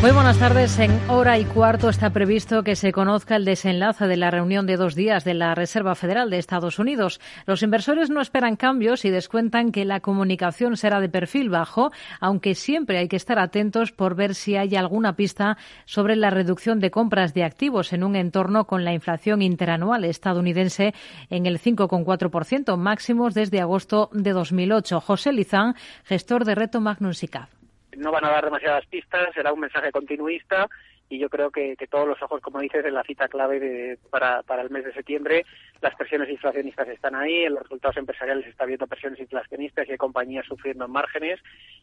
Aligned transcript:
Muy 0.00 0.12
buenas 0.12 0.38
tardes. 0.38 0.78
En 0.78 0.98
hora 1.10 1.38
y 1.38 1.44
cuarto 1.44 1.90
está 1.90 2.08
previsto 2.08 2.62
que 2.62 2.74
se 2.74 2.90
conozca 2.90 3.36
el 3.36 3.44
desenlace 3.44 4.06
de 4.06 4.16
la 4.16 4.30
reunión 4.30 4.64
de 4.64 4.78
dos 4.78 4.94
días 4.94 5.24
de 5.24 5.34
la 5.34 5.54
Reserva 5.54 5.94
Federal 5.94 6.30
de 6.30 6.38
Estados 6.38 6.78
Unidos. 6.78 7.20
Los 7.44 7.62
inversores 7.62 8.08
no 8.08 8.22
esperan 8.22 8.56
cambios 8.56 9.04
y 9.04 9.10
descuentan 9.10 9.72
que 9.72 9.84
la 9.84 10.00
comunicación 10.00 10.78
será 10.78 11.00
de 11.00 11.10
perfil 11.10 11.50
bajo, 11.50 11.90
aunque 12.18 12.54
siempre 12.54 12.96
hay 12.96 13.08
que 13.08 13.16
estar 13.16 13.38
atentos 13.38 13.92
por 13.92 14.14
ver 14.14 14.34
si 14.34 14.56
hay 14.56 14.74
alguna 14.74 15.16
pista 15.16 15.58
sobre 15.84 16.16
la 16.16 16.30
reducción 16.30 16.80
de 16.80 16.90
compras 16.90 17.34
de 17.34 17.44
activos 17.44 17.92
en 17.92 18.02
un 18.02 18.16
entorno 18.16 18.64
con 18.66 18.86
la 18.86 18.94
inflación 18.94 19.42
interanual 19.42 20.06
estadounidense 20.06 20.94
en 21.28 21.44
el 21.44 21.60
5,4%, 21.60 22.78
máximos 22.78 23.34
desde 23.34 23.60
agosto 23.60 24.08
de 24.14 24.32
2008. 24.32 24.98
José 25.02 25.34
Lizán, 25.34 25.74
gestor 26.04 26.46
de 26.46 26.54
Reto 26.54 26.80
Magnum 26.80 27.12
SICAV 27.12 27.59
no 28.00 28.10
van 28.10 28.24
a 28.24 28.30
dar 28.30 28.44
demasiadas 28.44 28.86
pistas, 28.86 29.32
será 29.34 29.52
un 29.52 29.60
mensaje 29.60 29.92
continuista 29.92 30.68
y 31.08 31.18
yo 31.18 31.28
creo 31.28 31.50
que, 31.50 31.76
todos 31.90 32.06
los 32.06 32.22
ojos, 32.22 32.40
como 32.40 32.60
dices, 32.60 32.84
en 32.84 32.94
la 32.94 33.02
cita 33.02 33.28
clave 33.28 33.98
para, 34.10 34.42
para 34.42 34.62
el 34.62 34.70
mes 34.70 34.84
de 34.84 34.92
septiembre, 34.92 35.44
las 35.80 35.94
presiones 35.94 36.28
inflacionistas 36.28 36.88
están 36.88 37.14
ahí, 37.14 37.44
en 37.44 37.54
los 37.54 37.62
resultados 37.62 37.96
empresariales 37.96 38.46
está 38.46 38.64
viendo 38.66 38.86
presiones 38.86 39.18
inflacionistas 39.20 39.88
y 39.88 39.92
hay 39.92 39.98
compañías 39.98 40.46
sufriendo 40.46 40.84
en 40.84 40.92
márgenes 40.92 41.40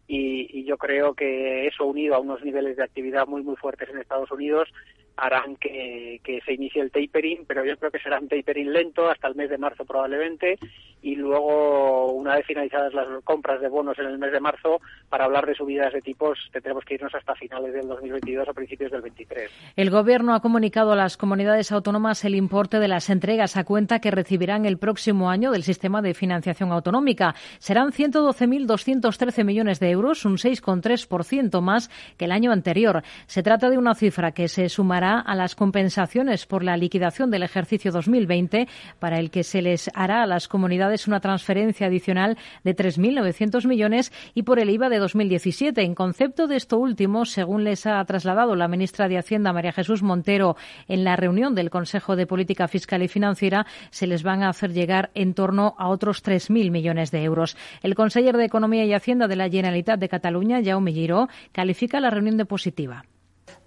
y, 0.08 0.60
y 0.60 0.66
yo 0.66 0.78
creo 0.78 1.14
que 1.14 1.68
eso 1.68 1.86
unido 1.86 2.16
a 2.16 2.20
unos 2.20 2.44
niveles 2.44 2.78
de 2.78 2.84
actividad 2.84 3.28
muy, 3.28 3.44
muy 3.44 3.56
fuertes 3.56 3.90
en 3.90 4.00
Estados 4.00 4.32
Unidos 4.32 4.70
harán 5.18 5.56
que, 5.56 6.22
se 6.46 6.54
inicie 6.54 6.82
el 6.82 6.92
tapering, 6.92 7.46
pero 7.48 7.66
yo 7.66 7.76
creo 7.78 7.92
que 7.92 8.00
será 8.00 8.20
un 8.20 8.30
tapering 8.30 8.72
lento 8.72 9.10
hasta 9.10 9.28
el 9.28 9.36
mes 9.36 9.50
de 9.50 9.58
marzo 9.58 9.84
probablemente 9.84 10.60
y 11.02 11.16
luego 11.16 12.12
una 12.14 12.36
vez 12.36 12.46
finalizadas 12.46 12.94
las 12.94 13.08
compras 13.24 13.60
de 13.62 13.68
bonos 13.68 13.98
en 14.00 14.06
el 14.06 14.18
mes 14.18 14.32
de 14.32 14.40
marzo 14.40 14.80
para 15.10 15.26
hablar 15.26 15.46
de 15.46 15.56
subidas 15.56 15.94
de 15.94 16.02
tipos 16.02 16.38
tendremos 16.52 16.86
que 16.86 16.96
irnos 16.96 17.14
hasta 17.16 17.36
finales 17.36 17.74
del 17.74 17.88
2022 17.88 18.48
o 18.48 18.54
principios 18.54 18.92
del 18.92 19.02
23. 19.02 19.50
El 19.76 19.90
gobierno 19.90 20.34
ha 20.34 20.42
comunicado 20.42 20.92
a 20.92 20.96
las 20.96 21.18
comunidades 21.18 21.72
autónomas 21.72 22.24
el 22.24 22.36
importe 22.36 22.80
de 22.80 22.88
las 22.88 23.10
entregas 23.10 23.58
a 23.58 23.64
cuenta 23.64 23.87
que 23.88 24.12
recibirán 24.12 24.66
el 24.66 24.78
próximo 24.78 25.30
año 25.30 25.52
del 25.52 25.64
sistema 25.64 26.02
de 26.02 26.14
financiación 26.14 26.72
autonómica. 26.72 27.36
Serán 27.60 27.92
112.213 27.92 29.44
millones 29.44 29.80
de 29.80 29.90
euros, 29.90 30.26
un 30.26 30.38
6,3% 30.38 31.62
más 31.62 31.90
que 32.18 32.26
el 32.26 32.32
año 32.32 32.52
anterior. 32.52 33.04
Se 33.26 33.44
trata 33.44 33.70
de 33.70 33.78
una 33.78 33.96
cifra 33.96 34.32
que 34.32 34.48
se 34.48 34.70
sumará 34.70 35.20
a 35.20 35.36
las 35.36 35.56
compensaciones 35.56 36.46
por 36.46 36.64
la 36.64 36.78
liquidación 36.78 37.32
del 37.32 37.44
ejercicio 37.44 37.92
2020, 37.92 38.68
para 39.00 39.18
el 39.18 39.32
que 39.32 39.44
se 39.44 39.62
les 39.62 39.90
hará 39.94 40.24
a 40.24 40.28
las 40.28 40.48
comunidades 40.48 41.08
una 41.08 41.20
transferencia 41.20 41.88
adicional 41.88 42.38
de 42.64 42.76
3.900 42.76 43.68
millones 43.68 44.12
y 44.34 44.44
por 44.44 44.60
el 44.60 44.70
IVA 44.70 44.90
de 44.90 45.00
2017. 45.00 45.82
En 45.82 45.96
concepto 45.96 46.48
de 46.48 46.58
esto 46.58 46.78
último, 46.78 47.26
según 47.26 47.64
les 47.64 47.86
ha 47.86 48.04
trasladado 48.06 48.56
la 48.56 48.68
ministra 48.68 49.08
de 49.08 49.18
Hacienda, 49.18 49.54
María 49.54 49.72
Jesús 49.72 50.04
Montero, 50.04 50.56
en 50.88 51.04
la 51.04 51.16
reunión 51.16 51.56
del 51.56 51.70
Consejo 51.70 52.16
de 52.16 52.28
Política 52.28 52.68
Fiscal 52.68 53.04
y 53.04 53.08
Financiera, 53.08 53.66
se 53.90 54.08
les 54.08 54.24
van 54.24 54.44
a 54.44 54.50
hacer 54.50 54.74
llegar 54.74 55.12
en 55.14 55.34
torno 55.34 55.76
a 55.78 55.90
otros 55.90 56.24
3.000 56.24 56.72
millones 56.72 57.12
de 57.12 57.24
euros. 57.24 57.58
El 57.82 57.96
conseller 57.96 58.38
de 58.38 58.46
Economía 58.46 58.86
y 58.86 58.94
Hacienda 58.94 59.28
de 59.28 59.36
la 59.36 59.50
Generalitat 59.50 60.00
de 60.00 60.10
Cataluña, 60.10 60.62
Jaume 60.64 60.92
Giró, 60.92 61.28
califica 61.52 62.00
la 62.00 62.10
reunión 62.10 62.38
de 62.38 62.46
positiva. 62.46 63.06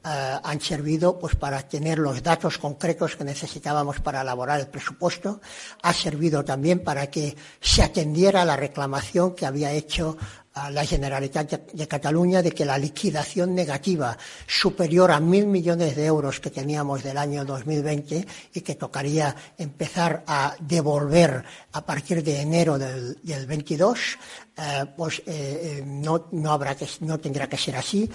Eh, 0.02 0.38
han 0.42 0.60
servido 0.62 1.18
pues 1.18 1.36
para 1.36 1.60
tener 1.68 1.98
los 1.98 2.22
datos 2.22 2.56
concretos 2.56 3.16
que 3.16 3.24
necesitábamos 3.24 4.00
para 4.00 4.22
elaborar 4.22 4.58
el 4.58 4.68
presupuesto, 4.68 5.42
ha 5.82 5.92
servido 5.92 6.42
también 6.42 6.82
para 6.82 7.08
que 7.08 7.36
se 7.60 7.82
atendiera 7.82 8.46
la 8.46 8.56
reclamación 8.56 9.34
que 9.34 9.44
había 9.44 9.72
hecho 9.72 10.16
a 10.60 10.70
la 10.70 10.84
Generalitat 10.84 11.72
de 11.72 11.88
Cataluña 11.88 12.42
de 12.42 12.52
que 12.52 12.64
la 12.64 12.78
liquidación 12.78 13.54
negativa 13.54 14.16
superior 14.46 15.10
a 15.10 15.20
mil 15.20 15.46
millones 15.46 15.96
de 15.96 16.06
euros 16.06 16.40
que 16.40 16.50
teníamos 16.50 17.02
del 17.02 17.16
año 17.16 17.44
2020 17.44 18.26
y 18.54 18.60
que 18.60 18.74
tocaría 18.74 19.34
empezar 19.58 20.22
a 20.26 20.54
devolver 20.60 21.44
a 21.72 21.80
partir 21.84 22.22
de 22.22 22.40
enero 22.40 22.78
del, 22.78 23.16
22, 23.46 24.18
eh, 24.56 24.86
pues 24.96 25.22
eh, 25.26 25.82
no, 25.84 26.26
no, 26.32 26.52
habrá 26.52 26.74
que, 26.74 26.86
no 27.00 27.18
tendrá 27.18 27.48
que 27.48 27.56
ser 27.56 27.76
así. 27.76 28.10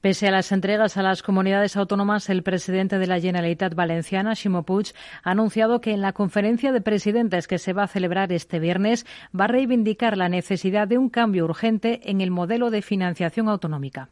Pese 0.00 0.28
a 0.28 0.30
las 0.30 0.52
entregas 0.52 0.96
a 0.96 1.02
las 1.02 1.22
comunidades 1.22 1.76
autónomas, 1.76 2.28
el 2.28 2.42
presidente 2.42 2.98
de 2.98 3.06
la 3.06 3.20
Generalitat 3.20 3.74
Valenciana, 3.74 4.34
Ximo 4.34 4.62
Puig, 4.62 4.92
ha 5.22 5.30
anunciado 5.30 5.80
que 5.80 5.92
en 5.92 6.02
la 6.02 6.12
conferencia 6.12 6.72
de 6.72 6.80
presidentes 6.80 7.48
que 7.48 7.58
se 7.58 7.72
va 7.72 7.84
a 7.84 7.88
celebrar 7.88 8.32
este 8.32 8.58
viernes 8.58 9.06
va 9.38 9.44
a 9.44 9.48
reivindicar 9.48 10.16
la 10.16 10.28
necesidad 10.28 10.86
de 10.86 10.98
un 10.98 11.08
cambio 11.08 11.44
urgente 11.44 11.87
en 12.04 12.20
el 12.20 12.30
modelo 12.30 12.70
de 12.70 12.82
financiación 12.82 13.48
autonómica 13.48 14.10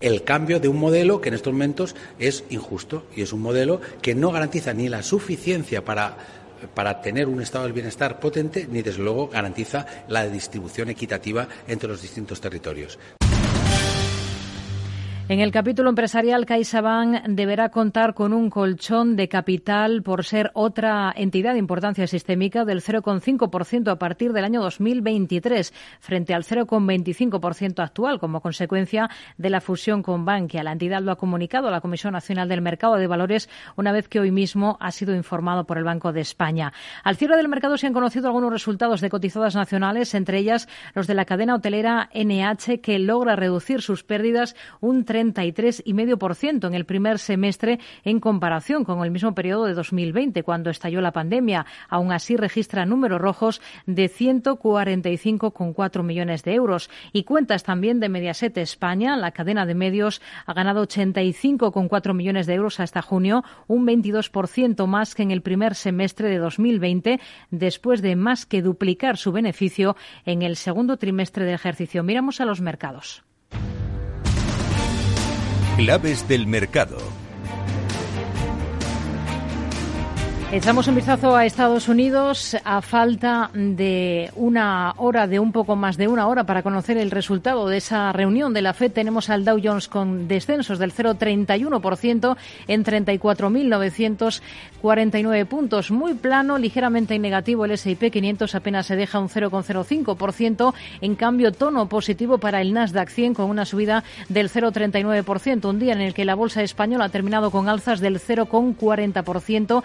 el 0.00 0.24
cambio 0.24 0.58
de 0.58 0.66
un 0.66 0.80
modelo 0.80 1.20
que 1.20 1.28
en 1.28 1.36
estos 1.36 1.52
momentos 1.52 1.94
es 2.18 2.44
injusto 2.50 3.06
y 3.14 3.22
es 3.22 3.32
un 3.32 3.40
modelo 3.40 3.80
que 4.02 4.16
no 4.16 4.32
garantiza 4.32 4.74
ni 4.74 4.88
la 4.88 5.00
suficiencia 5.00 5.84
para 5.84 6.16
para 6.74 7.00
tener 7.00 7.28
un 7.28 7.42
estado 7.42 7.64
del 7.64 7.72
bienestar 7.72 8.20
potente, 8.20 8.68
ni 8.70 8.82
desde 8.82 9.02
luego 9.02 9.28
garantiza 9.28 9.86
la 10.08 10.28
distribución 10.28 10.90
equitativa 10.90 11.48
entre 11.66 11.88
los 11.88 12.02
distintos 12.02 12.40
territorios. 12.40 12.98
En 15.32 15.40
el 15.40 15.50
capítulo 15.50 15.88
empresarial, 15.88 16.44
CaixaBank 16.44 17.22
deberá 17.28 17.70
contar 17.70 18.12
con 18.12 18.34
un 18.34 18.50
colchón 18.50 19.16
de 19.16 19.30
capital 19.30 20.02
por 20.02 20.26
ser 20.26 20.50
otra 20.52 21.10
entidad 21.16 21.54
de 21.54 21.58
importancia 21.58 22.06
sistémica 22.06 22.66
del 22.66 22.82
0,5% 22.82 23.90
a 23.90 23.98
partir 23.98 24.34
del 24.34 24.44
año 24.44 24.60
2023, 24.60 25.72
frente 26.00 26.34
al 26.34 26.44
0,25% 26.44 27.82
actual, 27.82 28.20
como 28.20 28.42
consecuencia 28.42 29.08
de 29.38 29.48
la 29.48 29.62
fusión 29.62 30.02
con 30.02 30.26
Bankia. 30.26 30.62
La 30.62 30.72
entidad 30.72 31.00
lo 31.00 31.12
ha 31.12 31.16
comunicado 31.16 31.68
a 31.68 31.70
la 31.70 31.80
Comisión 31.80 32.12
Nacional 32.12 32.50
del 32.50 32.60
Mercado 32.60 32.96
de 32.96 33.06
Valores 33.06 33.48
una 33.74 33.90
vez 33.90 34.08
que 34.08 34.20
hoy 34.20 34.32
mismo 34.32 34.76
ha 34.80 34.90
sido 34.90 35.14
informado 35.14 35.64
por 35.64 35.78
el 35.78 35.84
Banco 35.84 36.12
de 36.12 36.20
España. 36.20 36.74
Al 37.04 37.16
cierre 37.16 37.38
del 37.38 37.48
mercado 37.48 37.78
se 37.78 37.86
han 37.86 37.94
conocido 37.94 38.26
algunos 38.26 38.52
resultados 38.52 39.00
de 39.00 39.08
cotizadas 39.08 39.54
nacionales, 39.54 40.14
entre 40.14 40.36
ellas 40.36 40.68
los 40.92 41.06
de 41.06 41.14
la 41.14 41.24
cadena 41.24 41.54
hotelera 41.54 42.10
NH, 42.12 42.82
que 42.82 42.98
logra 42.98 43.34
reducir 43.34 43.80
sus 43.80 44.04
pérdidas 44.04 44.54
un 44.82 45.06
33,5% 45.22 46.66
en 46.66 46.74
el 46.74 46.84
primer 46.84 47.18
semestre 47.18 47.78
en 48.04 48.20
comparación 48.20 48.84
con 48.84 49.02
el 49.04 49.10
mismo 49.10 49.34
periodo 49.34 49.64
de 49.64 49.74
2020, 49.74 50.42
cuando 50.42 50.70
estalló 50.70 51.00
la 51.00 51.12
pandemia. 51.12 51.66
Aún 51.88 52.12
así, 52.12 52.36
registra 52.36 52.86
números 52.86 53.20
rojos 53.20 53.60
de 53.86 54.10
145,4 54.10 56.02
millones 56.02 56.42
de 56.42 56.54
euros. 56.54 56.90
Y 57.12 57.24
cuentas 57.24 57.62
también 57.62 58.00
de 58.00 58.08
Mediaset 58.08 58.56
España. 58.58 59.16
La 59.16 59.32
cadena 59.32 59.66
de 59.66 59.74
medios 59.74 60.20
ha 60.46 60.52
ganado 60.54 60.86
85,4 60.86 62.14
millones 62.14 62.46
de 62.46 62.54
euros 62.54 62.80
hasta 62.80 63.02
junio, 63.02 63.44
un 63.66 63.86
22% 63.86 64.86
más 64.86 65.14
que 65.14 65.22
en 65.22 65.30
el 65.30 65.42
primer 65.42 65.74
semestre 65.74 66.28
de 66.28 66.38
2020, 66.38 67.20
después 67.50 68.02
de 68.02 68.16
más 68.16 68.46
que 68.46 68.62
duplicar 68.62 69.16
su 69.16 69.32
beneficio 69.32 69.96
en 70.24 70.42
el 70.42 70.56
segundo 70.56 70.96
trimestre 70.96 71.44
del 71.44 71.54
ejercicio. 71.54 72.02
Miramos 72.02 72.40
a 72.40 72.44
los 72.44 72.60
mercados. 72.60 73.24
Claves 75.76 76.28
del 76.28 76.46
mercado. 76.46 76.98
Echamos 80.52 80.86
un 80.86 80.94
vistazo 80.96 81.34
a 81.34 81.46
Estados 81.46 81.88
Unidos 81.88 82.58
a 82.62 82.82
falta 82.82 83.50
de 83.54 84.30
una 84.36 84.92
hora, 84.98 85.26
de 85.26 85.40
un 85.40 85.50
poco 85.50 85.76
más 85.76 85.96
de 85.96 86.08
una 86.08 86.26
hora 86.26 86.44
para 86.44 86.62
conocer 86.62 86.98
el 86.98 87.10
resultado 87.10 87.68
de 87.68 87.78
esa 87.78 88.12
reunión 88.12 88.52
de 88.52 88.60
la 88.60 88.74
FED. 88.74 88.92
Tenemos 88.92 89.30
al 89.30 89.46
Dow 89.46 89.58
Jones 89.64 89.88
con 89.88 90.28
descensos 90.28 90.78
del 90.78 90.92
0,31% 90.92 92.36
en 92.68 92.84
34.949 92.84 95.46
puntos. 95.46 95.90
Muy 95.90 96.12
plano, 96.12 96.58
ligeramente 96.58 97.18
negativo 97.18 97.64
el 97.64 97.70
S&P 97.70 98.10
500 98.10 98.54
apenas 98.54 98.84
se 98.84 98.94
deja 98.94 99.20
un 99.20 99.30
0,05%. 99.30 100.74
En 101.00 101.14
cambio, 101.14 101.52
tono 101.52 101.88
positivo 101.88 102.36
para 102.36 102.60
el 102.60 102.74
Nasdaq 102.74 103.08
100 103.08 103.32
con 103.32 103.48
una 103.48 103.64
subida 103.64 104.04
del 104.28 104.50
0,39%. 104.50 105.64
Un 105.64 105.78
día 105.78 105.94
en 105.94 106.02
el 106.02 106.12
que 106.12 106.26
la 106.26 106.34
bolsa 106.34 106.62
española 106.62 107.06
ha 107.06 107.08
terminado 107.08 107.50
con 107.50 107.70
alzas 107.70 108.00
del 108.00 108.20
0,40%. 108.20 109.82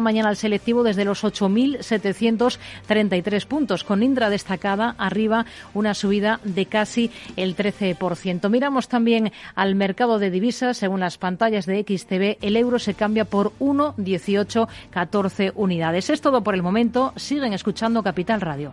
Mañana 0.00 0.28
al 0.28 0.36
selectivo 0.36 0.82
desde 0.82 1.04
los 1.04 1.22
8.733 1.24 3.46
puntos, 3.46 3.84
con 3.84 4.02
Indra 4.02 4.30
destacada 4.30 4.94
arriba 4.98 5.46
una 5.74 5.94
subida 5.94 6.40
de 6.44 6.66
casi 6.66 7.10
el 7.36 7.56
13%. 7.56 8.48
Miramos 8.48 8.88
también 8.88 9.32
al 9.54 9.74
mercado 9.74 10.18
de 10.18 10.30
divisas. 10.30 10.78
Según 10.78 11.00
las 11.00 11.18
pantallas 11.18 11.66
de 11.66 11.82
XTV, 11.82 12.38
el 12.40 12.56
euro 12.56 12.78
se 12.78 12.94
cambia 12.94 13.24
por 13.24 13.52
1,1814 13.58 15.52
unidades. 15.54 16.10
Es 16.10 16.20
todo 16.20 16.42
por 16.42 16.54
el 16.54 16.62
momento. 16.62 17.12
Siguen 17.16 17.52
escuchando 17.52 18.02
Capital 18.02 18.40
Radio. 18.40 18.72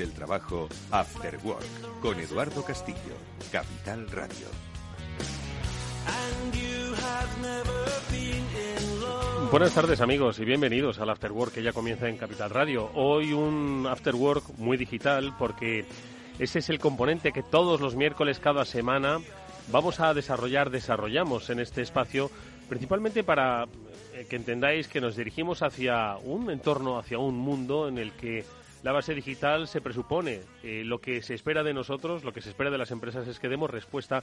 Del 0.00 0.12
trabajo, 0.14 0.66
After 0.90 1.38
Work, 1.44 2.00
con 2.00 2.18
Eduardo 2.18 2.64
Castillo, 2.64 2.96
Capital 3.52 4.10
Radio. 4.10 4.46
Buenas 9.50 9.74
tardes 9.74 10.00
amigos 10.00 10.38
y 10.38 10.46
bienvenidos 10.46 11.00
al 11.00 11.10
After 11.10 11.30
Work 11.32 11.52
que 11.52 11.62
ya 11.62 11.74
comienza 11.74 12.08
en 12.08 12.16
Capital 12.16 12.48
Radio. 12.48 12.90
Hoy 12.94 13.34
un 13.34 13.86
After 13.86 14.14
Work 14.14 14.44
muy 14.56 14.78
digital 14.78 15.34
porque 15.38 15.84
ese 16.38 16.60
es 16.60 16.70
el 16.70 16.78
componente 16.78 17.32
que 17.32 17.42
todos 17.42 17.82
los 17.82 17.94
miércoles 17.94 18.38
cada 18.38 18.64
semana 18.64 19.18
vamos 19.70 20.00
a 20.00 20.14
desarrollar, 20.14 20.70
desarrollamos 20.70 21.50
en 21.50 21.60
este 21.60 21.82
espacio, 21.82 22.30
principalmente 22.70 23.22
para 23.22 23.64
eh, 24.14 24.26
que 24.30 24.36
entendáis 24.36 24.88
que 24.88 25.02
nos 25.02 25.14
dirigimos 25.14 25.62
hacia 25.62 26.16
un 26.16 26.50
entorno, 26.50 26.98
hacia 26.98 27.18
un 27.18 27.36
mundo 27.36 27.86
en 27.86 27.98
el 27.98 28.12
que 28.12 28.46
la 28.82 28.92
base 28.92 29.14
digital 29.14 29.68
se 29.68 29.80
presupone. 29.80 30.40
Eh, 30.62 30.82
lo 30.84 31.00
que 31.00 31.22
se 31.22 31.34
espera 31.34 31.62
de 31.62 31.74
nosotros, 31.74 32.24
lo 32.24 32.32
que 32.32 32.40
se 32.40 32.50
espera 32.50 32.70
de 32.70 32.78
las 32.78 32.90
empresas 32.90 33.28
es 33.28 33.38
que 33.38 33.48
demos 33.48 33.70
respuesta 33.70 34.22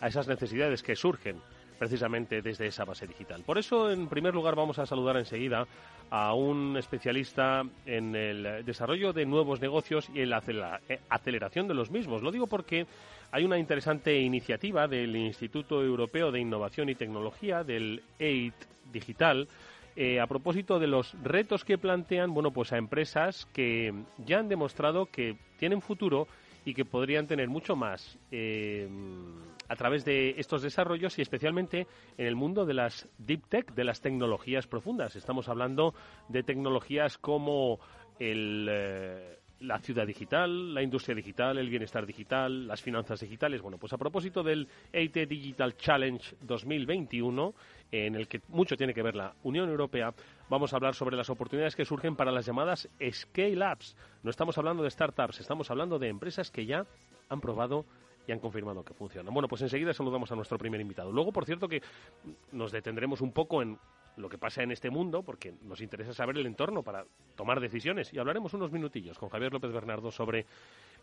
a 0.00 0.08
esas 0.08 0.28
necesidades 0.28 0.82
que 0.82 0.96
surgen 0.96 1.36
precisamente 1.78 2.42
desde 2.42 2.66
esa 2.66 2.84
base 2.84 3.06
digital. 3.06 3.42
Por 3.44 3.56
eso, 3.56 3.90
en 3.90 4.08
primer 4.08 4.34
lugar, 4.34 4.56
vamos 4.56 4.78
a 4.78 4.86
saludar 4.86 5.16
enseguida 5.16 5.66
a 6.10 6.34
un 6.34 6.76
especialista 6.76 7.62
en 7.86 8.16
el 8.16 8.64
desarrollo 8.64 9.12
de 9.12 9.26
nuevos 9.26 9.60
negocios 9.60 10.08
y 10.12 10.22
en 10.22 10.30
la 10.30 10.80
eh, 10.88 11.00
aceleración 11.08 11.68
de 11.68 11.74
los 11.74 11.90
mismos. 11.90 12.22
Lo 12.22 12.32
digo 12.32 12.46
porque 12.46 12.86
hay 13.30 13.44
una 13.44 13.58
interesante 13.58 14.18
iniciativa 14.18 14.88
del 14.88 15.14
Instituto 15.14 15.82
Europeo 15.82 16.32
de 16.32 16.40
Innovación 16.40 16.88
y 16.88 16.94
Tecnología, 16.94 17.62
del 17.62 18.02
EIT 18.18 18.54
Digital, 18.90 19.48
eh, 20.00 20.20
a 20.20 20.28
propósito 20.28 20.78
de 20.78 20.86
los 20.86 21.12
retos 21.24 21.64
que 21.64 21.76
plantean, 21.76 22.32
bueno, 22.32 22.52
pues 22.52 22.72
a 22.72 22.78
empresas 22.78 23.46
que 23.52 23.92
ya 24.24 24.38
han 24.38 24.48
demostrado 24.48 25.06
que 25.06 25.36
tienen 25.58 25.82
futuro 25.82 26.28
y 26.64 26.72
que 26.72 26.84
podrían 26.84 27.26
tener 27.26 27.48
mucho 27.48 27.74
más 27.74 28.16
eh, 28.30 28.88
a 29.68 29.74
través 29.74 30.04
de 30.04 30.36
estos 30.38 30.62
desarrollos 30.62 31.18
y 31.18 31.22
especialmente 31.22 31.88
en 32.16 32.26
el 32.26 32.36
mundo 32.36 32.64
de 32.64 32.74
las 32.74 33.08
deep 33.18 33.48
tech, 33.48 33.74
de 33.74 33.82
las 33.82 34.00
tecnologías 34.00 34.68
profundas. 34.68 35.16
Estamos 35.16 35.48
hablando 35.48 35.94
de 36.28 36.44
tecnologías 36.44 37.18
como 37.18 37.80
el, 38.20 38.68
eh, 38.70 39.38
la 39.60 39.78
ciudad 39.78 40.06
digital, 40.06 40.74
la 40.74 40.82
industria 40.82 41.14
digital, 41.14 41.58
el 41.58 41.68
bienestar 41.68 42.06
digital, 42.06 42.66
las 42.66 42.82
finanzas 42.82 43.20
digitales. 43.20 43.60
Bueno, 43.60 43.78
pues 43.78 43.92
a 43.92 43.98
propósito 43.98 44.42
del 44.42 44.68
EIT 44.92 45.28
Digital 45.28 45.76
Challenge 45.76 46.36
2021, 46.42 47.54
en 47.90 48.14
el 48.14 48.28
que 48.28 48.40
mucho 48.48 48.76
tiene 48.76 48.94
que 48.94 49.02
ver 49.02 49.14
la 49.14 49.34
Unión 49.42 49.68
Europea, 49.68 50.12
vamos 50.48 50.72
a 50.72 50.76
hablar 50.76 50.94
sobre 50.94 51.16
las 51.16 51.30
oportunidades 51.30 51.76
que 51.76 51.84
surgen 51.84 52.16
para 52.16 52.32
las 52.32 52.46
llamadas 52.46 52.88
scale-ups. 53.10 53.96
No 54.22 54.30
estamos 54.30 54.58
hablando 54.58 54.82
de 54.82 54.90
startups, 54.90 55.40
estamos 55.40 55.70
hablando 55.70 55.98
de 55.98 56.08
empresas 56.08 56.50
que 56.50 56.66
ya 56.66 56.86
han 57.28 57.40
probado 57.40 57.84
y 58.26 58.32
han 58.32 58.40
confirmado 58.40 58.84
que 58.84 58.92
funcionan. 58.92 59.32
Bueno, 59.32 59.48
pues 59.48 59.62
enseguida 59.62 59.94
saludamos 59.94 60.30
a 60.30 60.36
nuestro 60.36 60.58
primer 60.58 60.80
invitado. 60.80 61.10
Luego, 61.10 61.32
por 61.32 61.46
cierto, 61.46 61.66
que 61.66 61.82
nos 62.52 62.72
detendremos 62.72 63.22
un 63.22 63.32
poco 63.32 63.62
en 63.62 63.78
lo 64.18 64.28
que 64.28 64.36
pasa 64.36 64.62
en 64.62 64.72
este 64.72 64.90
mundo, 64.90 65.22
porque 65.22 65.54
nos 65.62 65.80
interesa 65.80 66.12
saber 66.12 66.36
el 66.36 66.46
entorno 66.46 66.82
para 66.82 67.06
tomar 67.36 67.60
decisiones. 67.60 68.12
Y 68.12 68.18
hablaremos 68.18 68.52
unos 68.52 68.72
minutillos 68.72 69.18
con 69.18 69.28
Javier 69.28 69.52
López 69.52 69.72
Bernardo 69.72 70.10
sobre 70.10 70.44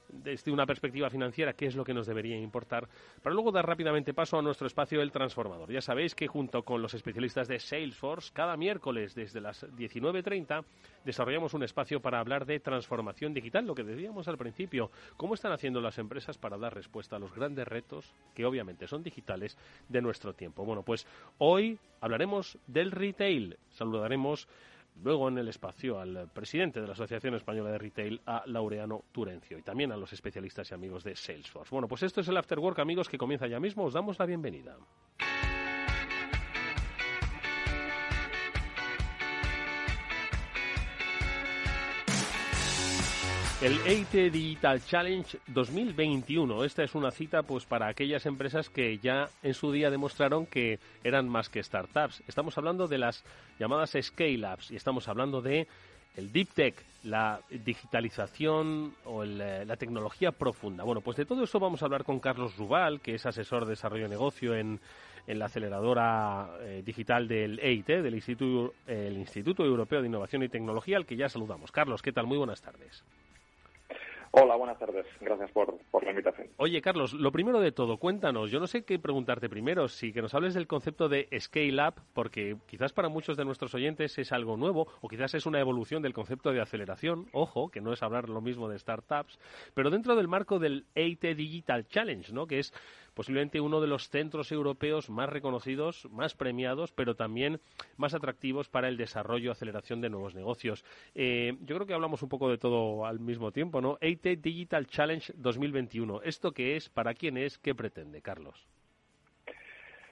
desde 0.09 0.51
una 0.51 0.65
perspectiva 0.65 1.09
financiera 1.09 1.53
qué 1.53 1.67
es 1.67 1.75
lo 1.75 1.83
que 1.83 1.93
nos 1.93 2.07
debería 2.07 2.37
importar, 2.37 2.87
para 3.21 3.33
luego 3.33 3.51
dar 3.51 3.65
rápidamente 3.65 4.13
paso 4.13 4.37
a 4.37 4.41
nuestro 4.41 4.67
espacio 4.67 5.01
El 5.01 5.11
Transformador. 5.11 5.71
Ya 5.71 5.81
sabéis 5.81 6.15
que 6.15 6.27
junto 6.27 6.63
con 6.63 6.81
los 6.81 6.93
especialistas 6.93 7.47
de 7.47 7.59
Salesforce, 7.59 8.31
cada 8.33 8.57
miércoles 8.57 9.15
desde 9.15 9.41
las 9.41 9.65
19.30 9.75 10.63
desarrollamos 11.03 11.53
un 11.53 11.63
espacio 11.63 12.01
para 12.01 12.19
hablar 12.19 12.45
de 12.45 12.59
transformación 12.59 13.33
digital, 13.33 13.65
lo 13.65 13.75
que 13.75 13.83
decíamos 13.83 14.27
al 14.27 14.37
principio, 14.37 14.91
cómo 15.17 15.33
están 15.33 15.51
haciendo 15.51 15.81
las 15.81 15.97
empresas 15.97 16.37
para 16.37 16.57
dar 16.57 16.73
respuesta 16.73 17.15
a 17.15 17.19
los 17.19 17.33
grandes 17.33 17.67
retos, 17.67 18.13
que 18.33 18.45
obviamente 18.45 18.87
son 18.87 19.03
digitales, 19.03 19.57
de 19.89 20.01
nuestro 20.01 20.33
tiempo. 20.33 20.65
Bueno, 20.65 20.83
pues 20.83 21.07
hoy 21.37 21.77
hablaremos 22.01 22.57
del 22.67 22.91
retail. 22.91 23.57
Saludaremos 23.69 24.47
Luego 25.03 25.27
en 25.27 25.37
el 25.37 25.47
espacio 25.47 25.99
al 25.99 26.29
presidente 26.33 26.81
de 26.81 26.87
la 26.87 26.93
Asociación 26.93 27.35
Española 27.35 27.71
de 27.71 27.77
Retail, 27.77 28.21
a 28.25 28.43
Laureano 28.45 29.03
Turencio, 29.11 29.57
y 29.57 29.61
también 29.61 29.91
a 29.91 29.97
los 29.97 30.11
especialistas 30.13 30.71
y 30.71 30.73
amigos 30.73 31.03
de 31.03 31.15
Salesforce. 31.15 31.69
Bueno, 31.71 31.87
pues 31.87 32.03
esto 32.03 32.21
es 32.21 32.27
el 32.27 32.37
After 32.37 32.59
Work, 32.59 32.79
amigos, 32.79 33.09
que 33.09 33.17
comienza 33.17 33.47
ya 33.47 33.59
mismo. 33.59 33.83
Os 33.83 33.93
damos 33.93 34.17
la 34.17 34.25
bienvenida. 34.25 34.77
El 43.61 43.79
EIT 43.87 44.33
Digital 44.33 44.83
Challenge 44.83 45.39
2021. 45.47 46.65
Esta 46.65 46.83
es 46.83 46.93
una 46.93 47.09
cita 47.09 47.41
pues 47.43 47.65
para 47.65 47.87
aquellas 47.87 48.25
empresas 48.25 48.69
que 48.69 48.97
ya 48.97 49.29
en 49.43 49.53
su 49.53 49.71
día 49.71 49.89
demostraron 49.89 50.45
que 50.45 50.77
eran 51.05 51.29
más 51.29 51.47
que 51.47 51.63
startups. 51.63 52.21
Estamos 52.27 52.57
hablando 52.57 52.89
de 52.89 52.97
las 52.97 53.23
llamadas 53.57 53.95
scale-ups 53.99 54.71
y 54.71 54.75
estamos 54.75 55.07
hablando 55.07 55.41
de 55.41 55.67
el 56.17 56.33
deep 56.33 56.49
tech, 56.53 56.75
la 57.05 57.39
digitalización 57.49 58.93
o 59.05 59.23
eh, 59.23 59.63
la 59.65 59.77
tecnología 59.77 60.33
profunda. 60.33 60.83
Bueno, 60.83 60.99
pues 60.99 61.15
de 61.15 61.25
todo 61.25 61.45
eso 61.45 61.57
vamos 61.57 61.81
a 61.81 61.85
hablar 61.85 62.03
con 62.03 62.19
Carlos 62.19 62.57
Rubal, 62.57 62.99
que 62.99 63.15
es 63.15 63.25
asesor 63.25 63.63
de 63.63 63.71
desarrollo 63.71 64.03
de 64.03 64.09
negocio 64.09 64.53
en, 64.53 64.81
la 65.27 65.45
aceleradora 65.45 66.49
eh, 66.59 66.83
digital 66.85 67.27
del 67.27 67.57
EIT, 67.59 67.87
del 67.87 68.13
Instituto, 68.15 68.75
el 68.85 69.17
Instituto 69.17 69.65
Europeo 69.65 70.01
de 70.01 70.07
Innovación 70.07 70.43
y 70.43 70.49
Tecnología, 70.49 70.97
al 70.97 71.05
que 71.05 71.15
ya 71.15 71.29
saludamos. 71.29 71.71
Carlos, 71.71 72.01
¿qué 72.01 72.11
tal? 72.11 72.27
Muy 72.27 72.37
buenas 72.37 72.61
tardes. 72.61 73.03
Hola, 74.37 74.57
buenas 74.57 74.77
tardes. 74.77 75.05
Gracias 75.21 75.49
por, 75.51 75.79
la 76.03 76.09
invitación. 76.09 76.49
Oye, 76.57 76.81
Carlos, 76.81 77.13
lo 77.13 77.31
primero 77.31 77.61
de 77.61 77.71
todo, 77.71 77.97
cuéntanos. 77.97 78.51
Yo 78.51 78.59
no 78.59 78.67
sé 78.67 78.83
qué 78.83 78.99
preguntarte 78.99 79.47
primero, 79.47 79.87
si 79.87 80.11
que 80.11 80.21
nos 80.21 80.33
hables 80.33 80.53
del 80.53 80.67
concepto 80.67 81.07
de 81.07 81.29
Scale 81.39 81.87
Up, 81.87 82.01
porque 82.13 82.57
quizás 82.65 82.91
para 82.91 83.07
muchos 83.07 83.37
de 83.37 83.45
nuestros 83.45 83.73
oyentes 83.75 84.17
es 84.17 84.33
algo 84.33 84.57
nuevo, 84.57 84.89
o 84.99 85.07
quizás 85.07 85.35
es 85.35 85.45
una 85.45 85.61
evolución 85.61 86.01
del 86.01 86.13
concepto 86.13 86.51
de 86.51 86.59
aceleración. 86.59 87.27
Ojo, 87.31 87.69
que 87.69 87.79
no 87.79 87.93
es 87.93 88.03
hablar 88.03 88.27
lo 88.27 88.41
mismo 88.41 88.67
de 88.67 88.77
startups, 88.77 89.39
pero 89.73 89.89
dentro 89.89 90.17
del 90.17 90.27
marco 90.27 90.59
del 90.59 90.85
EIT 90.95 91.21
Digital 91.37 91.87
Challenge, 91.87 92.33
¿no? 92.33 92.45
Que 92.45 92.59
es 92.59 92.73
posiblemente 93.15 93.59
uno 93.59 93.81
de 93.81 93.87
los 93.87 94.09
centros 94.09 94.51
europeos 94.51 95.09
más 95.09 95.29
reconocidos, 95.29 96.07
más 96.11 96.35
premiados, 96.35 96.91
pero 96.91 97.15
también 97.15 97.59
más 97.97 98.13
atractivos 98.13 98.69
para 98.69 98.87
el 98.87 98.97
desarrollo 98.97 99.49
y 99.49 99.51
aceleración 99.51 100.01
de 100.01 100.09
nuevos 100.09 100.35
negocios. 100.35 100.85
Eh, 101.15 101.53
yo 101.61 101.75
creo 101.75 101.87
que 101.87 101.93
hablamos 101.93 102.21
un 102.21 102.29
poco 102.29 102.49
de 102.49 102.57
todo 102.57 103.05
al 103.05 103.19
mismo 103.19 103.51
tiempo, 103.51 103.81
¿no? 103.81 103.97
EIT 104.01 104.41
Digital 104.41 104.85
Challenge 104.85 105.33
2021. 105.37 106.21
¿Esto 106.21 106.51
qué 106.51 106.75
es? 106.75 106.89
¿Para 106.89 107.13
quién 107.13 107.37
es? 107.37 107.57
¿Qué 107.57 107.73
pretende, 107.73 108.21
Carlos? 108.21 108.67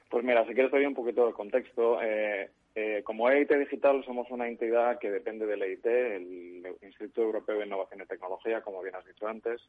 Pues 0.09 0.23
mira, 0.23 0.45
si 0.45 0.53
quieres 0.53 0.71
te 0.71 0.87
un 0.87 0.93
poquito 0.93 1.27
de 1.27 1.33
contexto. 1.33 2.01
Eh, 2.01 2.49
eh, 2.75 3.01
como 3.03 3.29
EIT 3.29 3.51
Digital 3.51 4.03
somos 4.05 4.29
una 4.31 4.47
entidad 4.47 4.97
que 4.99 5.11
depende 5.11 5.45
del 5.45 5.61
EIT, 5.61 5.85
el 5.85 6.77
Instituto 6.81 7.21
Europeo 7.21 7.59
de 7.59 7.65
Innovación 7.65 8.01
y 8.01 8.05
Tecnología, 8.05 8.61
como 8.61 8.81
bien 8.81 8.95
has 8.95 9.05
dicho 9.05 9.27
antes. 9.27 9.61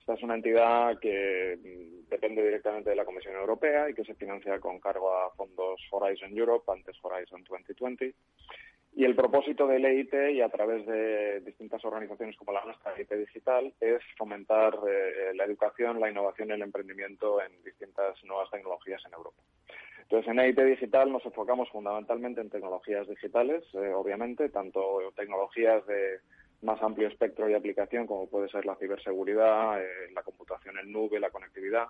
Esta 0.00 0.14
es 0.14 0.22
una 0.22 0.34
entidad 0.34 0.98
que 0.98 1.58
mm, 1.62 2.08
depende 2.08 2.42
directamente 2.42 2.90
de 2.90 2.96
la 2.96 3.04
Comisión 3.04 3.34
Europea 3.34 3.88
y 3.88 3.94
que 3.94 4.04
se 4.04 4.14
financia 4.14 4.58
con 4.58 4.80
cargo 4.80 5.14
a 5.14 5.30
fondos 5.34 5.80
Horizon 5.90 6.36
Europe, 6.36 6.72
antes 6.72 6.96
Horizon 7.02 7.44
2020. 7.44 8.14
Y 8.92 9.04
el 9.04 9.14
propósito 9.14 9.68
del 9.68 9.84
EIT 9.84 10.12
y 10.32 10.40
a 10.40 10.48
través 10.48 10.84
de 10.84 11.40
distintas 11.40 11.84
organizaciones 11.84 12.36
como 12.36 12.52
la 12.52 12.64
nuestra, 12.64 12.94
EIT 12.96 13.12
Digital, 13.12 13.72
es 13.78 14.02
fomentar 14.18 14.74
eh, 14.88 15.32
la 15.34 15.44
educación, 15.44 16.00
la 16.00 16.10
innovación 16.10 16.48
y 16.48 16.52
el 16.52 16.62
emprendimiento 16.62 17.40
en 17.40 17.62
distintas 17.62 18.22
nuevas 18.24 18.50
tecnologías 18.50 19.00
en 19.06 19.12
Europa. 19.12 19.40
Entonces, 20.02 20.28
en 20.28 20.40
EIT 20.40 20.58
Digital 20.58 21.12
nos 21.12 21.24
enfocamos 21.24 21.68
fundamentalmente 21.70 22.40
en 22.40 22.50
tecnologías 22.50 23.06
digitales, 23.06 23.62
eh, 23.74 23.92
obviamente, 23.94 24.48
tanto 24.48 24.98
tecnologías 25.14 25.86
de 25.86 26.18
más 26.62 26.82
amplio 26.82 27.08
espectro 27.08 27.46
de 27.46 27.56
aplicación, 27.56 28.06
como 28.06 28.28
puede 28.28 28.48
ser 28.48 28.66
la 28.66 28.76
ciberseguridad, 28.76 29.82
eh, 29.82 30.10
la 30.12 30.22
computación 30.22 30.78
en 30.78 30.92
nube, 30.92 31.18
la 31.18 31.30
conectividad, 31.30 31.86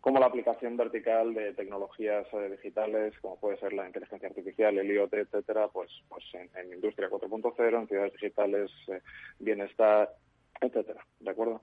como 0.00 0.18
la 0.18 0.26
aplicación 0.26 0.76
vertical 0.76 1.34
de 1.34 1.52
tecnologías 1.54 2.26
eh, 2.32 2.50
digitales, 2.50 3.14
como 3.20 3.38
puede 3.38 3.58
ser 3.58 3.72
la 3.72 3.86
inteligencia 3.86 4.28
artificial, 4.28 4.78
el 4.78 4.90
IoT, 4.90 5.14
etcétera, 5.14 5.68
pues, 5.68 5.90
pues 6.08 6.24
en, 6.34 6.72
industria 6.72 7.10
4.0, 7.10 7.80
en 7.80 7.88
ciudades 7.88 8.12
digitales, 8.14 8.70
eh, 8.88 9.00
bienestar, 9.38 10.10
etcétera, 10.60 11.04
¿de 11.20 11.30
acuerdo? 11.30 11.62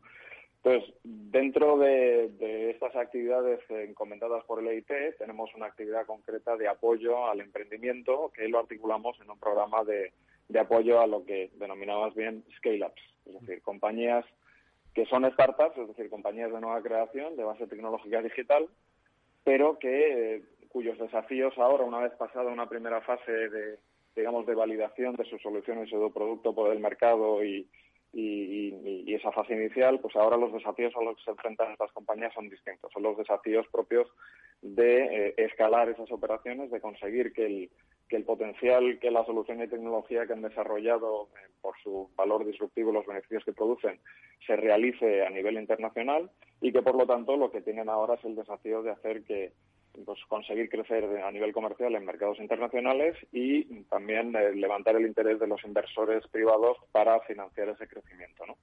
Entonces, 0.63 0.93
dentro 1.03 1.77
de, 1.77 2.71
estas 2.71 2.95
actividades 2.95 3.59
encomendadas 3.69 4.43
por 4.45 4.59
el 4.59 4.67
EIT, 4.67 5.17
tenemos 5.17 5.53
una 5.55 5.67
actividad 5.67 6.05
concreta 6.05 6.57
de 6.57 6.67
apoyo 6.67 7.27
al 7.27 7.39
emprendimiento 7.39 8.31
que 8.35 8.47
lo 8.49 8.59
articulamos 8.59 9.17
en 9.21 9.29
un 9.29 9.39
programa 9.39 9.83
de, 9.83 10.11
de 10.49 10.59
apoyo 10.59 11.01
a 11.01 11.07
lo 11.07 11.25
que 11.25 11.51
denominamos 11.55 12.15
bien 12.15 12.43
scale-ups, 12.57 13.01
es 13.25 13.41
decir, 13.41 13.61
compañías 13.61 14.25
que 14.93 15.05
son 15.05 15.29
startups, 15.31 15.77
es 15.77 15.87
decir, 15.89 16.09
compañías 16.09 16.51
de 16.51 16.59
nueva 16.59 16.81
creación 16.81 17.35
de 17.35 17.43
base 17.43 17.67
tecnológica 17.67 18.21
digital, 18.21 18.67
pero 19.43 19.77
que 19.77 20.35
eh, 20.35 20.43
cuyos 20.69 20.97
desafíos 20.97 21.53
ahora, 21.57 21.83
una 21.83 21.99
vez 21.99 22.13
pasada 22.13 22.51
una 22.51 22.67
primera 22.67 23.01
fase 23.01 23.31
de, 23.31 23.77
digamos, 24.15 24.45
de 24.45 24.55
validación 24.55 25.15
de 25.15 25.25
sus 25.25 25.41
soluciones 25.41 25.91
o 25.93 26.03
de 26.03 26.09
producto 26.09 26.55
por 26.55 26.71
el 26.71 26.79
mercado 26.79 27.43
y, 27.43 27.67
y, 28.13 29.13
esa 29.13 29.31
fase 29.31 29.53
inicial, 29.53 29.99
pues 29.99 30.15
ahora 30.15 30.37
los 30.37 30.53
desafíos 30.53 30.93
a 30.95 31.03
los 31.03 31.17
que 31.17 31.23
se 31.23 31.31
enfrentan 31.31 31.71
estas 31.71 31.91
compañías 31.91 32.33
son 32.33 32.49
distintos. 32.49 32.91
Son 32.91 33.03
los 33.03 33.17
desafíos 33.17 33.67
propios 33.71 34.07
de 34.61 35.03
eh, 35.05 35.33
escalar 35.37 35.89
esas 35.89 36.11
operaciones, 36.11 36.69
de 36.69 36.81
conseguir 36.81 37.33
que 37.33 37.45
el, 37.45 37.69
que 38.07 38.15
el 38.15 38.23
potencial 38.23 38.99
que 38.99 39.11
la 39.11 39.25
solución 39.25 39.61
y 39.61 39.67
tecnología 39.67 40.25
que 40.25 40.33
han 40.33 40.41
desarrollado 40.41 41.29
eh, 41.35 41.49
por 41.61 41.75
su 41.83 42.09
valor 42.15 42.45
disruptivo, 42.45 42.91
los 42.91 43.05
beneficios 43.05 43.43
que 43.43 43.53
producen, 43.53 43.99
se 44.45 44.55
realice 44.55 45.25
a 45.25 45.29
nivel 45.29 45.57
internacional 45.57 46.29
y 46.61 46.71
que, 46.71 46.81
por 46.81 46.95
lo 46.95 47.05
tanto, 47.05 47.35
lo 47.35 47.51
que 47.51 47.61
tienen 47.61 47.89
ahora 47.89 48.15
es 48.15 48.25
el 48.25 48.35
desafío 48.35 48.81
de 48.83 48.91
hacer 48.91 49.23
que 49.23 49.51
pues, 50.05 50.19
conseguir 50.27 50.69
crecer 50.69 51.03
a 51.23 51.31
nivel 51.31 51.53
comercial 51.53 51.95
en 51.95 52.05
mercados 52.05 52.39
internacionales 52.39 53.17
y 53.31 53.63
también 53.85 54.35
eh, 54.35 54.55
levantar 54.55 54.95
el 54.95 55.07
interés 55.07 55.39
de 55.39 55.47
los 55.47 55.63
inversores 55.65 56.25
privados 56.27 56.77
para 56.91 57.19
financiar 57.21 57.69
ese 57.69 57.87
crecimiento. 57.87 58.45
¿no? 58.45 58.55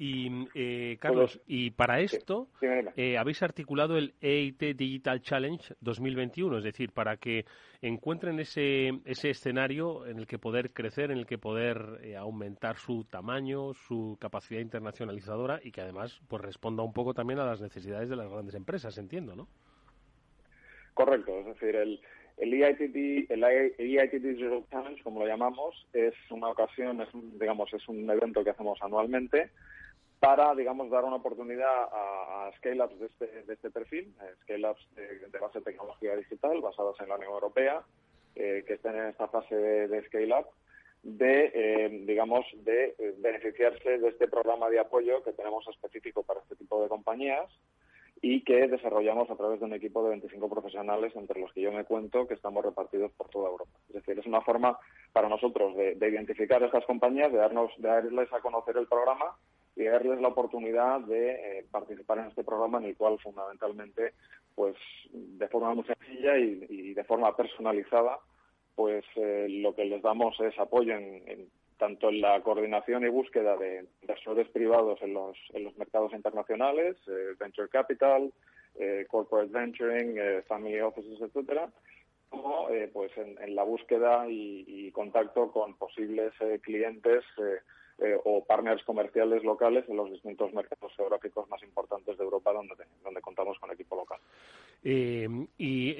Y, 0.00 0.46
eh, 0.54 0.96
Carlos, 1.00 1.40
y 1.48 1.72
para 1.72 1.98
esto 1.98 2.46
eh, 2.62 3.18
habéis 3.18 3.42
articulado 3.42 3.98
el 3.98 4.14
EIT 4.20 4.76
Digital 4.76 5.20
Challenge 5.20 5.74
2021, 5.80 6.58
es 6.58 6.62
decir, 6.62 6.92
para 6.92 7.16
que 7.16 7.44
encuentren 7.82 8.38
ese, 8.38 8.92
ese 9.04 9.30
escenario 9.30 10.06
en 10.06 10.18
el 10.18 10.28
que 10.28 10.38
poder 10.38 10.70
crecer, 10.70 11.10
en 11.10 11.18
el 11.18 11.26
que 11.26 11.36
poder 11.36 11.98
eh, 12.04 12.16
aumentar 12.16 12.76
su 12.76 13.06
tamaño, 13.10 13.74
su 13.74 14.16
capacidad 14.20 14.60
internacionalizadora 14.60 15.58
y 15.64 15.72
que 15.72 15.80
además 15.80 16.20
pues 16.28 16.42
responda 16.42 16.84
un 16.84 16.92
poco 16.92 17.12
también 17.12 17.40
a 17.40 17.46
las 17.46 17.60
necesidades 17.60 18.08
de 18.08 18.14
las 18.14 18.30
grandes 18.30 18.54
empresas, 18.54 18.96
entiendo, 18.98 19.34
¿no? 19.34 19.48
Correcto, 20.94 21.40
es 21.40 21.46
decir, 21.46 21.74
el, 21.74 22.00
el 22.36 22.54
EIT, 22.54 23.30
el 23.30 23.42
EIT 23.42 24.12
Digital 24.12 24.64
Challenge, 24.70 25.02
como 25.02 25.18
lo 25.18 25.26
llamamos, 25.26 25.88
es 25.92 26.14
una 26.30 26.50
ocasión, 26.50 27.00
es 27.00 27.08
digamos, 27.40 27.74
es 27.74 27.88
un 27.88 28.08
evento 28.08 28.44
que 28.44 28.50
hacemos 28.50 28.78
anualmente 28.80 29.50
para, 30.20 30.54
digamos, 30.54 30.90
dar 30.90 31.04
una 31.04 31.16
oportunidad 31.16 31.88
a, 31.92 32.50
scale-ups 32.56 32.98
de 32.98 33.06
este, 33.06 33.42
de 33.42 33.54
este 33.54 33.70
perfil, 33.70 34.12
eh, 34.22 34.34
scale-ups 34.42 34.88
de, 34.94 35.38
base 35.38 35.60
de 35.60 35.64
tecnología 35.64 36.16
digital 36.16 36.60
basadas 36.60 36.96
en 37.00 37.08
la 37.08 37.16
Unión 37.16 37.32
Europea, 37.32 37.82
eh, 38.34 38.64
que 38.66 38.74
estén 38.74 38.96
en 38.96 39.06
esta 39.06 39.28
fase 39.28 39.54
de, 39.54 40.02
scale-up, 40.06 40.46
de, 41.02 41.52
eh, 41.54 42.04
digamos, 42.04 42.44
de 42.64 43.14
beneficiarse 43.18 43.98
de 43.98 44.08
este 44.08 44.26
programa 44.26 44.68
de 44.68 44.80
apoyo 44.80 45.22
que 45.22 45.32
tenemos 45.32 45.66
específico 45.68 46.24
para 46.24 46.40
este 46.40 46.56
tipo 46.56 46.82
de 46.82 46.88
compañías 46.88 47.46
y 48.20 48.42
que 48.42 48.66
desarrollamos 48.66 49.30
a 49.30 49.36
través 49.36 49.60
de 49.60 49.66
un 49.66 49.74
equipo 49.74 50.02
de 50.02 50.10
25 50.10 50.48
profesionales, 50.48 51.14
entre 51.14 51.40
los 51.40 51.52
que 51.52 51.60
yo 51.60 51.70
me 51.70 51.84
cuento, 51.84 52.26
que 52.26 52.34
estamos 52.34 52.64
repartidos 52.64 53.12
por 53.12 53.28
toda 53.28 53.48
Europa. 53.48 53.78
Es 53.90 53.94
decir, 53.94 54.18
es 54.18 54.26
una 54.26 54.40
forma 54.40 54.76
para 55.12 55.28
nosotros 55.28 55.76
de 55.76 56.08
identificar 56.08 56.60
estas 56.64 56.84
compañías, 56.84 57.30
de, 57.30 57.38
darnos, 57.38 57.70
de 57.78 57.86
darles 57.86 58.32
a 58.32 58.40
conocer 58.40 58.76
el 58.76 58.88
programa 58.88 59.36
y 59.78 59.84
darles 59.84 60.20
la 60.20 60.28
oportunidad 60.28 61.00
de 61.02 61.30
eh, 61.30 61.66
participar 61.70 62.18
en 62.18 62.26
este 62.26 62.42
programa 62.42 62.78
en 62.78 62.86
el 62.86 62.96
cual 62.96 63.16
fundamentalmente, 63.20 64.12
pues 64.56 64.74
de 65.12 65.46
forma 65.46 65.72
muy 65.72 65.84
sencilla 65.84 66.36
y, 66.36 66.94
de 66.94 67.04
forma 67.04 67.34
personalizada, 67.36 68.18
pues 68.74 69.04
eh, 69.14 69.46
lo 69.48 69.76
que 69.76 69.84
les 69.84 70.02
damos 70.02 70.38
es 70.40 70.58
apoyo 70.58 70.94
en, 70.94 71.48
tanto 71.78 72.08
en 72.08 72.20
la 72.20 72.40
coordinación 72.42 73.04
y 73.04 73.08
búsqueda 73.08 73.56
de 73.56 73.86
inversores 74.02 74.48
privados 74.48 75.00
en 75.00 75.14
los, 75.14 75.36
en 75.52 75.62
los 75.62 75.78
mercados 75.78 76.12
internacionales, 76.12 76.96
eh, 77.06 77.34
venture 77.38 77.68
capital, 77.68 78.32
corporate 79.08 79.50
venturing, 79.50 80.16
family 80.46 80.80
offices, 80.80 81.20
etcétera, 81.20 81.68
como 82.28 82.68
pues 82.92 83.10
en, 83.16 83.56
la 83.56 83.64
búsqueda 83.64 84.28
y, 84.28 84.64
y, 84.68 84.92
contacto 84.92 85.50
con 85.50 85.74
posibles 85.76 86.32
clientes 86.62 87.24
eh, 88.00 88.16
o 88.24 88.44
partners 88.44 88.84
comerciales 88.84 89.42
locales 89.42 89.84
en 89.88 89.96
los 89.96 90.08
distintos 90.08 90.52
mercados 90.52 90.92
geográficos 90.94 91.48
más 91.48 91.60
importantes 91.64 92.16
de 92.16 92.22
Europa 92.22 92.52
donde, 92.52 92.76
donde 93.02 93.20
contamos 93.20 93.58
con 93.58 93.72
equipo 93.72 93.96
local. 93.96 94.20
Eh, 94.84 95.26
y 95.58 95.96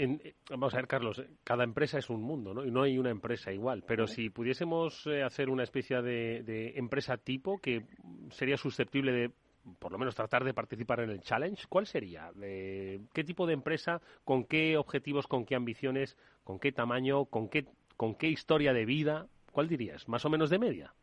vamos 0.49 0.75
a 0.75 0.77
ver, 0.77 0.87
Carlos, 0.87 1.21
cada 1.43 1.65
empresa 1.65 1.99
es 1.99 2.09
un 2.09 2.23
mundo, 2.23 2.55
¿no? 2.55 2.65
Y 2.65 2.71
no 2.71 2.83
hay 2.83 2.99
una 2.99 3.11
empresa 3.11 3.53
igual. 3.53 3.83
Pero 3.85 4.07
si 4.07 4.31
pudiésemos 4.31 5.09
eh, 5.09 5.25
hacer 5.25 5.51
una 5.51 5.65
especie 5.65 6.01
de, 6.01 6.75
empresa 6.77 7.17
tipo 7.17 7.59
que 7.59 7.83
sería 8.31 8.57
susceptible 8.57 9.11
de 9.11 9.33
por 9.81 9.91
lo 9.91 9.99
menos 9.99 10.15
tratar 10.15 10.45
de 10.45 10.55
participar 10.55 11.01
en 11.01 11.11
el 11.11 11.21
challenge, 11.21 11.65
¿cuál 11.69 11.87
sería? 11.87 12.31
¿Qué 12.39 13.25
tipo 13.27 13.45
de 13.45 13.55
empresa? 13.55 14.01
¿Con 14.25 14.45
qué 14.45 14.77
objetivos? 14.77 15.27
¿Con 15.27 15.45
qué 15.45 15.57
ambiciones? 15.57 16.17
¿Con 16.45 16.61
qué 16.61 16.71
tamaño? 16.71 17.25
¿Con 17.25 17.49
qué, 17.49 17.67
con 17.97 18.15
qué 18.15 18.29
historia 18.29 18.73
de 18.73 18.85
vida? 18.85 19.27
¿Cuál 19.51 19.67
dirías? 19.67 20.09
¿Más 20.09 20.25
o 20.25 20.31
menos 20.31 20.49
de 20.49 20.61
media? 20.61 20.95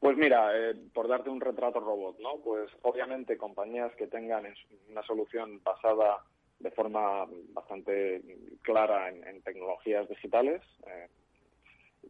Pues 0.00 0.16
mira, 0.16 0.56
eh, 0.56 0.74
por 0.94 1.08
darte 1.08 1.28
un 1.28 1.40
retrato 1.40 1.80
robot, 1.80 2.18
¿no? 2.20 2.36
Pues 2.44 2.70
obviamente 2.82 3.36
compañías 3.36 3.92
que 3.96 4.06
tengan 4.06 4.46
una 4.90 5.02
solución 5.02 5.60
basada 5.64 6.22
de 6.60 6.70
forma 6.70 7.26
bastante 7.52 8.22
clara 8.62 9.10
en, 9.10 9.42
tecnologías 9.42 10.08
digitales, 10.08 10.62
eh, 10.86 11.08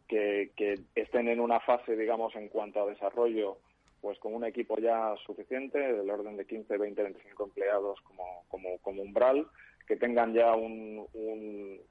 que, 0.07 0.79
estén 0.95 1.29
en 1.29 1.39
una 1.39 1.59
fase, 1.59 1.95
digamos, 1.95 2.35
en 2.35 2.49
cuanto 2.49 2.81
a 2.81 2.89
desarrollo, 2.89 3.57
pues 4.01 4.17
con 4.19 4.33
un 4.33 4.45
equipo 4.45 4.77
ya 4.77 5.15
suficiente, 5.25 5.77
del 5.77 6.09
orden 6.09 6.37
de 6.37 6.45
15, 6.45 6.77
20, 6.77 7.03
25 7.03 7.43
empleados 7.43 7.99
como, 8.01 8.43
como, 8.49 8.77
como 8.79 9.01
umbral, 9.01 9.47
que 9.89 9.97
tengan 9.97 10.35
ya 10.35 10.53
un, 10.53 11.03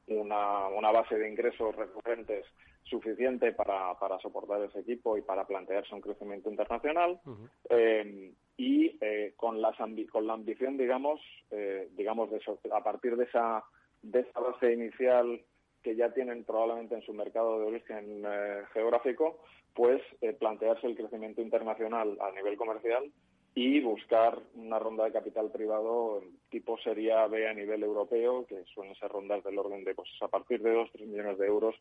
una, 0.06 0.68
una 0.68 0.92
base 0.92 1.18
de 1.18 1.28
ingresos 1.28 1.74
recurrentes 1.74 2.46
suficiente 2.84 3.50
para, 3.52 3.98
para 3.98 4.20
soportar 4.20 4.62
ese 4.62 4.78
equipo 4.78 5.18
y 5.18 5.22
para 5.22 5.44
plantearse 5.44 5.96
un 5.96 6.00
crecimiento 6.00 6.48
internacional 6.48 7.20
eh, 7.68 8.32
y 8.56 8.96
eh, 9.00 9.32
con, 9.34 9.60
las 9.60 9.76
con 10.12 10.28
la 10.28 10.34
ambición, 10.34 10.76
digamos, 10.76 11.20
eh, 11.50 11.88
digamos 11.96 12.30
de 12.30 12.40
a 12.72 12.84
partir 12.84 13.16
de 13.16 13.24
esa, 13.24 13.64
de 14.00 14.20
esa 14.20 14.38
base 14.38 14.72
inicial 14.72 15.42
que 15.82 15.96
ya 15.96 16.14
tienen 16.14 16.44
probablemente 16.44 16.94
en 16.94 17.02
su 17.02 17.12
mercado 17.12 17.58
de 17.58 17.66
origen 17.66 18.24
geográfico, 18.72 19.42
pues 19.74 20.00
plantearse 20.38 20.86
el 20.86 20.96
crecimiento 20.96 21.42
internacional 21.42 22.16
a 22.20 22.30
nivel 22.30 22.56
comercial 22.56 23.10
y 23.54 23.80
buscar 23.80 24.38
una 24.54 24.78
ronda 24.78 25.04
de 25.04 25.12
capital 25.12 25.50
privado 25.50 26.22
tipo 26.50 26.78
sería 26.78 27.26
B 27.26 27.48
a 27.48 27.54
nivel 27.54 27.82
europeo, 27.82 28.46
que 28.46 28.64
suelen 28.72 28.94
ser 28.94 29.10
rondas 29.10 29.42
del 29.44 29.58
orden 29.58 29.84
de 29.84 29.94
pues 29.94 30.08
a 30.20 30.28
partir 30.28 30.62
de 30.62 30.74
2-3 30.74 31.06
millones 31.06 31.38
de 31.38 31.46
euros 31.46 31.74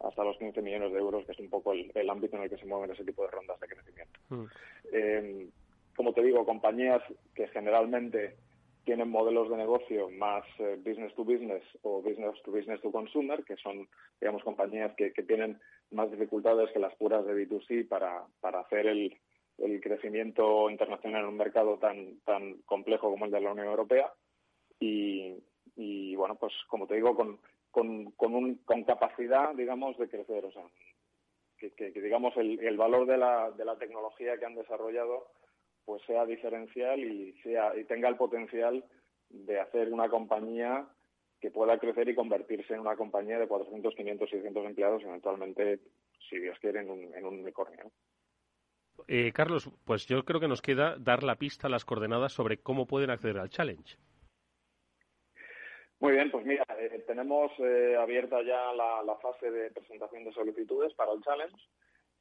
hasta 0.00 0.24
los 0.24 0.36
15 0.38 0.62
millones 0.62 0.92
de 0.92 0.98
euros, 0.98 1.24
que 1.26 1.32
es 1.32 1.38
un 1.38 1.50
poco 1.50 1.72
el, 1.72 2.10
ámbito 2.10 2.36
en 2.36 2.44
el 2.44 2.50
que 2.50 2.56
se 2.56 2.66
mueven 2.66 2.90
ese 2.90 3.04
tipo 3.04 3.22
de 3.22 3.30
rondas 3.30 3.60
de 3.60 3.68
crecimiento. 3.68 4.18
Mm. 4.30 4.44
Eh, 4.92 5.48
como 5.94 6.12
te 6.14 6.22
digo, 6.22 6.46
compañías 6.46 7.02
que 7.34 7.48
generalmente 7.48 8.36
tienen 8.84 9.10
modelos 9.10 9.50
de 9.50 9.56
negocio 9.56 10.08
más 10.10 10.44
eh, 10.58 10.76
business 10.82 11.14
to 11.14 11.24
business 11.24 11.62
o 11.82 12.00
business 12.00 12.40
to 12.42 12.50
business 12.50 12.80
to 12.80 12.90
consumer, 12.90 13.44
que 13.44 13.56
son, 13.56 13.86
digamos, 14.20 14.42
compañías 14.42 14.94
que, 14.96 15.10
tienen 15.10 15.60
más 15.90 16.10
dificultades 16.10 16.70
que 16.72 16.78
las 16.78 16.94
puras 16.96 17.24
de 17.26 17.34
B2C 17.34 17.86
para, 17.86 18.24
para 18.40 18.60
hacer 18.60 18.86
el, 18.86 19.16
el 19.60 19.80
crecimiento 19.80 20.70
internacional 20.70 21.22
en 21.22 21.28
un 21.28 21.36
mercado 21.36 21.78
tan, 21.78 22.20
tan 22.20 22.62
complejo 22.62 23.10
como 23.10 23.26
el 23.26 23.30
de 23.30 23.40
la 23.40 23.52
Unión 23.52 23.68
Europea. 23.68 24.12
Y, 24.78 26.14
bueno, 26.16 26.36
pues 26.36 26.52
como 26.68 26.86
te 26.86 26.94
digo, 26.94 27.14
con, 27.14 27.38
con, 27.70 28.10
con, 28.12 28.34
un, 28.34 28.56
con 28.64 28.84
capacidad, 28.84 29.54
digamos, 29.54 29.96
de 29.98 30.08
crecer. 30.08 30.44
O 30.44 30.52
sea, 30.52 30.64
que, 31.58 31.70
que, 31.72 31.90
digamos, 31.90 32.36
el, 32.36 32.58
el, 32.60 32.76
valor 32.76 33.06
de 33.06 33.18
la, 33.18 33.50
de 33.50 33.64
la 33.64 33.76
tecnología 33.76 34.38
que 34.38 34.46
han 34.46 34.54
desarrollado 34.54 35.28
pues 35.84 36.02
sea 36.06 36.24
diferencial 36.24 37.00
y, 37.00 37.32
sea, 37.42 37.76
y 37.76 37.84
tenga 37.84 38.08
el 38.08 38.16
potencial 38.16 38.84
de 39.28 39.58
hacer 39.58 39.92
una 39.92 40.08
compañía 40.08 40.86
que 41.40 41.50
pueda 41.50 41.78
crecer 41.78 42.08
y 42.08 42.14
convertirse 42.14 42.74
en 42.74 42.80
una 42.80 42.96
compañía 42.96 43.38
de 43.38 43.48
400, 43.48 43.94
500, 43.94 44.30
600 44.30 44.66
empleados, 44.66 45.02
eventualmente, 45.02 45.80
si 46.28 46.38
Dios 46.38 46.58
quiere, 46.60 46.80
en 46.80 46.90
un, 46.90 47.14
en 47.14 47.24
un 47.24 47.40
unicornio. 47.40 47.90
Eh, 49.08 49.32
Carlos, 49.32 49.70
pues 49.84 50.06
yo 50.06 50.24
creo 50.24 50.40
que 50.40 50.48
nos 50.48 50.62
queda 50.62 50.96
dar 50.98 51.22
la 51.22 51.36
pista, 51.36 51.68
las 51.68 51.84
coordenadas 51.84 52.32
sobre 52.32 52.58
cómo 52.58 52.86
pueden 52.86 53.10
acceder 53.10 53.38
al 53.38 53.50
challenge. 53.50 53.96
Muy 55.98 56.12
bien, 56.12 56.30
pues 56.30 56.46
mira, 56.46 56.64
eh, 56.78 57.04
tenemos 57.06 57.52
eh, 57.58 57.96
abierta 57.98 58.42
ya 58.42 58.72
la, 58.72 59.16
fase 59.20 59.50
de 59.50 59.70
presentación 59.70 60.24
de 60.24 60.32
solicitudes 60.32 60.94
para 60.94 61.12
el 61.12 61.20
challenge. 61.22 61.56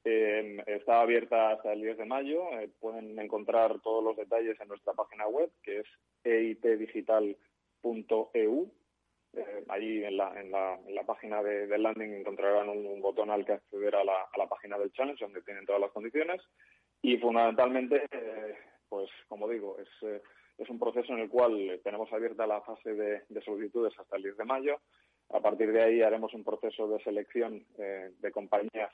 está 0.04 1.02
abierta 1.02 1.52
hasta 1.52 1.74
el 1.74 1.82
10 1.82 1.98
de 1.98 2.06
mayo. 2.06 2.44
pueden 2.80 3.18
encontrar 3.20 3.80
todos 3.82 4.04
los 4.04 4.18
detalles 4.18 4.60
en 4.60 4.68
nuestra 4.68 4.94
página 4.94 5.28
web, 5.28 5.50
que 5.64 5.80
es 5.80 5.88
eitdigital.eu. 6.24 7.38
allí 9.70 10.04
en 10.04 10.18
la, 10.18 10.40
en, 10.40 10.52
la, 10.52 10.80
en 10.86 10.96
la, 10.96 11.04
página 11.04 11.44
de, 11.44 11.68
del 11.68 11.84
landing 11.84 12.14
encontrarán 12.14 12.70
un, 12.70 13.02
botón 13.02 13.30
al 13.30 13.46
que 13.46 13.54
acceder 13.54 13.96
a 13.96 14.04
la, 14.04 14.24
a 14.32 14.38
la, 14.38 14.48
página 14.48 14.78
del 14.78 14.92
challenge, 14.92 15.24
donde 15.24 15.42
tienen 15.42 15.66
todas 15.66 15.82
las 15.82 15.92
condiciones. 15.92 16.42
Y 17.02 17.18
fundamentalmente, 17.18 18.04
pues 18.90 19.10
como 19.28 19.48
digo, 19.48 19.78
es 19.80 20.22
es 20.60 20.70
un 20.70 20.78
proceso 20.78 21.14
en 21.14 21.20
el 21.20 21.30
cual 21.30 21.80
tenemos 21.84 22.12
abierta 22.12 22.46
la 22.46 22.62
fase 22.62 22.94
de, 22.94 23.42
solicitudes 23.44 23.98
hasta 23.98 24.18
el 24.18 24.24
10 24.24 24.38
de 24.38 24.46
mayo. 24.46 24.82
A 25.30 25.40
partir 25.40 25.72
de 25.72 25.82
ahí 25.82 26.02
haremos 26.02 26.34
un 26.34 26.44
proceso 26.44 26.88
de 26.90 27.02
selección 27.02 27.66
eh, 27.78 28.12
de 28.20 28.32
compañías 28.32 28.92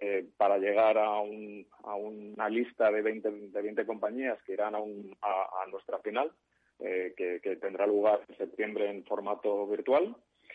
eh, 0.00 0.26
para 0.38 0.56
llegar 0.56 0.96
a, 0.96 1.20
una 1.20 2.48
lista 2.48 2.90
de 2.90 3.02
20, 3.02 3.30
de 3.30 3.62
20 3.62 3.84
compañías 3.84 4.42
que 4.44 4.54
irán 4.54 4.74
a, 4.74 5.66
nuestra 5.70 5.98
final, 5.98 6.32
eh, 6.80 7.14
que, 7.16 7.56
tendrá 7.56 7.86
lugar 7.86 8.20
en 8.28 8.36
septiembre 8.36 8.90
en 8.90 9.04
formato 9.04 9.66
virtual. 9.66 10.14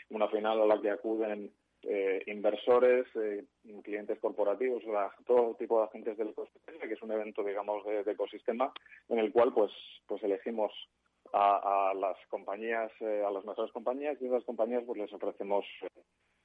Una 0.10 0.28
final 0.30 0.62
a 0.62 0.66
la 0.66 0.82
que 0.82 0.90
acuden 0.90 1.52
eh, 1.84 2.24
inversores, 2.28 3.06
eh, 3.16 3.46
clientes 3.84 4.20
corporativos, 4.20 4.84
todo 5.26 5.56
tipo 5.56 5.80
de 5.80 5.86
agentes 5.86 6.18
del 6.18 6.30
ecosistema, 6.30 6.80
que 6.80 6.94
es 6.94 7.02
un 7.02 7.12
evento, 7.12 7.44
digamos, 7.44 7.86
de, 7.86 8.12
ecosistema 8.12 8.72
en 9.10 9.20
el 9.20 9.32
cual, 9.32 9.54
pues, 9.54 9.72
pues 10.08 10.24
elegimos 10.24 10.72
a, 11.34 11.94
las 11.96 12.18
compañías, 12.30 12.92
eh, 13.02 13.24
a 13.26 13.32
las 13.32 13.46
mejores 13.46 13.72
compañías 13.72 14.18
y 14.22 14.26
esas 14.26 14.44
compañías, 14.44 14.84
pues 14.86 15.00
les 15.00 15.14
ofrecemos 15.14 15.66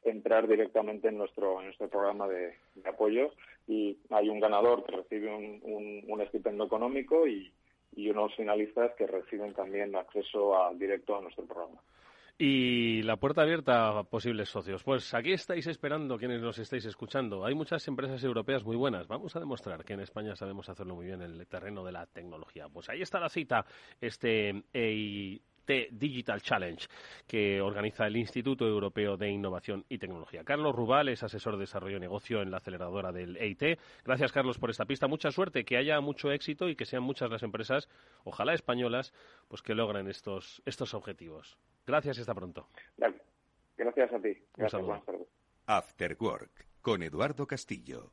entrar 0.04 0.48
directamente 0.48 1.08
en 1.08 1.16
nuestro 1.16 1.62
nuestro 1.62 1.88
programa 1.88 2.26
de, 2.28 2.54
apoyo 2.84 3.30
y 3.68 3.98
hay 4.10 4.28
un 4.28 4.40
ganador 4.40 4.84
que 4.84 4.96
recibe 4.96 5.32
un, 5.32 6.04
un, 6.08 6.20
estipendo 6.20 6.64
económico 6.64 7.26
y, 7.26 7.52
y 7.94 8.10
unos 8.10 8.34
finalistas 8.34 8.92
que 8.96 9.06
reciben 9.06 9.52
también 9.54 9.94
acceso 9.94 10.56
a, 10.56 10.72
directo 10.74 11.16
a 11.16 11.22
nuestro 11.22 11.44
programa. 11.44 11.80
Y 12.38 13.02
la 13.02 13.18
puerta 13.18 13.42
abierta 13.42 13.98
a 13.98 14.04
posibles 14.04 14.48
socios. 14.48 14.82
Pues 14.82 15.14
aquí 15.14 15.32
estáis 15.32 15.66
esperando 15.66 16.18
quienes 16.18 16.40
nos 16.40 16.58
estáis 16.58 16.84
escuchando. 16.86 17.44
Hay 17.44 17.54
muchas 17.54 17.86
empresas 17.86 18.24
europeas 18.24 18.64
muy 18.64 18.74
buenas. 18.74 19.06
Vamos 19.06 19.36
a 19.36 19.40
demostrar 19.40 19.84
que 19.84 19.92
en 19.92 20.00
España 20.00 20.34
sabemos 20.34 20.68
hacerlo 20.68 20.96
muy 20.96 21.06
bien 21.06 21.22
en 21.22 21.32
el 21.32 21.46
terreno 21.46 21.84
de 21.84 21.92
la 21.92 22.06
tecnología. 22.06 22.68
Pues 22.68 22.88
ahí 22.88 23.02
está 23.02 23.20
la 23.20 23.28
cita, 23.28 23.64
este 24.00 24.64
Digital 25.66 26.40
Challenge 26.42 26.86
que 27.26 27.60
organiza 27.60 28.06
el 28.06 28.16
Instituto 28.16 28.66
Europeo 28.66 29.16
de 29.16 29.30
Innovación 29.30 29.84
y 29.88 29.98
Tecnología. 29.98 30.44
Carlos 30.44 30.74
Rubal 30.74 31.08
es 31.08 31.22
asesor 31.22 31.54
de 31.54 31.60
desarrollo 31.60 31.94
de 31.94 32.00
negocio 32.00 32.42
en 32.42 32.50
la 32.50 32.58
aceleradora 32.58 33.12
del 33.12 33.36
EIT. 33.36 33.78
Gracias, 34.04 34.32
Carlos, 34.32 34.58
por 34.58 34.70
esta 34.70 34.84
pista. 34.84 35.06
Mucha 35.06 35.30
suerte, 35.30 35.64
que 35.64 35.76
haya 35.76 36.00
mucho 36.00 36.32
éxito 36.32 36.68
y 36.68 36.76
que 36.76 36.84
sean 36.84 37.02
muchas 37.02 37.30
las 37.30 37.42
empresas, 37.42 37.88
ojalá 38.24 38.54
españolas, 38.54 39.12
pues 39.48 39.62
que 39.62 39.74
logren 39.74 40.08
estos, 40.08 40.62
estos 40.66 40.94
objetivos. 40.94 41.58
Gracias 41.86 42.18
y 42.18 42.20
hasta 42.20 42.34
pronto. 42.34 42.68
Gracias 43.76 44.12
a 44.12 44.20
ti. 44.20 44.36
Gracias, 44.56 44.82
After 45.66 46.16
Work 46.18 46.66
con 46.82 47.02
Eduardo 47.02 47.46
Castillo. 47.46 48.12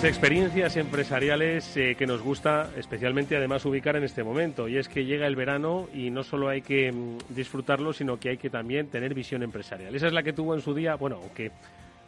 Pues 0.00 0.12
experiencias 0.12 0.78
empresariales 0.78 1.76
eh, 1.76 1.94
que 1.94 2.06
nos 2.06 2.22
gusta 2.22 2.70
especialmente 2.74 3.36
además 3.36 3.66
ubicar 3.66 3.96
en 3.96 4.04
este 4.04 4.24
momento. 4.24 4.66
Y 4.66 4.78
es 4.78 4.88
que 4.88 5.04
llega 5.04 5.26
el 5.26 5.36
verano 5.36 5.90
y 5.92 6.08
no 6.08 6.22
solo 6.22 6.48
hay 6.48 6.62
que 6.62 6.90
mm, 6.90 7.18
disfrutarlo, 7.28 7.92
sino 7.92 8.18
que 8.18 8.30
hay 8.30 8.38
que 8.38 8.48
también 8.48 8.86
tener 8.86 9.12
visión 9.12 9.42
empresarial. 9.42 9.94
Esa 9.94 10.06
es 10.06 10.14
la 10.14 10.22
que 10.22 10.32
tuvo 10.32 10.54
en 10.54 10.62
su 10.62 10.72
día, 10.72 10.94
bueno, 10.94 11.20
que 11.34 11.50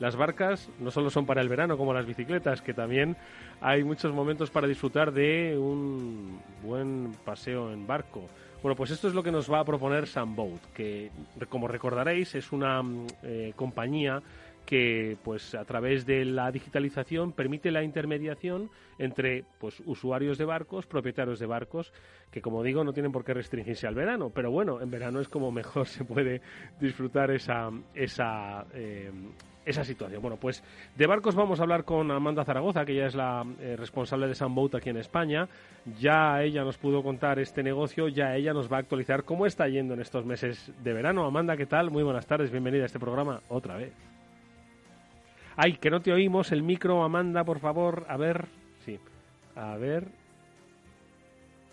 las 0.01 0.17
barcas 0.17 0.71
no 0.81 0.91
solo 0.91 1.11
son 1.11 1.27
para 1.27 1.43
el 1.43 1.51
verano 1.51 1.77
como 1.77 1.93
las 1.93 2.07
bicicletas, 2.07 2.63
que 2.63 2.73
también 2.73 3.15
hay 3.61 3.85
muchos 3.85 4.11
momentos 4.15 4.49
para 4.49 4.67
disfrutar 4.67 5.13
de 5.13 5.59
un 5.59 6.41
buen 6.63 7.13
paseo 7.27 7.75
en 7.75 7.87
barco. 7.87 8.27
Bueno, 8.63 8.75
pues 8.75 8.91
esto 8.91 9.09
es 9.09 9.13
lo 9.13 9.23
que 9.23 9.33
nos 9.33 9.53
va 9.53 9.59
a 9.59 9.65
proponer 9.67 10.07
Sunboat, 10.07 10.73
que 10.73 11.11
como 11.51 11.69
recordaréis 11.69 12.35
es 12.37 12.53
una 12.53 12.83
mm, 12.83 13.07
eh, 13.23 13.53
compañía 13.55 14.23
que 14.65 15.17
pues 15.23 15.55
a 15.55 15.65
través 15.65 16.07
de 16.07 16.25
la 16.25 16.51
digitalización 16.51 17.33
permite 17.33 17.71
la 17.71 17.83
intermediación 17.83 18.71
entre 18.99 19.45
pues 19.59 19.83
usuarios 19.87 20.39
de 20.39 20.45
barcos, 20.45 20.87
propietarios 20.87 21.39
de 21.39 21.47
barcos, 21.47 21.93
que 22.31 22.41
como 22.41 22.63
digo 22.63 22.85
no 22.85 22.93
tienen 22.93 23.13
por 23.13 23.25
qué 23.25 23.35
restringirse 23.35 23.87
al 23.87 23.95
verano, 23.95 24.31
pero 24.31 24.51
bueno, 24.51 24.81
en 24.81 24.91
verano 24.91 25.21
es 25.21 25.29
como 25.29 25.51
mejor 25.51 25.87
se 25.87 26.05
puede 26.05 26.41
disfrutar 26.81 27.31
esa 27.31 27.71
esa 27.95 28.67
eh, 28.75 29.11
esa 29.65 29.85
situación. 29.85 30.21
Bueno, 30.21 30.37
pues 30.39 30.63
de 30.97 31.07
barcos 31.07 31.35
vamos 31.35 31.61
a 31.61 31.63
hablar 31.63 31.85
con 31.85 32.11
Amanda 32.11 32.45
Zaragoza, 32.45 32.85
que 32.85 32.93
ella 32.93 33.07
es 33.07 33.15
la 33.15 33.45
eh, 33.61 33.77
responsable 33.77 34.27
de 34.27 34.35
Sunboat 34.35 34.75
aquí 34.75 34.91
en 34.91 34.97
España. 34.97 35.49
Ya 36.01 36.43
ella 36.43 36.65
nos 36.65 36.79
pudo 36.79 37.03
contar 37.03 37.39
este 37.39 37.63
negocio, 37.63 38.09
ya 38.09 38.35
ella 38.35 38.53
nos 38.53 38.71
va 38.71 38.79
a 38.79 38.81
actualizar 38.81 39.25
cómo 39.25 39.47
está 39.47 39.69
yendo 39.69 39.95
en 39.95 40.01
estos 40.01 40.25
meses 40.25 40.73
de 40.83 40.93
verano. 40.93 41.25
Amanda, 41.25 41.57
¿qué 41.57 41.67
tal? 41.67 41.91
Muy 41.91 42.03
buenas 42.03 42.27
tardes, 42.27 42.51
bienvenida 42.51 42.83
a 42.83 42.87
este 42.87 42.99
programa 42.99 43.41
otra 43.49 43.77
vez. 43.77 44.12
Ay, 45.57 45.75
que 45.75 45.91
no 45.91 46.01
te 46.01 46.13
oímos. 46.13 46.53
El 46.53 46.63
micro, 46.63 47.03
Amanda, 47.03 47.45
por 47.45 47.59
favor. 47.61 48.07
A 48.09 48.17
ver. 48.17 48.47
Sí. 48.85 48.99
A 49.55 49.77
ver. 49.77 50.09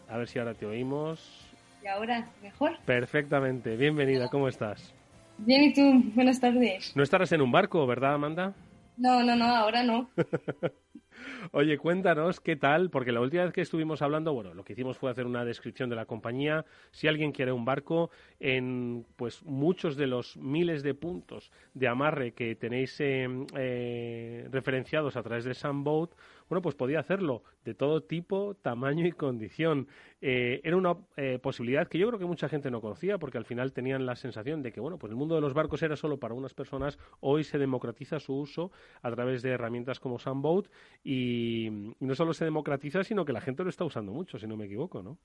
A 0.10 0.18
ver 0.18 0.28
si 0.28 0.40
ahora 0.40 0.54
te 0.54 0.66
oímos. 0.66 1.48
¿Y 1.84 1.88
ahora 1.88 2.28
mejor? 2.42 2.78
Perfectamente. 2.86 3.76
Bienvenida. 3.78 4.28
¿Cómo 4.30 4.48
estás? 4.48 4.94
Bien, 5.38 5.64
¿y 5.64 5.74
tú? 5.74 6.04
Buenas 6.14 6.42
tardes. 6.42 6.96
No 6.96 7.04
estarás 7.04 7.32
en 7.32 7.42
un 7.42 7.52
barco, 7.52 7.86
¿verdad, 7.88 8.16
Amanda? 8.16 8.54
No, 8.98 9.24
no, 9.24 9.36
no, 9.36 9.46
ahora 9.46 9.84
no. 9.84 10.10
Oye, 11.52 11.78
cuéntanos 11.78 12.40
qué 12.40 12.56
tal, 12.56 12.90
porque 12.90 13.12
la 13.12 13.22
última 13.22 13.44
vez 13.44 13.54
que 13.54 13.62
estuvimos 13.62 14.02
hablando, 14.02 14.34
bueno, 14.34 14.54
lo 14.54 14.64
que 14.64 14.74
hicimos 14.74 14.98
fue 14.98 15.12
hacer 15.12 15.26
una 15.26 15.46
descripción 15.46 15.90
de 15.90 15.96
la 15.96 16.06
compañía. 16.06 16.66
Si 16.92 17.08
alguien 17.08 17.32
quiere 17.32 17.52
un 17.52 17.66
barco, 17.66 18.12
en 18.40 19.06
pues 19.16 19.44
muchos 19.44 19.96
de 19.96 20.08
los 20.08 20.38
miles 20.38 20.84
de 20.84 20.94
puntos 20.94 21.52
de 21.74 21.88
amarre 21.88 22.34
que 22.34 22.56
tenéis 22.56 23.00
eh, 23.00 23.28
eh, 23.56 24.48
referenciados 24.52 25.16
a 25.16 25.24
través 25.24 25.46
de 25.46 25.54
Sunboat, 25.54 26.12
bueno, 26.48 26.64
pues 26.64 26.74
podía 26.74 27.00
hacerlo 27.00 27.44
de 27.64 27.76
todo 27.76 28.02
tipo, 28.02 28.56
tamaño 28.56 29.06
y 29.06 29.12
condición. 29.12 29.88
Eh, 30.20 30.62
era 30.64 30.76
una 30.76 30.96
posibilidad 31.44 31.88
que 31.88 32.00
yo 32.00 32.08
creo 32.08 32.18
que 32.18 32.26
mucha 32.26 32.50
gente 32.50 32.72
no 32.72 32.82
conocía, 32.82 33.20
porque 33.20 33.38
al 33.38 33.46
final 33.46 33.72
tenían 33.72 34.08
la 34.08 34.16
sensación 34.16 34.64
de 34.64 34.72
que, 34.72 34.80
bueno, 34.80 34.98
pues 34.98 35.12
el 35.12 35.16
mundo 35.16 35.36
de 35.36 35.42
los 35.42 35.54
barcos 35.54 35.84
era 35.84 35.96
solo 35.96 36.18
para 36.18 36.34
unas 36.34 36.56
personas. 36.56 36.98
Hoy 37.20 37.44
se 37.44 37.60
democratiza 37.60 38.20
su 38.20 38.34
uso 38.34 38.72
a 39.04 39.12
través 39.12 39.44
de 39.44 39.52
herramientas 39.52 40.00
como 40.00 40.18
Sunboat 40.18 40.70
no 41.12 42.16
solo 42.16 42.34
se 42.34 42.46
democratiza, 42.46 43.04
sino 43.04 43.26
que 43.26 43.34
la 43.34 43.42
gente 43.42 43.64
lo 43.64 43.70
está 43.70 43.84
usando 43.86 44.12
mucho, 44.12 44.38
si 44.38 44.48
no 44.48 44.58
me 44.58 44.66
equivoco, 44.66 45.02
¿no? 45.02 45.18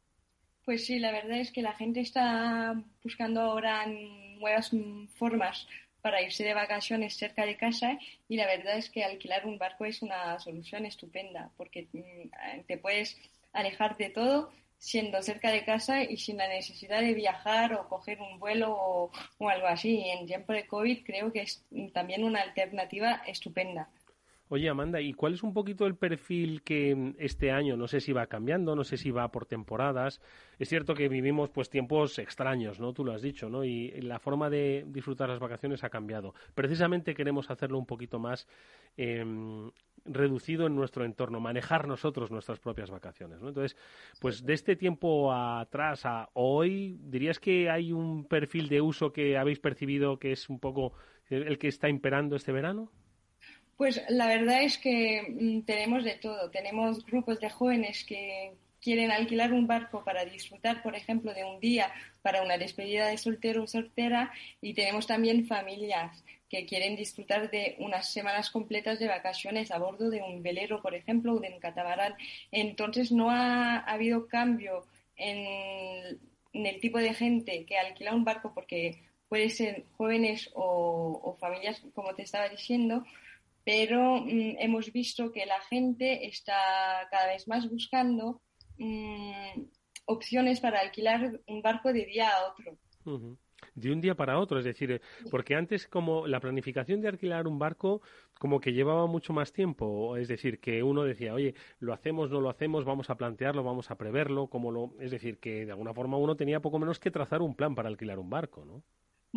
Pues 0.64 0.87
sí, 0.87 0.99
la 0.99 1.12
verdad 1.12 1.38
es 1.38 1.53
que 1.53 1.61
la 1.61 1.75
gente 1.75 2.01
está 2.01 2.83
buscando 3.03 3.42
ahora 3.42 3.87
nuevas 3.87 4.70
formas 5.14 5.68
para 6.01 6.23
irse 6.23 6.44
de 6.44 6.55
vacaciones 6.55 7.16
cerca 7.16 7.44
de 7.44 7.57
casa 7.57 7.99
y 8.29 8.37
la 8.37 8.47
verdad 8.47 8.79
es 8.79 8.90
que 8.90 9.05
alquilar 9.05 9.47
un 9.47 9.59
barco 9.59 9.85
es 9.85 10.03
una 10.03 10.38
solución 10.38 10.87
estupenda 10.87 11.51
porque 11.57 11.88
mm, 11.92 12.64
te 12.66 12.79
puedes 12.79 13.18
alejar 13.53 13.97
de 13.97 14.11
todo 14.11 14.51
siendo 14.79 15.23
cerca 15.23 15.51
de 15.51 15.64
casa 15.64 16.03
y 16.03 16.16
sin 16.18 16.37
la 16.37 16.49
necesidad 16.49 17.01
de 17.01 17.14
viajar 17.14 17.75
o 17.75 17.88
coger 17.88 18.20
un 18.20 18.38
vuelo 18.38 18.75
o, 18.75 19.11
o 19.38 19.49
algo 19.49 19.66
así. 19.66 19.99
Y 19.99 20.11
en 20.11 20.27
tiempo 20.27 20.53
de 20.53 20.66
COVID 20.66 21.05
creo 21.05 21.33
que 21.33 21.42
es 21.42 21.64
también 21.94 22.23
una 22.23 22.42
alternativa 22.42 23.23
estupenda. 23.27 23.88
Oye, 24.48 24.68
Amanda, 24.68 25.00
¿y 25.00 25.14
cuál 25.14 25.33
es 25.33 25.42
un 25.42 25.54
poquito 25.54 25.87
el 25.87 25.96
perfil 25.96 26.62
que 26.62 26.94
mm, 26.94 27.14
este 27.18 27.50
año, 27.50 27.78
no 27.78 27.88
sé 27.88 28.00
si 28.00 28.12
va 28.12 28.26
cambiando, 28.26 28.76
no 28.76 28.85
sé 28.85 28.98
si 28.98 29.11
va 29.11 29.30
por 29.33 29.46
temporadas? 29.46 30.20
Es 30.59 30.68
cierto 30.68 30.94
que 30.94 31.09
vivimos 31.09 31.48
pues 31.48 31.70
tiempos 31.70 32.18
extraños, 32.18 32.78
¿no? 32.78 32.92
Tú 32.92 33.04
lo 33.04 33.12
has 33.12 33.22
dicho, 33.22 33.48
¿no? 33.48 33.64
Y 33.64 33.90
la 34.02 34.18
forma 34.18 34.50
de 34.50 34.85
disfrutar 34.87 35.30
las 35.30 35.38
vacaciones 35.38 35.83
ha 35.83 35.88
cambiado. 35.88 36.35
Precisamente 36.54 37.14
queremos 37.14 37.50
hacerlo 37.50 37.78
un 37.78 37.87
poquito 37.87 38.18
más 38.18 38.46
em, 38.98 39.70
reducido 40.04 40.66
en 40.66 40.76
nuestro 40.76 41.07
entorno, 41.07 41.40
manejar 41.40 41.88
nosotros 41.88 42.30
nuestras 42.30 42.61
propias 42.61 42.90
vacaciones, 42.90 43.40
¿no? 43.40 43.48
Entonces, 43.48 43.78
pues 44.20 44.44
de 44.44 44.52
este 44.52 44.76
tiempo 44.76 45.33
atrás 45.33 46.04
a 46.04 46.28
hoy, 46.35 46.98
¿dirías 47.00 47.40
que 47.40 47.70
hay 47.70 47.92
un 47.92 48.26
perfil 48.26 48.68
de 48.68 48.83
uso 48.83 49.11
que 49.11 49.38
habéis 49.38 49.59
percibido 49.59 50.18
que 50.18 50.33
es 50.33 50.50
un 50.50 50.61
poco 50.61 50.92
el 51.30 51.59
que 51.59 51.68
está 51.68 51.88
imperando 51.88 52.37
este 52.37 52.52
verano? 52.52 52.92
Pues 53.76 54.02
la 54.08 54.26
verdad 54.26 54.62
es 54.62 54.78
que 54.78 55.22
mm, 55.28 55.62
tenemos 55.62 56.04
de 56.04 56.14
todo. 56.14 56.50
Tenemos 56.50 57.04
grupos 57.04 57.40
de 57.40 57.50
jóvenes 57.50 58.04
que 58.04 58.52
quieren 58.80 59.10
alquilar 59.10 59.52
un 59.52 59.66
barco 59.66 60.04
para 60.04 60.24
disfrutar, 60.26 60.82
por 60.82 60.94
ejemplo, 60.94 61.32
de 61.32 61.44
un 61.44 61.58
día 61.58 61.90
para 62.22 62.42
una 62.42 62.58
despedida 62.58 63.06
de 63.08 63.16
soltero 63.16 63.62
o 63.62 63.66
soltera 63.66 64.30
y 64.60 64.74
tenemos 64.74 65.06
también 65.06 65.46
familias 65.46 66.22
que 66.50 66.66
quieren 66.66 66.94
disfrutar 66.94 67.50
de 67.50 67.76
unas 67.78 68.12
semanas 68.12 68.50
completas 68.50 68.98
de 68.98 69.08
vacaciones 69.08 69.70
a 69.70 69.78
bordo 69.78 70.10
de 70.10 70.22
un 70.22 70.42
velero, 70.42 70.82
por 70.82 70.94
ejemplo, 70.94 71.32
o 71.34 71.40
de 71.40 71.48
un 71.48 71.60
catamarán. 71.60 72.14
Entonces 72.52 73.10
no 73.10 73.30
ha, 73.30 73.78
habido 73.78 74.28
cambio 74.28 74.84
en, 75.16 76.18
el 76.52 76.80
tipo 76.80 76.98
de 76.98 77.14
gente 77.14 77.64
que 77.64 77.78
alquila 77.78 78.14
un 78.14 78.24
barco 78.24 78.52
porque 78.54 79.02
puede 79.28 79.48
ser 79.48 79.84
jóvenes 79.96 80.50
o, 80.54 81.20
o 81.24 81.34
familias, 81.38 81.82
como 81.94 82.14
te 82.14 82.22
estaba 82.22 82.48
diciendo, 82.50 83.04
pero 83.64 84.20
mm, 84.20 84.57
hemos 84.59 84.92
visto 84.92 85.33
que 85.33 85.46
la 85.46 85.61
gente 85.62 86.27
está 86.27 87.09
cada 87.11 87.29
vez 87.29 87.48
más 87.48 87.68
buscando 87.68 88.42
mm, 88.79 89.62
opciones 90.07 90.61
para 90.61 90.81
alquilar 90.81 91.40
un 91.46 91.62
barco 91.62 91.92
de 91.92 92.05
día 92.05 92.29
a 92.29 92.50
otro. 92.50 92.79
De 93.74 93.90
un 93.90 94.00
día 94.00 94.14
para 94.14 94.38
otro, 94.38 94.59
es 94.59 94.64
decir, 94.64 94.92
eh, 94.92 95.00
porque 95.31 95.55
antes 95.55 95.88
como 95.88 96.27
la 96.27 96.40
planificación 96.40 97.00
de 97.00 97.09
alquilar 97.09 97.46
un 97.46 97.59
barco 97.59 98.03
como 98.38 98.61
que 98.61 98.72
llevaba 98.72 99.07
mucho 99.07 99.33
más 99.33 99.53
tiempo, 99.53 100.16
es 100.16 100.29
decir, 100.29 100.61
que 100.61 100.83
uno 100.83 101.03
decía, 101.05 101.33
oye, 101.33 101.55
lo 101.79 101.94
hacemos, 101.94 102.31
no 102.31 102.40
lo 102.40 102.50
hacemos, 102.50 102.85
vamos 102.85 103.09
a 103.09 103.16
plantearlo, 103.16 103.64
vamos 103.64 103.90
a 103.90 103.96
preverlo, 103.96 104.48
como 104.48 104.70
lo, 104.70 104.94
es 105.00 105.11
decir, 105.11 105.38
que 105.38 105.64
de 105.64 105.72
alguna 105.72 105.94
forma 105.94 106.18
uno 106.18 106.37
tenía 106.37 106.61
poco 106.61 106.79
menos 106.79 106.98
que 106.98 107.11
trazar 107.11 107.40
un 107.40 107.55
plan 107.55 107.74
para 107.74 107.88
alquilar 107.88 108.18
un 108.18 108.29
barco, 108.29 108.64
¿no? 108.64 108.83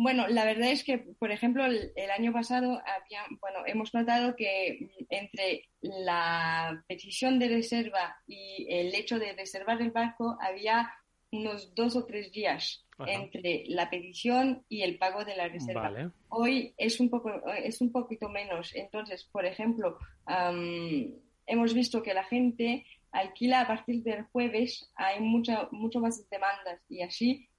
Bueno, 0.00 0.28
la 0.28 0.44
verdad 0.44 0.70
es 0.70 0.84
que, 0.84 0.98
por 1.18 1.32
ejemplo, 1.32 1.66
el, 1.66 2.10
año 2.16 2.32
pasado 2.32 2.80
había, 2.86 3.24
bueno, 3.40 3.66
hemos 3.66 3.92
notado 3.92 4.36
que 4.36 4.92
entre 5.08 5.64
la 5.80 6.84
petición 6.86 7.40
de 7.40 7.48
reserva 7.48 8.16
y 8.24 8.68
el 8.70 8.94
hecho 8.94 9.18
de 9.18 9.32
reservar 9.32 9.82
el 9.82 9.90
barco 9.90 10.38
había 10.40 10.88
unos 11.32 11.74
dos 11.74 11.96
o 11.96 12.04
tres 12.04 12.30
días 12.30 12.86
entre 13.08 13.64
la 13.66 13.90
petición 13.90 14.64
y 14.68 14.82
el 14.82 14.98
pago 14.98 15.24
de 15.24 15.34
la 15.34 15.48
reserva. 15.48 16.12
Hoy 16.28 16.74
es 16.76 17.00
un 17.00 17.10
poco 17.10 17.32
es 17.56 17.80
un 17.80 17.90
poquito 17.90 18.28
menos. 18.28 18.76
Entonces, 18.76 19.24
por 19.24 19.46
ejemplo, 19.46 19.98
hemos 21.44 21.74
visto 21.74 22.04
que 22.04 22.14
la 22.14 22.22
gente 22.22 22.86
alquila 23.10 23.62
a 23.62 23.66
partir 23.66 24.04
del 24.04 24.22
jueves, 24.26 24.92
hay 24.94 25.18
mucha 25.18 25.68
mucho 25.72 25.98
más 25.98 26.30
demandas 26.30 26.80
y 26.88 27.02
así 27.02 27.48
Mm, 27.48 27.57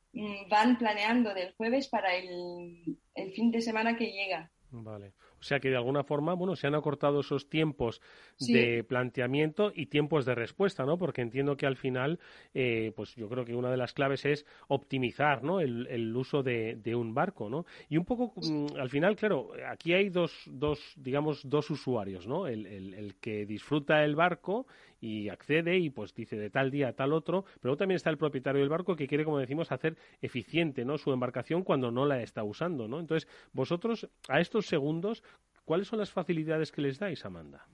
van 0.49 0.77
planeando 0.77 1.33
del 1.33 1.53
jueves 1.55 1.87
para 1.87 2.15
el, 2.15 2.97
el 3.15 3.31
fin 3.33 3.51
de 3.51 3.61
semana 3.61 3.95
que 3.95 4.11
llega. 4.11 4.51
Vale. 4.71 5.13
O 5.39 5.43
sea 5.43 5.59
que 5.59 5.69
de 5.69 5.75
alguna 5.75 6.03
forma, 6.03 6.33
bueno, 6.33 6.55
se 6.55 6.67
han 6.67 6.75
acortado 6.75 7.21
esos 7.21 7.49
tiempos 7.49 8.01
de 8.39 8.83
planteamiento 8.83 9.71
y 9.73 9.87
tiempos 9.87 10.25
de 10.25 10.35
respuesta, 10.35 10.85
¿no? 10.85 10.97
Porque 10.97 11.21
entiendo 11.21 11.57
que 11.57 11.65
al 11.65 11.75
final, 11.75 12.19
eh, 12.53 12.91
pues 12.95 13.15
yo 13.15 13.27
creo 13.29 13.45
que 13.45 13.55
una 13.55 13.71
de 13.71 13.77
las 13.77 13.93
claves 13.93 14.25
es 14.25 14.45
optimizar, 14.67 15.43
¿no? 15.43 15.59
El, 15.59 15.87
el 15.87 16.15
uso 16.15 16.43
de, 16.43 16.75
de, 16.75 16.95
un 16.95 17.13
barco, 17.13 17.49
¿no? 17.49 17.65
Y 17.89 17.97
un 17.97 18.05
poco, 18.05 18.33
mm, 18.35 18.77
al 18.77 18.89
final, 18.89 19.15
claro, 19.15 19.51
aquí 19.67 19.93
hay 19.93 20.09
dos, 20.09 20.31
dos 20.45 20.79
digamos, 20.97 21.47
dos 21.47 21.69
usuarios, 21.69 22.27
¿no? 22.27 22.47
El, 22.47 22.65
el, 22.65 22.93
el 22.93 23.15
que 23.15 23.45
disfruta 23.45 24.03
el 24.03 24.15
barco 24.15 24.65
y 25.01 25.29
accede 25.29 25.77
y 25.77 25.89
pues 25.89 26.13
dice 26.13 26.37
de 26.37 26.49
tal 26.49 26.71
día 26.71 26.89
a 26.89 26.93
tal 26.93 27.13
otro, 27.13 27.45
pero 27.61 27.77
también 27.77 27.95
está 27.95 28.09
el 28.09 28.17
propietario 28.17 28.61
del 28.61 28.69
barco 28.69 28.95
que 28.95 29.07
quiere, 29.07 29.23
como 29.23 29.39
decimos, 29.39 29.71
hacer 29.71 29.97
eficiente, 30.21 30.85
¿no? 30.85 30.97
Su 30.97 31.11
embarcación 31.11 31.63
cuando 31.63 31.91
no 31.91 32.05
la 32.05 32.21
está 32.21 32.43
usando, 32.43 32.87
¿no? 32.87 32.99
Entonces, 32.99 33.29
vosotros 33.53 34.09
a 34.27 34.39
estos 34.39 34.65
segundos 34.65 35.23
¿Cuáles 35.69 35.87
son 35.87 35.99
las 35.99 36.09
facilidades 36.09 36.71
que 36.71 36.81
les 36.81 36.97
dais, 36.97 37.23
Amanda? 37.25 37.67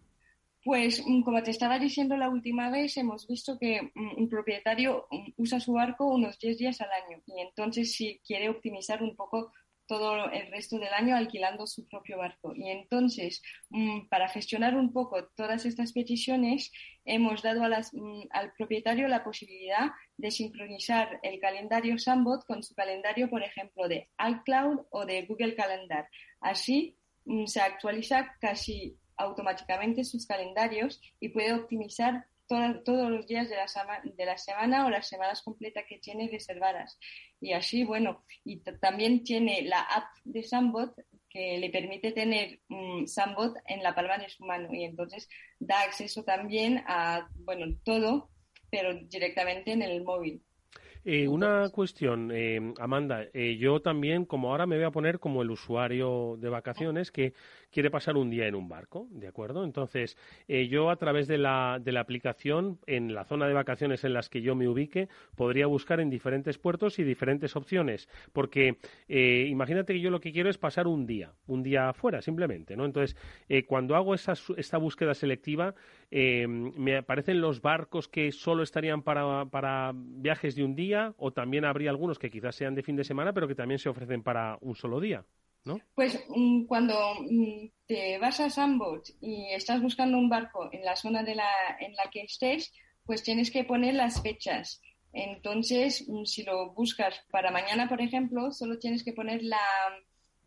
Pues 0.65 1.01
mm, 1.07 1.21
como 1.21 1.41
te 1.41 1.51
estaba 1.51 1.79
diciendo 1.79 2.17
la 2.17 2.27
última 2.27 2.69
vez, 2.69 2.97
hemos 2.97 3.25
visto 3.25 3.57
que 3.57 3.83
mm, 3.83 4.17
un 4.17 4.27
propietario 4.27 5.07
mm, 5.09 5.29
usa 5.37 5.61
su 5.61 5.71
barco 5.71 6.05
unos 6.13 6.37
10 6.37 6.57
días 6.57 6.81
al 6.81 6.89
año 6.91 7.23
y 7.25 7.39
entonces 7.39 7.95
si 7.95 8.19
quiere 8.27 8.49
optimizar 8.49 9.01
un 9.01 9.15
poco 9.15 9.53
todo 9.87 10.29
el 10.29 10.51
resto 10.51 10.77
del 10.77 10.93
año 10.93 11.15
alquilando 11.15 11.65
su 11.67 11.87
propio 11.87 12.17
barco. 12.17 12.53
Y 12.53 12.69
entonces, 12.69 13.41
para 14.09 14.27
gestionar 14.27 14.75
un 14.75 14.91
poco 14.91 15.29
todas 15.35 15.63
estas 15.65 15.93
peticiones, 15.93 16.73
hemos 17.05 17.43
dado 17.43 17.63
al 17.63 18.53
propietario 18.57 19.07
la 19.07 19.23
posibilidad 19.23 19.91
de 20.17 20.31
sincronizar 20.31 21.19
el 21.21 21.39
calendario 21.39 21.97
Sambot 21.99 22.45
con 22.45 22.63
su 22.63 22.73
calendario, 22.73 23.29
por 23.29 23.43
ejemplo, 23.43 23.87
de 23.87 24.09
iCloud 24.19 24.87
o 24.89 25.05
de 25.05 25.27
Google 25.27 25.53
Calendar. 25.53 26.09
Así, 26.41 26.97
se 27.45 27.61
actualiza 27.61 28.35
casi 28.39 28.97
automáticamente 29.17 30.03
sus 30.03 30.25
calendarios 30.25 31.01
y 31.19 31.29
puede 31.29 31.53
optimizar 31.53 32.27
todos 32.47 33.09
los 33.09 33.25
días 33.25 33.49
de 33.49 33.55
la, 33.55 33.65
de 34.03 34.25
la 34.25 34.37
semana 34.37 34.85
o 34.85 34.89
las 34.89 35.07
semanas 35.07 35.41
completas 35.41 35.85
que 35.87 35.97
tiene 35.97 36.29
reservadas. 36.29 36.99
Y 37.41 37.53
así, 37.53 37.83
bueno, 37.83 38.23
y 38.43 38.57
también 38.79 39.23
tiene 39.23 39.63
la 39.63 39.81
app 39.81 40.05
de 40.23 40.43
Sambot 40.43 40.93
que 41.29 41.57
le 41.57 41.69
permite 41.69 42.11
tener 42.11 42.59
um, 42.69 43.05
Sambot 43.07 43.55
en 43.65 43.83
la 43.83 43.93
palma 43.93 44.17
de 44.17 44.29
su 44.29 44.45
mano 44.45 44.73
y 44.73 44.83
entonces 44.83 45.27
da 45.59 45.81
acceso 45.81 46.23
también 46.23 46.83
a, 46.87 47.27
bueno, 47.35 47.65
todo, 47.83 48.29
pero 48.69 48.93
directamente 48.93 49.71
en 49.71 49.81
el 49.81 50.03
móvil. 50.03 50.43
Eh, 51.07 51.27
una 51.27 51.69
cuestión, 51.69 52.31
eh, 52.33 52.73
Amanda. 52.79 53.27
Eh, 53.31 53.57
yo 53.57 53.79
también, 53.79 54.25
como 54.25 54.49
ahora 54.49 54.65
me 54.65 54.75
voy 54.75 54.85
a 54.85 54.91
poner 54.91 55.19
como 55.19 55.43
el 55.43 55.51
usuario 55.51 56.35
de 56.39 56.49
vacaciones 56.49 57.11
que 57.11 57.35
quiere 57.75 57.91
pasar 57.91 58.15
un 58.15 58.29
día 58.29 58.47
en 58.47 58.55
un 58.55 58.69
barco, 58.69 59.09
¿de 59.11 59.27
acuerdo? 59.27 59.65
Entonces, 59.65 60.17
yo 60.47 60.89
a 60.89 60.95
través 60.95 61.27
de 61.27 61.37
la, 61.37 61.77
de 61.83 61.91
la 61.91 61.99
aplicación, 61.99 62.79
en 62.87 63.13
la 63.13 63.25
zona 63.25 63.47
de 63.47 63.53
vacaciones 63.53 64.05
en 64.05 64.13
las 64.13 64.29
que 64.29 64.41
yo 64.41 64.55
me 64.55 64.69
ubique, 64.69 65.09
podría 65.35 65.67
buscar 65.67 65.99
en 65.99 66.09
diferentes 66.09 66.57
puertos 66.57 66.99
y 66.99 67.03
diferentes 67.03 67.57
opciones. 67.57 68.07
Porque 68.31 68.77
imagínate 69.09 69.91
que 69.91 69.99
yo 69.99 70.09
lo 70.09 70.21
que 70.21 70.31
quiero 70.31 70.49
es 70.49 70.57
pasar 70.57 70.87
un 70.87 71.05
día, 71.05 71.33
un 71.47 71.63
día 71.63 71.89
afuera, 71.89 72.21
simplemente, 72.21 72.77
¿no? 72.77 72.85
Entonces, 72.85 73.17
cuando 73.67 73.97
hago 73.97 74.15
esa, 74.15 74.35
esta 74.55 74.77
búsqueda 74.77 75.13
selectiva, 75.13 75.75
me 76.11 76.95
aparecen 76.95 77.41
los 77.41 77.61
barcos 77.61 78.07
que 78.07 78.31
solo 78.31 78.63
estarían 78.63 79.03
para 79.03 79.91
viajes 79.93 80.55
de 80.55 80.63
un 80.63 80.75
día 80.75 81.13
o 81.17 81.33
también 81.33 81.65
habría 81.65 81.89
algunos 81.89 82.19
que 82.19 82.29
quizás 82.29 82.55
sean 82.55 82.73
de 82.73 82.83
fin 82.83 82.95
de 82.95 83.03
semana, 83.03 83.33
pero 83.33 83.49
que 83.49 83.55
también 83.55 83.79
se 83.79 83.89
ofrecen 83.89 84.23
para 84.23 84.57
un 84.61 84.75
solo 84.75 85.01
día, 85.01 85.25
¿no? 85.65 85.79
Pues 85.95 86.23
mm, 86.29 86.65
cuando 86.65 86.95
mm, 87.21 87.69
te 87.87 88.17
vas 88.19 88.39
a 88.39 88.49
Sambot 88.49 89.03
y 89.19 89.47
estás 89.51 89.81
buscando 89.81 90.17
un 90.17 90.29
barco 90.29 90.69
en 90.71 90.85
la 90.85 90.95
zona 90.95 91.23
de 91.23 91.35
la, 91.35 91.49
en 91.79 91.95
la 91.95 92.09
que 92.11 92.21
estés, 92.21 92.71
pues 93.05 93.23
tienes 93.23 93.51
que 93.51 93.63
poner 93.63 93.95
las 93.95 94.21
fechas. 94.21 94.81
Entonces, 95.11 96.05
mm, 96.07 96.25
si 96.25 96.43
lo 96.43 96.71
buscas 96.73 97.21
para 97.31 97.51
mañana, 97.51 97.89
por 97.89 98.01
ejemplo, 98.01 98.51
solo 98.51 98.77
tienes 98.79 99.03
que 99.03 99.13
poner 99.13 99.43
la, 99.43 99.59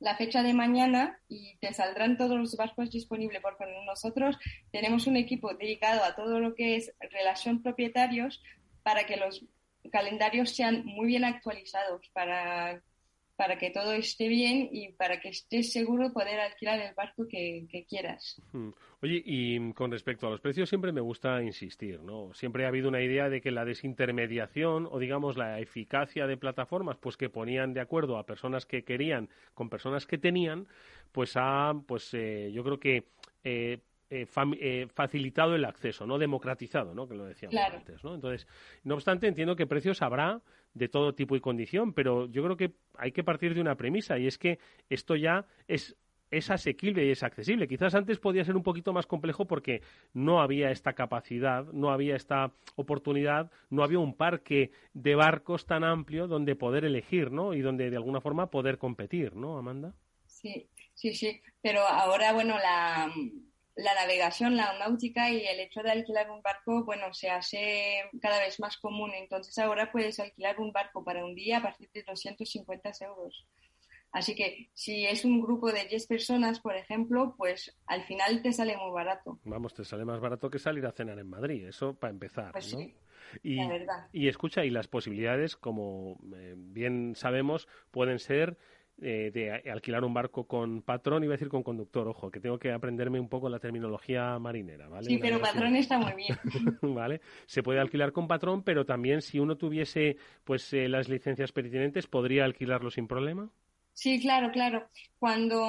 la 0.01 0.17
fecha 0.17 0.43
de 0.43 0.55
mañana 0.55 1.19
y 1.29 1.57
te 1.59 1.73
saldrán 1.73 2.17
todos 2.17 2.39
los 2.39 2.57
barcos 2.57 2.91
disponibles, 2.91 3.43
porque 3.43 3.65
nosotros 3.87 4.39
tenemos 4.71 5.07
un 5.07 5.17
equipo 5.17 5.53
dedicado 5.55 6.05
a 6.05 6.15
todo 6.15 6.39
lo 6.39 6.55
que 6.55 6.77
es 6.77 6.95
relación 7.11 7.63
propietarios 7.63 8.43
para 8.83 9.05
que 9.05 9.17
los 9.17 9.45
calendarios 9.91 10.51
sean 10.51 10.85
muy 10.85 11.07
bien 11.07 11.25
actualizados 11.25 12.09
para 12.13 12.83
para 13.39 13.57
que 13.57 13.71
todo 13.71 13.93
esté 13.93 14.27
bien 14.27 14.69
y 14.73 14.89
para 14.89 15.21
que 15.21 15.29
estés 15.29 15.73
seguro 15.73 16.13
poder 16.13 16.41
alquilar 16.41 16.81
el 16.81 16.93
barco 16.93 17.29
que, 17.29 17.69
quieras. 17.89 18.43
Oye, 19.01 19.23
y 19.25 19.73
con 19.75 19.93
respecto 19.93 20.27
a 20.27 20.31
los 20.31 20.41
precios 20.41 20.69
siempre 20.69 20.91
me 20.91 21.01
gusta 21.01 21.41
insistir, 21.41 22.01
¿no? 22.03 22.35
Siempre 22.35 22.65
ha 22.65 22.69
habido 22.69 22.89
una 22.89 23.01
idea 23.01 23.29
de 23.29 23.41
que 23.41 23.53
la 23.53 23.65
desintermediación 23.65 24.89
o 24.91 24.99
digamos 24.99 25.37
la 25.37 25.61
eficacia 25.61 26.27
de 26.27 26.37
plataformas 26.37 26.97
pues 26.97 27.17
que 27.17 27.31
ponían 27.31 27.75
de 27.75 27.81
acuerdo 27.81 28.19
a 28.19 28.27
personas 28.27 28.67
que 28.67 28.83
querían 28.83 29.29
con 29.55 29.71
personas 29.71 30.05
que 30.05 30.19
tenían, 30.19 30.67
pues 31.13 31.35
ha, 31.37 31.75
pues 31.87 32.13
eh, 32.15 32.51
yo 32.53 32.65
creo 32.65 32.81
que 32.81 33.05
eh, 33.45 33.79
eh, 34.11 34.27
eh, 34.59 34.89
facilitado 34.95 35.55
el 35.55 35.67
acceso, 35.67 36.07
no 36.07 36.17
democratizado, 36.17 36.95
¿no? 36.95 37.07
Que 37.07 37.15
lo 37.15 37.27
decíamos 37.27 37.55
antes, 37.59 38.03
¿no? 38.03 38.15
Entonces, 38.15 38.47
no 38.83 38.95
obstante, 38.95 39.27
entiendo 39.27 39.55
que 39.55 39.67
precios 39.67 40.01
habrá 40.01 40.41
de 40.79 40.89
todo 40.89 41.15
tipo 41.15 41.37
y 41.37 41.41
condición, 41.41 41.93
pero 41.93 42.27
yo 42.27 42.43
creo 42.45 42.57
que 42.57 42.73
hay 42.97 43.13
que 43.13 43.25
partir 43.25 43.55
de 43.55 43.61
una 43.61 43.77
premisa 43.77 44.19
y 44.19 44.27
es 44.27 44.39
que 44.39 44.59
esto 44.89 45.17
ya 45.17 45.45
es 45.67 45.97
es 46.31 46.51
asequible 46.51 47.07
y 47.07 47.11
es 47.11 47.23
accesible. 47.23 47.69
Quizás 47.69 47.95
antes 47.95 48.19
podía 48.19 48.45
ser 48.45 48.57
un 48.57 48.63
poquito 48.63 48.93
más 48.93 49.07
complejo 49.07 49.47
porque 49.47 49.83
no 50.13 50.41
había 50.41 50.71
esta 50.71 50.93
capacidad, 50.93 51.65
no 51.73 51.91
había 51.91 52.17
esta 52.17 52.53
oportunidad, 52.77 53.51
no 53.71 53.83
había 53.83 53.99
un 53.99 54.15
parque 54.15 54.71
de 54.93 55.15
barcos 55.15 55.67
tan 55.67 55.85
amplio 55.85 56.27
donde 56.27 56.57
poder 56.57 56.85
elegir, 56.85 57.31
¿no? 57.31 57.55
Y 57.55 57.61
donde 57.61 57.91
de 57.91 57.97
alguna 57.97 58.21
forma 58.21 58.51
poder 58.51 58.79
competir, 58.79 59.37
¿no, 59.37 59.59
Amanda? 59.59 59.95
Sí, 60.27 60.69
sí, 60.95 61.15
sí. 61.15 61.41
Pero 61.63 61.81
ahora, 61.81 62.33
bueno, 62.33 62.57
la, 62.59 63.11
la 63.79 63.95
navegación, 63.95 64.57
la 64.57 64.77
náutica 64.77 65.31
y 65.31 65.47
el 65.47 65.61
hecho 65.61 65.83
de 65.83 65.93
alquilar 65.93 66.31
un 66.31 66.43
barco, 66.43 66.85
bueno, 66.85 67.15
se 67.15 67.31
hace 67.31 68.03
cada 68.21 68.41
vez 68.41 68.59
más 68.59 68.77
común. 68.77 69.13
Entonces 69.15 69.57
ahora 69.59 69.93
puedes 69.93 70.19
alquilar 70.19 70.59
un 70.59 70.73
barco 70.73 71.05
para 71.05 71.25
un 71.25 71.35
día 71.35 71.59
a 71.59 71.63
partir 71.63 71.89
de 71.95 72.03
250 72.03 72.91
euros. 73.03 73.47
Así 74.11 74.35
que 74.35 74.71
si 74.75 75.07
es 75.07 75.25
un 75.25 75.41
grupo 75.41 75.71
de 75.71 75.85
10 75.85 76.07
personas, 76.09 76.59
por 76.61 76.75
ejemplo, 76.75 77.35
pues 77.37 77.79
al 77.87 78.05
final 78.05 78.43
te 78.43 78.53
sale 78.53 78.77
muy 78.77 78.91
barato. 78.91 79.39
Vamos, 79.45 79.75
te 79.75 79.85
sale 79.85 80.05
más 80.05 80.19
barato 80.19 80.51
que 80.51 80.59
salir 80.59 80.85
a 80.85 80.93
cenar 80.93 81.19
en 81.19 81.29
Madrid, 81.29 81.69
eso 81.69 81.95
para 81.95 82.13
empezar. 82.13 82.53
Pues 82.53 82.73
¿no? 82.73 82.81
sí. 82.81 82.97
Y, 83.43 83.59
y 84.13 84.29
escucha, 84.29 84.65
y 84.65 84.71
las 84.71 84.89
posibilidades, 84.89 85.55
como 85.57 86.19
eh, 86.35 86.55
bien 86.57 87.15
sabemos, 87.15 87.69
pueden 87.91 88.19
ser 88.19 88.57
eh, 89.01 89.31
de 89.33 89.71
alquilar 89.71 90.05
un 90.05 90.13
barco 90.13 90.49
con 90.49 90.83
patrón, 90.83 91.23
iba 91.23 91.33
a 91.33 91.37
decir 91.37 91.49
con 91.49 91.63
conductor, 91.63 92.09
ojo, 92.09 92.31
que 92.31 92.41
tengo 92.41 92.59
que 92.59 92.73
aprenderme 92.73 93.21
un 93.21 93.29
poco 93.29 93.49
la 93.49 93.61
terminología 93.61 94.39
marinera, 94.39 94.89
¿vale? 94.89 95.07
Sí, 95.07 95.19
pero 95.19 95.41
patrón 95.41 95.77
está 95.77 95.99
muy 95.99 96.13
bien. 96.15 96.37
¿Vale? 96.83 97.21
Se 97.47 97.63
puede 97.63 97.79
alquilar 97.79 98.13
con 98.13 98.27
patrón, 98.27 98.63
pero 98.63 98.85
también 98.85 99.23
si 99.23 99.39
uno 99.39 99.57
tuviese 99.57 100.17
pues 100.45 100.73
eh, 100.73 100.89
las 100.89 101.09
licencias 101.09 101.53
pertinentes, 101.53 102.07
¿podría 102.07 102.45
alquilarlo 102.45 102.91
sin 102.91 103.07
problema? 103.07 103.51
Sí, 103.93 104.21
claro, 104.21 104.51
claro. 104.53 104.89
Cuando, 105.19 105.65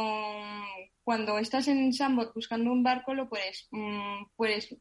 cuando 1.03 1.37
estás 1.39 1.67
en 1.67 1.93
Sambot 1.93 2.33
buscando 2.33 2.71
un 2.71 2.83
barco, 2.83 3.13
lo 3.13 3.27
puedes, 3.27 3.67
mm, 3.71 4.25
puedes 4.35 4.75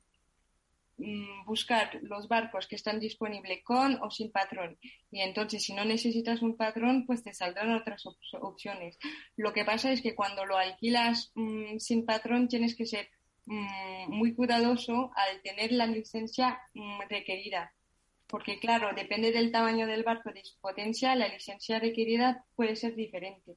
buscar 1.47 1.99
los 2.03 2.29
barcos 2.29 2.67
que 2.67 2.77
están 2.77 2.99
disponibles 2.99 3.63
con 3.63 3.99
o 4.03 4.11
sin 4.11 4.31
patrón. 4.31 4.79
Y 5.11 5.21
entonces, 5.21 5.63
si 5.63 5.73
no 5.73 5.85
necesitas 5.85 6.43
un 6.43 6.57
patrón, 6.57 7.07
pues 7.07 7.23
te 7.23 7.33
saldrán 7.33 7.73
otras 7.73 8.05
opciones. 8.41 8.99
Lo 9.37 9.53
que 9.53 9.65
pasa 9.65 9.93
es 9.93 10.03
que 10.03 10.15
cuando 10.15 10.45
lo 10.45 10.57
alquilas 10.57 11.31
mm, 11.35 11.79
sin 11.79 12.05
patrón, 12.05 12.49
tienes 12.49 12.77
que 12.77 12.87
ser 12.87 13.09
mm, 13.47 14.11
muy 14.11 14.35
cuidadoso 14.35 15.11
al 15.15 15.41
tener 15.43 15.73
la 15.73 15.87
licencia 15.87 16.59
requerida. 17.09 17.73
Porque, 18.27 18.59
claro, 18.59 18.91
depende 18.95 19.33
del 19.33 19.51
tamaño 19.51 19.87
del 19.87 20.03
barco, 20.03 20.31
de 20.33 20.45
su 20.45 20.59
potencia, 20.61 21.15
la 21.15 21.29
licencia 21.29 21.79
requerida 21.79 22.45
puede 22.55 22.77
ser 22.77 22.95
diferente. 22.95 23.57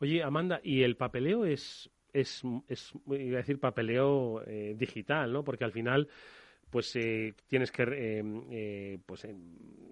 Oye, 0.00 0.22
Amanda, 0.24 0.60
¿y 0.64 0.82
el 0.82 0.96
papeleo 0.96 1.44
es, 1.44 1.88
es, 2.12 2.42
es 2.66 2.92
iba 3.06 3.36
a 3.36 3.42
decir, 3.42 3.60
papeleo 3.60 4.42
eh, 4.46 4.74
digital, 4.76 5.32
¿no? 5.32 5.44
Porque 5.44 5.64
al 5.64 5.72
final 5.72 6.08
pues 6.76 6.94
eh, 6.94 7.32
tienes 7.46 7.72
que 7.72 7.84
eh, 7.84 8.22
eh, 8.50 8.98
pues, 9.06 9.26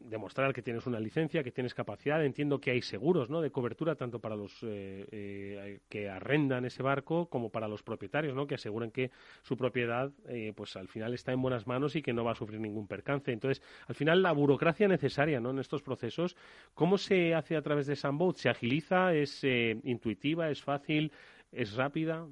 demostrar 0.04 0.52
que 0.52 0.60
tienes 0.60 0.86
una 0.86 1.00
licencia, 1.00 1.42
que 1.42 1.50
tienes 1.50 1.72
capacidad. 1.72 2.22
Entiendo 2.22 2.60
que 2.60 2.72
hay 2.72 2.82
seguros 2.82 3.30
¿no? 3.30 3.40
de 3.40 3.50
cobertura 3.50 3.94
tanto 3.94 4.18
para 4.18 4.36
los 4.36 4.54
que 4.60 6.10
arrendan 6.12 6.66
ese 6.66 6.82
barco 6.82 7.30
como 7.30 7.48
para 7.48 7.68
los 7.68 7.82
propietarios, 7.82 8.34
¿no? 8.34 8.46
que 8.46 8.56
aseguran 8.56 8.90
que 8.90 9.10
su 9.40 9.56
propiedad 9.56 10.12
pues 10.54 10.76
al 10.76 10.88
final 10.88 11.14
está 11.14 11.32
en 11.32 11.40
buenas 11.40 11.66
manos 11.66 11.96
y 11.96 12.02
que 12.02 12.12
no 12.12 12.22
va 12.22 12.32
a 12.32 12.34
sufrir 12.34 12.60
ningún 12.60 12.86
percance. 12.86 13.32
Entonces, 13.32 13.62
al 13.88 13.94
final, 13.94 14.20
la 14.20 14.32
burocracia 14.32 14.86
necesaria 14.86 15.40
¿no? 15.40 15.52
en 15.52 15.60
estos 15.60 15.80
procesos, 15.80 16.36
¿cómo 16.74 16.98
se 16.98 17.34
hace 17.34 17.56
a 17.56 17.62
través 17.62 17.86
de 17.86 17.96
Sunboat? 17.96 18.36
¿Se 18.36 18.50
agiliza? 18.50 19.14
¿Es 19.14 19.42
intuitiva? 19.42 20.50
¿Es 20.50 20.60
fácil? 20.60 21.12
¿Es 21.50 21.76
rápida? 21.76 22.26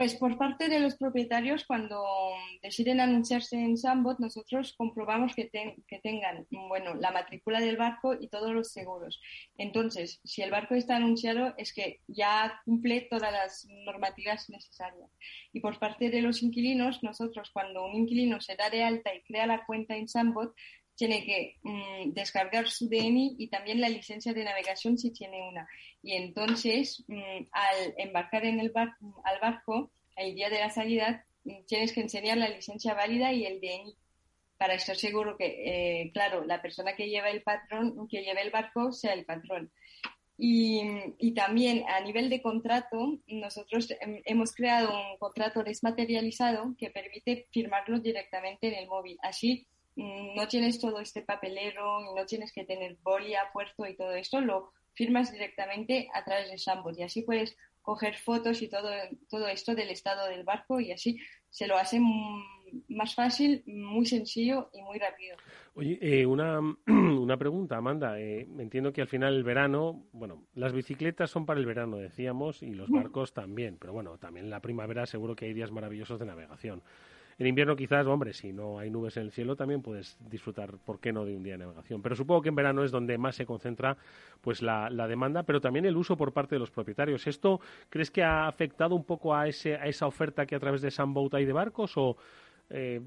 Pues 0.00 0.14
por 0.14 0.38
parte 0.38 0.70
de 0.70 0.80
los 0.80 0.96
propietarios, 0.96 1.66
cuando 1.66 2.02
deciden 2.62 3.00
anunciarse 3.00 3.56
en 3.56 3.76
Sambot, 3.76 4.18
nosotros 4.18 4.72
comprobamos 4.78 5.34
que, 5.34 5.50
que, 5.86 5.98
tengan, 5.98 6.46
bueno, 6.50 6.94
la 6.94 7.10
matrícula 7.10 7.60
del 7.60 7.76
barco 7.76 8.14
y 8.18 8.28
todos 8.28 8.54
los 8.54 8.72
seguros. 8.72 9.20
Entonces, 9.58 10.18
si 10.24 10.40
el 10.40 10.52
barco 10.52 10.74
está 10.74 10.96
anunciado, 10.96 11.52
es 11.58 11.74
que 11.74 12.00
ya 12.08 12.62
cumple 12.64 13.08
todas 13.10 13.30
las 13.30 13.66
normativas 13.84 14.48
necesarias. 14.48 15.10
Y 15.52 15.60
por 15.60 15.78
parte 15.78 16.08
de 16.08 16.22
los 16.22 16.42
inquilinos, 16.42 17.02
nosotros 17.02 17.50
cuando 17.52 17.84
un 17.84 17.94
inquilino 17.94 18.40
se 18.40 18.56
da 18.56 18.70
de 18.70 18.82
alta 18.82 19.14
y 19.14 19.20
crea 19.20 19.46
la 19.46 19.66
cuenta 19.66 19.96
en 19.96 20.08
Sambot, 20.08 20.54
tiene 21.00 21.24
que 21.24 21.56
mm, 21.62 22.12
descargar 22.12 22.68
su 22.68 22.86
DNI 22.86 23.36
y 23.38 23.48
también 23.48 23.80
la 23.80 23.88
licencia 23.88 24.34
de 24.34 24.44
navegación 24.44 24.98
si 24.98 25.10
tiene 25.12 25.46
una. 25.48 25.66
Y 26.02 26.14
entonces, 26.14 27.04
mm, 27.08 27.46
al 27.52 27.94
embarcar 27.98 28.44
en 28.46 28.60
el 28.60 28.70
barco, 28.70 29.20
al 29.24 29.38
barco, 29.40 29.90
el 30.16 30.34
día 30.34 30.50
de 30.50 30.60
la 30.60 30.70
salida, 30.70 31.26
mm, 31.44 31.64
tienes 31.66 31.92
que 31.92 32.00
enseñar 32.00 32.38
la 32.38 32.48
licencia 32.48 32.94
válida 32.94 33.32
y 33.32 33.44
el 33.44 33.60
DNI 33.60 33.96
para 34.58 34.74
estar 34.74 34.96
seguro 34.96 35.36
que, 35.36 35.46
eh, 36.02 36.10
claro, 36.12 36.44
la 36.44 36.60
persona 36.62 36.94
que 36.94 37.08
lleva 37.08 37.30
el 37.30 37.42
patrón, 37.42 38.08
que 38.08 38.22
lleva 38.22 38.40
el 38.40 38.50
barco, 38.50 38.92
sea 38.92 39.14
el 39.14 39.24
patrón. 39.24 39.70
Y, 40.38 40.82
y, 41.18 41.34
también 41.34 41.84
a 41.88 42.00
nivel 42.00 42.30
de 42.30 42.40
contrato, 42.40 43.18
nosotros 43.26 43.88
hemos 44.00 44.54
creado 44.54 44.90
un 44.90 45.18
contrato 45.18 45.62
desmaterializado 45.62 46.74
que 46.78 46.90
permite 46.90 47.46
firmarlo 47.52 48.00
directamente 48.00 48.68
en 48.68 48.74
el 48.74 48.88
móvil. 48.88 49.18
Así 49.22 49.66
Mm, 49.96 50.34
no 50.36 50.48
tienes 50.48 50.80
todo 50.80 51.00
este 51.00 51.22
papelero 51.22 52.14
no 52.14 52.24
tienes 52.24 52.52
que 52.52 52.64
tener 52.64 52.96
boli 53.02 53.34
a 53.34 53.50
puerto 53.52 53.86
y 53.86 53.96
todo 53.96 54.12
esto, 54.12 54.40
lo 54.40 54.72
firmas 54.94 55.32
directamente 55.32 56.08
a 56.14 56.24
través 56.24 56.50
de 56.50 56.58
Sambot 56.58 56.98
y 56.98 57.02
así 57.02 57.22
puedes 57.22 57.56
coger 57.82 58.16
fotos 58.16 58.62
y 58.62 58.68
todo, 58.68 58.90
todo 59.28 59.48
esto 59.48 59.74
del 59.74 59.90
estado 59.90 60.28
del 60.28 60.44
barco 60.44 60.80
y 60.80 60.92
así 60.92 61.18
se 61.48 61.66
lo 61.66 61.76
hace 61.76 62.00
más 62.88 63.14
fácil, 63.14 63.62
muy 63.66 64.06
sencillo 64.06 64.70
y 64.72 64.82
muy 64.82 64.98
rápido. 64.98 65.36
Oye, 65.74 65.98
eh, 66.00 66.26
una, 66.26 66.60
una 66.86 67.36
pregunta, 67.36 67.76
Amanda. 67.76 68.20
Eh, 68.20 68.46
entiendo 68.58 68.92
que 68.92 69.02
al 69.02 69.08
final 69.08 69.34
el 69.34 69.44
verano, 69.44 70.04
bueno, 70.12 70.44
las 70.54 70.72
bicicletas 70.72 71.30
son 71.30 71.46
para 71.46 71.58
el 71.58 71.66
verano, 71.66 71.96
decíamos, 71.96 72.62
y 72.62 72.72
los 72.74 72.88
barcos 72.88 73.32
también, 73.32 73.76
pero 73.80 73.92
bueno, 73.92 74.18
también 74.18 74.46
en 74.46 74.50
la 74.50 74.60
primavera 74.60 75.06
seguro 75.06 75.34
que 75.34 75.46
hay 75.46 75.54
días 75.54 75.72
maravillosos 75.72 76.18
de 76.18 76.26
navegación. 76.26 76.82
En 77.40 77.46
invierno 77.46 77.74
quizás, 77.74 78.06
hombre, 78.06 78.34
si 78.34 78.52
no 78.52 78.78
hay 78.78 78.90
nubes 78.90 79.16
en 79.16 79.22
el 79.22 79.32
cielo 79.32 79.56
también 79.56 79.80
puedes 79.80 80.18
disfrutar, 80.28 80.76
¿por 80.84 81.00
qué 81.00 81.10
no?, 81.10 81.24
de 81.24 81.34
un 81.34 81.42
día 81.42 81.54
de 81.54 81.60
navegación. 81.60 82.02
Pero 82.02 82.14
supongo 82.14 82.42
que 82.42 82.50
en 82.50 82.54
verano 82.54 82.84
es 82.84 82.90
donde 82.90 83.16
más 83.16 83.34
se 83.34 83.46
concentra 83.46 83.96
pues 84.42 84.60
la, 84.60 84.90
demanda, 85.08 85.42
pero 85.44 85.58
también 85.58 85.86
el 85.86 85.96
uso 85.96 86.18
por 86.18 86.34
parte 86.34 86.56
de 86.56 86.58
los 86.58 86.70
propietarios. 86.70 87.26
¿Esto 87.26 87.58
crees 87.88 88.10
que 88.10 88.22
ha 88.22 88.46
afectado 88.46 88.94
un 88.94 89.04
poco 89.04 89.34
a, 89.34 89.48
ese, 89.48 89.78
esa 89.88 90.06
oferta 90.06 90.44
que 90.44 90.54
a 90.54 90.60
través 90.60 90.82
de 90.82 90.90
Sunboat 90.90 91.32
hay 91.32 91.46
de 91.46 91.52
barcos 91.54 91.96
o...? 91.96 92.18
Eh, 92.72 93.00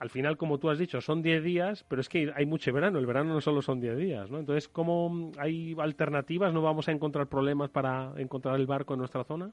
al 0.00 0.10
final, 0.10 0.36
como 0.36 0.58
tú 0.58 0.70
has 0.70 0.78
dicho, 0.78 1.00
son 1.00 1.22
10 1.22 1.44
días, 1.44 1.84
pero 1.86 2.00
es 2.00 2.08
que 2.08 2.32
hay 2.34 2.46
mucho 2.46 2.72
verano. 2.72 2.98
El 2.98 3.06
verano 3.06 3.34
no 3.34 3.40
solo 3.40 3.62
son 3.62 3.80
10 3.80 3.96
días, 3.96 4.30
¿no? 4.30 4.40
Entonces, 4.40 4.66
¿cómo 4.66 5.30
hay 5.38 5.76
alternativas? 5.78 6.52
¿No 6.52 6.62
vamos 6.62 6.88
a 6.88 6.92
encontrar 6.92 7.28
problemas 7.28 7.70
para 7.70 8.12
encontrar 8.16 8.56
el 8.56 8.66
barco 8.66 8.94
en 8.94 8.98
nuestra 8.98 9.22
zona? 9.22 9.52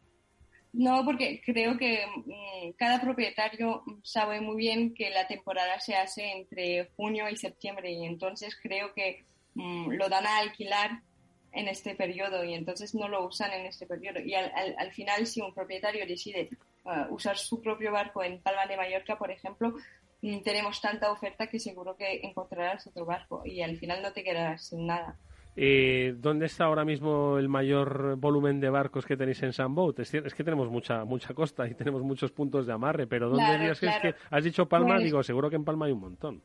No, 0.73 1.03
porque 1.03 1.41
creo 1.43 1.77
que 1.77 2.05
mm, 2.07 2.71
cada 2.77 3.01
propietario 3.01 3.84
sabe 4.03 4.39
muy 4.39 4.55
bien 4.55 4.93
que 4.93 5.10
la 5.10 5.27
temporada 5.27 5.79
se 5.79 5.95
hace 5.95 6.31
entre 6.31 6.89
junio 6.95 7.29
y 7.29 7.36
septiembre 7.36 7.91
y 7.91 8.05
entonces 8.05 8.57
creo 8.62 8.93
que 8.93 9.25
mm, 9.55 9.91
lo 9.91 10.07
dan 10.07 10.25
a 10.25 10.39
alquilar 10.39 11.01
en 11.51 11.67
este 11.67 11.95
periodo 11.95 12.45
y 12.45 12.53
entonces 12.53 12.95
no 12.95 13.10
lo 13.10 13.25
usan 13.25 13.51
en 13.51 13.65
este 13.65 13.86
periodo. 13.86 14.19
Y 14.21 14.34
al, 14.34 14.51
al, 14.77 14.91
final, 14.93 15.27
si 15.27 15.41
un 15.41 15.53
propietario 15.53 16.05
decide 16.07 16.49
uh, 16.86 17.13
usar 17.13 17.38
su 17.38 17.62
propio 17.62 17.91
barco 17.91 18.23
en 18.23 18.41
Palma 18.41 18.65
de 18.65 18.77
Mallorca, 18.77 19.17
por 19.17 19.31
ejemplo, 19.31 19.73
mm, 20.21 20.39
tenemos 20.39 20.79
tanta 20.79 21.12
oferta 21.12 21.47
que 21.47 21.60
seguro 21.60 21.97
que 21.97 22.21
encontrarás 22.23 22.88
otro 22.88 23.05
barco 23.05 23.41
y 23.45 23.62
al 23.62 23.77
final 23.77 24.01
no 24.01 24.13
te 24.13 24.23
quedarás 24.23 24.67
sin 24.67 24.88
nada. 24.88 25.17
Eh, 25.55 26.15
¿Dónde 26.17 26.45
está 26.45 26.65
ahora 26.65 26.85
mismo 26.85 27.37
el 27.37 27.49
mayor 27.49 28.15
volumen 28.17 28.59
de 28.61 28.69
barcos 28.69 29.05
que 29.05 29.17
tenéis 29.17 29.43
en 29.43 29.51
Sunboat? 29.51 29.99
Es, 29.99 30.13
es 30.13 30.33
que 30.33 30.43
tenemos 30.43 30.69
mucha 30.69 31.03
mucha 31.03 31.33
costa 31.33 31.67
y 31.67 31.75
tenemos 31.75 32.01
muchos 32.03 32.31
puntos 32.31 32.65
de 32.65 32.73
amarre, 32.73 33.05
pero 33.05 33.29
¿dónde 33.29 33.57
dirías 33.57 33.79
que 33.79 33.87
es 33.87 33.99
que 33.99 34.15
has 34.29 34.43
dicho 34.43 34.67
Palma? 34.67 34.95
Pues 34.95 35.03
digo, 35.05 35.23
seguro 35.23 35.49
que 35.49 35.57
en 35.57 35.65
Palma 35.65 35.87
hay 35.87 35.91
un 35.91 35.99
montón. 35.99 36.41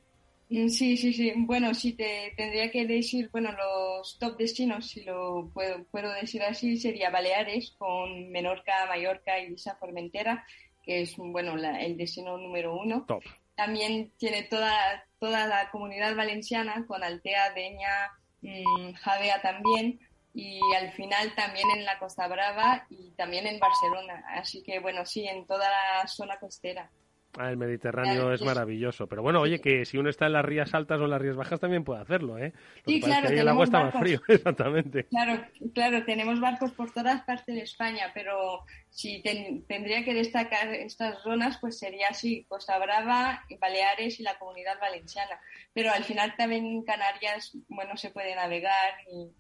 Mm, 0.49 0.69
sí, 0.69 0.97
sí, 0.97 1.13
sí. 1.13 1.33
Bueno, 1.37 1.75
sí, 1.75 1.93
te 1.93 2.33
tendría 2.37 2.71
que 2.71 2.87
decir, 2.87 3.29
bueno, 3.33 3.51
los 3.53 4.19
top 4.19 4.37
destinos, 4.37 4.87
si 4.87 5.05
lo 5.05 5.51
puedo, 5.53 5.85
puedo 5.85 6.13
decir 6.13 6.43
así, 6.43 6.77
sería 6.77 7.11
Baleares 7.11 7.75
con 7.79 8.31
Menorca, 8.31 8.87
Mallorca, 8.89 9.41
Ibiza, 9.41 9.77
Formentera, 9.77 10.45
que 10.83 11.03
es, 11.03 11.17
bueno, 11.17 11.57
el 11.57 11.97
destino 11.97 12.39
número 12.39 12.77
uno. 12.77 13.05
Top. 13.07 13.23
También 13.57 14.13
tiene 14.19 14.43
toda, 14.45 15.05
toda 15.19 15.47
la 15.47 15.71
comunidad 15.71 16.15
valenciana 16.15 16.85
con 16.87 17.03
Altea, 17.03 17.53
Deña, 17.55 18.13
mmm, 18.43 18.93
Javea 18.95 19.41
también 19.43 20.01
y 20.35 20.61
al 20.75 20.93
final 20.93 21.35
también 21.35 21.71
en 21.71 21.85
la 21.85 21.99
Costa 21.99 22.29
Brava 22.29 22.87
y 22.91 23.11
también 23.13 23.47
en 23.47 23.59
Barcelona. 23.59 24.25
Así 24.29 24.63
que 24.63 24.81
bueno, 24.81 25.07
sí, 25.07 25.27
en 25.27 25.47
toda 25.47 25.69
la 25.71 26.07
zona 26.07 26.39
costera. 26.39 26.91
Ah, 27.39 27.51
el 27.51 27.57
Mediterráneo 27.57 28.33
es 28.33 28.43
maravilloso. 28.43 29.07
Pero 29.07 29.23
bueno, 29.23 29.41
oye, 29.41 29.61
que 29.61 29.85
si 29.85 29.99
uno 29.99 30.09
está 30.09 30.27
en 30.27 30.33
las 30.33 30.45
rías 30.45 30.75
altas 30.75 31.01
o 31.01 31.05
en 31.05 31.11
las 31.11 31.21
rías 31.21 31.37
bajas 31.37 31.61
también 31.61 31.85
puede 31.85 32.01
hacerlo, 32.01 32.39
¿eh? 32.39 32.53
sí, 32.87 33.01
claro. 33.01 33.29
el 33.29 33.49
agua 33.49 33.65
está 33.65 33.85
más 33.85 33.95
frío, 33.95 34.21
exactamente. 34.29 35.05
Claro, 35.05 35.43
claro, 35.75 36.05
tenemos 36.05 36.41
barcos 36.41 36.73
por 36.73 36.93
todas 36.93 37.23
partes 37.23 37.55
de 37.55 37.63
España, 37.63 38.11
pero 38.15 38.65
si 38.89 39.23
tendría 39.23 40.05
que 40.05 40.15
destacar 40.15 40.69
estas 40.73 41.23
zonas, 41.23 41.59
pues 41.61 41.79
sería 41.79 42.09
así, 42.09 42.45
Costa 42.49 42.79
Brava, 42.79 43.45
Baleares 43.61 44.19
y 44.19 44.23
la 44.23 44.39
Comunidad 44.39 44.81
Valenciana. 44.81 45.39
Pero 45.75 45.93
al 45.93 46.05
final 46.05 46.35
también 46.37 46.65
en 46.65 46.83
Canarias, 46.83 47.57
bueno, 47.69 47.97
se 47.97 48.11
puede 48.11 48.35
navegar 48.35 48.95
y 49.13 49.31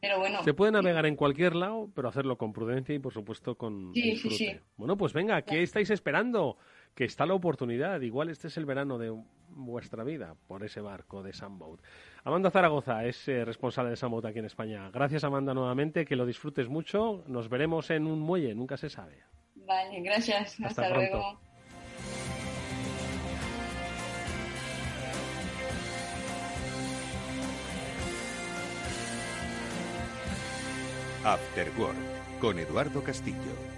pero 0.00 0.18
bueno. 0.18 0.42
Se 0.44 0.54
puede 0.54 0.72
navegar 0.72 1.06
en 1.06 1.16
cualquier 1.16 1.56
lado, 1.56 1.90
pero 1.94 2.08
hacerlo 2.08 2.38
con 2.38 2.52
prudencia 2.52 2.94
y 2.94 2.98
por 2.98 3.12
supuesto 3.12 3.56
con 3.56 3.92
sí, 3.94 4.16
Sí, 4.16 4.30
sí. 4.30 4.56
Bueno, 4.76 4.96
pues 4.96 5.12
venga, 5.12 5.42
¿qué 5.42 5.62
estáis 5.62 5.90
esperando? 5.90 6.56
Que 6.98 7.04
está 7.04 7.26
la 7.26 7.34
oportunidad. 7.34 8.00
Igual 8.00 8.28
este 8.28 8.48
es 8.48 8.56
el 8.56 8.66
verano 8.66 8.98
de 8.98 9.16
vuestra 9.50 10.02
vida 10.02 10.34
por 10.48 10.64
ese 10.64 10.80
barco 10.80 11.22
de 11.22 11.32
Sunboat. 11.32 11.78
Amanda 12.24 12.50
Zaragoza 12.50 13.04
es 13.04 13.28
eh, 13.28 13.44
responsable 13.44 13.90
de 13.90 13.96
Sunboat 13.96 14.24
aquí 14.24 14.40
en 14.40 14.46
España. 14.46 14.90
Gracias, 14.90 15.22
Amanda, 15.22 15.54
nuevamente. 15.54 16.04
Que 16.04 16.16
lo 16.16 16.26
disfrutes 16.26 16.66
mucho. 16.68 17.22
Nos 17.28 17.48
veremos 17.48 17.88
en 17.90 18.08
un 18.08 18.18
muelle, 18.18 18.52
nunca 18.52 18.76
se 18.76 18.90
sabe. 18.90 19.22
Vale, 19.54 20.00
gracias. 20.00 20.60
Hasta, 20.60 20.90
luego. 20.90 21.38
After 31.24 31.70
Work 31.78 32.40
con 32.40 32.58
Eduardo 32.58 33.04
Castillo. 33.04 33.77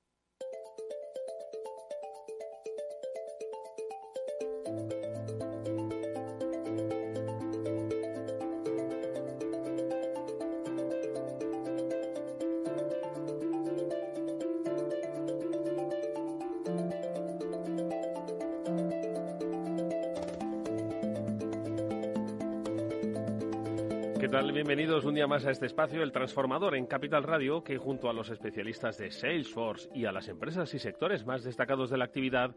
Bienvenidos 24.63 25.05
un 25.05 25.15
día 25.15 25.25
más 25.25 25.43
a 25.47 25.49
este 25.49 25.65
espacio, 25.65 26.03
El 26.03 26.11
Transformador 26.11 26.75
en 26.75 26.85
Capital 26.85 27.23
Radio, 27.23 27.63
que 27.63 27.79
junto 27.79 28.11
a 28.11 28.13
los 28.13 28.29
especialistas 28.29 28.95
de 28.99 29.09
Salesforce 29.09 29.89
y 29.95 30.05
a 30.05 30.11
las 30.11 30.27
empresas 30.27 30.71
y 30.75 30.77
sectores 30.77 31.25
más 31.25 31.43
destacados 31.43 31.89
de 31.89 31.97
la 31.97 32.05
actividad, 32.05 32.55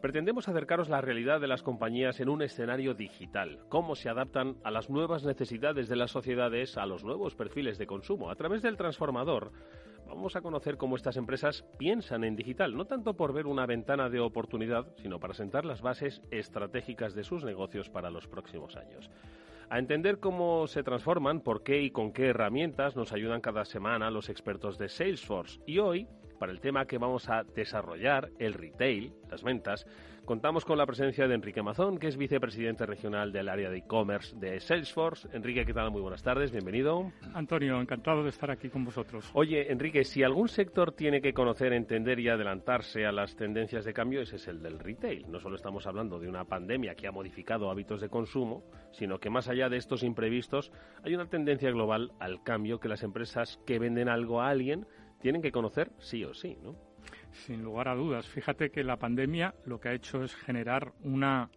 pretendemos 0.00 0.48
acercaros 0.48 0.88
la 0.88 1.02
realidad 1.02 1.42
de 1.42 1.46
las 1.46 1.62
compañías 1.62 2.18
en 2.20 2.30
un 2.30 2.40
escenario 2.40 2.94
digital, 2.94 3.58
cómo 3.68 3.94
se 3.94 4.08
adaptan 4.08 4.56
a 4.64 4.70
las 4.70 4.88
nuevas 4.88 5.22
necesidades 5.24 5.86
de 5.86 5.96
las 5.96 6.12
sociedades, 6.12 6.78
a 6.78 6.86
los 6.86 7.04
nuevos 7.04 7.34
perfiles 7.34 7.76
de 7.76 7.86
consumo. 7.86 8.30
A 8.30 8.36
través 8.36 8.62
del 8.62 8.78
Transformador 8.78 9.52
vamos 10.06 10.36
a 10.36 10.40
conocer 10.40 10.78
cómo 10.78 10.96
estas 10.96 11.18
empresas 11.18 11.62
piensan 11.76 12.24
en 12.24 12.36
digital, 12.36 12.74
no 12.74 12.86
tanto 12.86 13.18
por 13.18 13.34
ver 13.34 13.46
una 13.46 13.66
ventana 13.66 14.08
de 14.08 14.20
oportunidad, 14.20 14.86
sino 14.96 15.20
para 15.20 15.34
sentar 15.34 15.66
las 15.66 15.82
bases 15.82 16.22
estratégicas 16.30 17.14
de 17.14 17.22
sus 17.22 17.44
negocios 17.44 17.90
para 17.90 18.10
los 18.10 18.28
próximos 18.28 18.76
años 18.76 19.10
a 19.68 19.78
entender 19.78 20.18
cómo 20.18 20.66
se 20.66 20.82
transforman, 20.82 21.40
por 21.40 21.62
qué 21.62 21.82
y 21.82 21.90
con 21.90 22.12
qué 22.12 22.26
herramientas 22.26 22.96
nos 22.96 23.12
ayudan 23.12 23.40
cada 23.40 23.64
semana 23.64 24.10
los 24.10 24.28
expertos 24.28 24.78
de 24.78 24.88
Salesforce. 24.88 25.60
Y 25.66 25.78
hoy, 25.78 26.08
para 26.44 26.52
el 26.52 26.60
tema 26.60 26.84
que 26.84 26.98
vamos 26.98 27.30
a 27.30 27.42
desarrollar, 27.42 28.30
el 28.38 28.52
retail, 28.52 29.14
las 29.30 29.42
ventas, 29.42 29.86
Contamos 30.24 30.64
con 30.64 30.78
la 30.78 30.86
presencia 30.86 31.28
de 31.28 31.34
Enrique 31.34 31.62
Mazón, 31.62 31.98
que 31.98 32.06
es 32.06 32.16
vicepresidente 32.16 32.86
regional 32.86 33.30
del 33.30 33.46
área 33.46 33.68
de 33.68 33.76
e-commerce 33.78 34.34
de 34.38 34.58
Salesforce. 34.58 35.28
Enrique, 35.34 35.66
¿qué 35.66 35.74
tal? 35.74 35.90
Muy 35.90 36.00
buenas 36.00 36.22
tardes, 36.22 36.50
bienvenido. 36.50 37.12
Antonio, 37.34 37.78
encantado 37.78 38.22
de 38.22 38.30
estar 38.30 38.50
aquí 38.50 38.70
con 38.70 38.86
vosotros. 38.86 39.30
Oye, 39.34 39.70
Enrique, 39.70 40.02
si 40.02 40.22
algún 40.22 40.48
sector 40.48 40.92
tiene 40.92 41.20
que 41.20 41.34
conocer, 41.34 41.74
entender 41.74 42.20
y 42.20 42.30
adelantarse 42.30 43.04
a 43.04 43.12
las 43.12 43.36
tendencias 43.36 43.84
de 43.84 43.92
cambio, 43.92 44.22
ese 44.22 44.36
es 44.36 44.48
el 44.48 44.62
del 44.62 44.78
retail. 44.78 45.30
No 45.30 45.40
solo 45.40 45.56
estamos 45.56 45.86
hablando 45.86 46.18
de 46.18 46.26
una 46.26 46.46
pandemia 46.46 46.94
que 46.94 47.06
ha 47.06 47.12
modificado 47.12 47.70
hábitos 47.70 48.00
de 48.00 48.08
consumo, 48.08 48.64
sino 48.92 49.20
que 49.20 49.28
más 49.28 49.48
allá 49.48 49.68
de 49.68 49.76
estos 49.76 50.02
imprevistos, 50.02 50.72
hay 51.02 51.14
una 51.14 51.26
tendencia 51.26 51.70
global 51.70 52.12
al 52.18 52.42
cambio 52.42 52.80
que 52.80 52.88
las 52.88 53.02
empresas 53.02 53.60
que 53.66 53.78
venden 53.78 54.08
algo 54.08 54.40
a 54.40 54.48
alguien 54.48 54.86
tienen 55.24 55.40
que 55.40 55.52
conocer 55.52 55.90
sí 56.00 56.22
o 56.22 56.34
sí, 56.34 56.58
¿no? 56.62 56.76
Sin 57.32 57.64
lugar 57.64 57.88
a 57.88 57.94
dudas. 57.94 58.28
Fíjate 58.28 58.70
que 58.70 58.84
la 58.84 58.98
pandemia 58.98 59.54
lo 59.64 59.80
que 59.80 59.88
ha 59.88 59.94
hecho 59.94 60.22
es 60.22 60.36
generar 60.36 60.92
una 61.00 61.48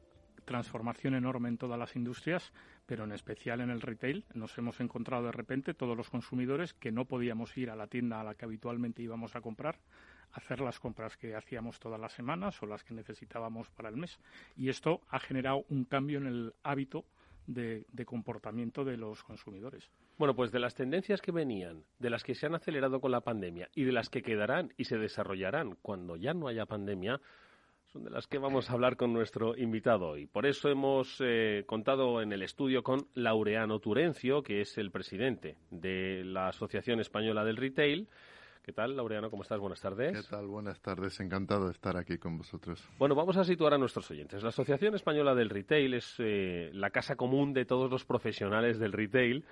transformación 0.45 1.15
enorme 1.15 1.49
en 1.49 1.57
todas 1.57 1.77
las 1.77 1.93
industrias, 1.97 2.53
pero 2.85 3.03
en 3.03 3.11
especial 3.11 3.59
en 3.59 3.69
el 3.69 3.81
retail. 3.81 4.23
Nos 4.33 4.57
hemos 4.57 4.79
encontrado 4.79 5.25
de 5.25 5.33
repente 5.33 5.73
todos 5.73 5.97
los 5.97 6.09
consumidores 6.09 6.73
que 6.75 6.93
no 6.93 7.03
podíamos 7.03 7.57
ir 7.57 7.69
a 7.69 7.75
la 7.75 7.87
tienda 7.87 8.21
a 8.21 8.23
la 8.23 8.35
que 8.35 8.45
habitualmente 8.45 9.01
íbamos 9.01 9.35
a 9.35 9.41
comprar, 9.41 9.81
hacer 10.31 10.61
las 10.61 10.79
compras 10.79 11.17
que 11.17 11.35
hacíamos 11.35 11.77
todas 11.77 11.99
las 11.99 12.13
semanas 12.13 12.63
o 12.63 12.67
las 12.67 12.85
que 12.85 12.93
necesitábamos 12.93 13.69
para 13.71 13.89
el 13.89 13.97
mes. 13.97 14.17
Y 14.55 14.69
esto 14.69 15.01
ha 15.09 15.19
generado 15.19 15.65
un 15.67 15.83
cambio 15.83 16.19
en 16.19 16.27
el 16.27 16.53
hábito 16.63 17.03
de, 17.47 17.85
comportamiento 18.05 18.85
de 18.85 18.97
los 18.97 19.23
consumidores. 19.23 19.89
Bueno, 20.17 20.35
pues 20.35 20.51
de 20.51 20.59
las 20.59 20.75
tendencias 20.75 21.21
que 21.21 21.31
venían, 21.31 21.83
de 21.99 22.09
las 22.09 22.23
que 22.23 22.35
se 22.35 22.45
han 22.45 22.55
acelerado 22.55 22.99
con 22.99 23.11
la 23.11 23.21
pandemia 23.21 23.69
y 23.73 23.83
de 23.83 23.91
las 23.91 24.09
que 24.09 24.21
quedarán 24.21 24.73
y 24.77 24.85
se 24.85 24.97
desarrollarán 24.97 25.77
cuando 25.81 26.15
ya 26.15 26.33
no 26.33 26.47
haya 26.47 26.65
pandemia, 26.65 27.19
son 27.91 28.03
de 28.03 28.09
las 28.09 28.27
que 28.27 28.37
vamos 28.37 28.69
a 28.69 28.73
hablar 28.73 28.97
con 28.97 29.13
nuestro 29.13 29.57
invitado 29.57 30.09
hoy. 30.09 30.27
Por 30.27 30.45
eso 30.45 30.69
hemos 30.69 31.17
eh, 31.21 31.63
contado 31.65 32.21
en 32.21 32.33
el 32.33 32.43
estudio 32.43 32.83
con 32.83 33.07
Laureano 33.13 33.79
Turencio, 33.79 34.43
que 34.43 34.61
es 34.61 34.77
el 34.77 34.91
presidente 34.91 35.55
de 35.71 36.23
la 36.25 36.49
Asociación 36.49 36.99
Española 36.99 37.45
del 37.45 37.55
Retail 37.55 38.09
¿Qué 38.67 38.73
tal, 38.73 38.97
Laureano? 38.97 39.31
¿Cómo 39.31 39.43
estás? 39.43 39.61
Buenas 39.61 39.79
tardes. 39.79 40.11
¿Qué 40.11 40.29
tal? 40.29 40.45
Buenas 40.45 40.81
tardes. 40.81 41.17
Encantado 41.21 41.67
de 41.67 41.71
estar 41.71 41.95
aquí 41.95 42.17
con 42.17 42.37
vosotros. 42.37 42.85
Bueno, 42.99 43.15
vamos 43.15 43.37
a 43.37 43.45
situar 43.45 43.73
a 43.73 43.77
nuestros 43.77 44.11
oyentes. 44.11 44.43
La 44.43 44.49
Asociación 44.49 44.93
Española 44.93 45.33
del 45.35 45.49
Retail 45.49 45.93
es 45.93 46.15
eh, 46.19 46.69
la 46.73 46.89
casa 46.89 47.15
común 47.15 47.53
de 47.53 47.63
todos 47.63 47.89
los 47.89 48.03
profesionales 48.03 48.77
del 48.77 48.91
retail 48.91 49.45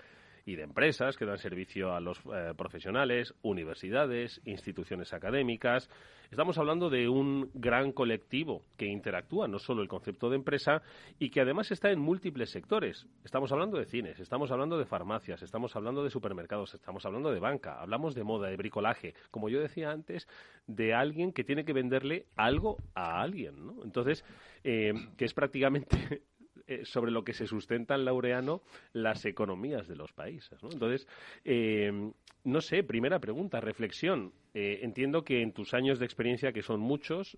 y 0.45 0.55
de 0.55 0.63
empresas 0.63 1.17
que 1.17 1.25
dan 1.25 1.39
servicio 1.39 1.93
a 1.93 1.99
los 1.99 2.19
eh, 2.19 2.53
profesionales, 2.55 3.33
universidades, 3.41 4.41
instituciones 4.45 5.11
académicas. 5.13 5.89
Estamos 6.29 6.57
hablando 6.57 6.89
de 6.89 7.09
un 7.09 7.49
gran 7.53 7.91
colectivo 7.91 8.63
que 8.77 8.85
interactúa, 8.85 9.47
no 9.47 9.57
solo 9.57 9.81
el 9.81 9.87
concepto 9.87 10.29
de 10.29 10.35
empresa, 10.35 10.81
y 11.17 11.29
que 11.29 11.41
además 11.41 11.71
está 11.71 11.91
en 11.91 11.99
múltiples 11.99 12.51
sectores. 12.51 13.07
Estamos 13.23 13.51
hablando 13.51 13.77
de 13.77 13.85
cines, 13.85 14.19
estamos 14.19 14.51
hablando 14.51 14.77
de 14.77 14.85
farmacias, 14.85 15.41
estamos 15.41 15.75
hablando 15.75 16.03
de 16.03 16.09
supermercados, 16.11 16.73
estamos 16.75 17.05
hablando 17.05 17.31
de 17.31 17.39
banca, 17.39 17.81
hablamos 17.81 18.13
de 18.13 18.23
moda, 18.23 18.49
de 18.49 18.57
bricolaje, 18.57 19.15
como 19.31 19.49
yo 19.49 19.59
decía 19.59 19.91
antes, 19.91 20.27
de 20.67 20.93
alguien 20.93 21.31
que 21.31 21.43
tiene 21.43 21.65
que 21.65 21.73
venderle 21.73 22.27
algo 22.35 22.77
a 22.93 23.21
alguien. 23.21 23.65
¿no? 23.65 23.83
Entonces, 23.83 24.23
eh, 24.63 24.93
que 25.17 25.25
es 25.25 25.33
prácticamente 25.33 26.23
eh, 26.67 26.83
sobre 26.83 27.11
lo 27.11 27.23
que 27.23 27.33
se 27.33 27.45
sustenta 27.45 27.93
en 27.93 28.05
Laureano 28.05 28.63
las 28.91 29.23
economías 29.25 29.87
de 29.87 29.95
los 29.95 30.11
países. 30.13 30.63
¿no? 30.63 30.71
Entonces, 30.71 31.07
eh, 31.43 32.11
no 32.43 32.61
sé, 32.61 32.83
primera 32.83 33.19
pregunta, 33.19 33.59
reflexión. 33.59 34.33
Eh, 34.55 34.79
entiendo 34.81 35.23
que 35.23 35.43
en 35.43 35.51
tus 35.51 35.75
años 35.75 35.99
de 35.99 36.05
experiencia, 36.05 36.53
que 36.53 36.63
son 36.63 36.79
muchos, 36.79 37.37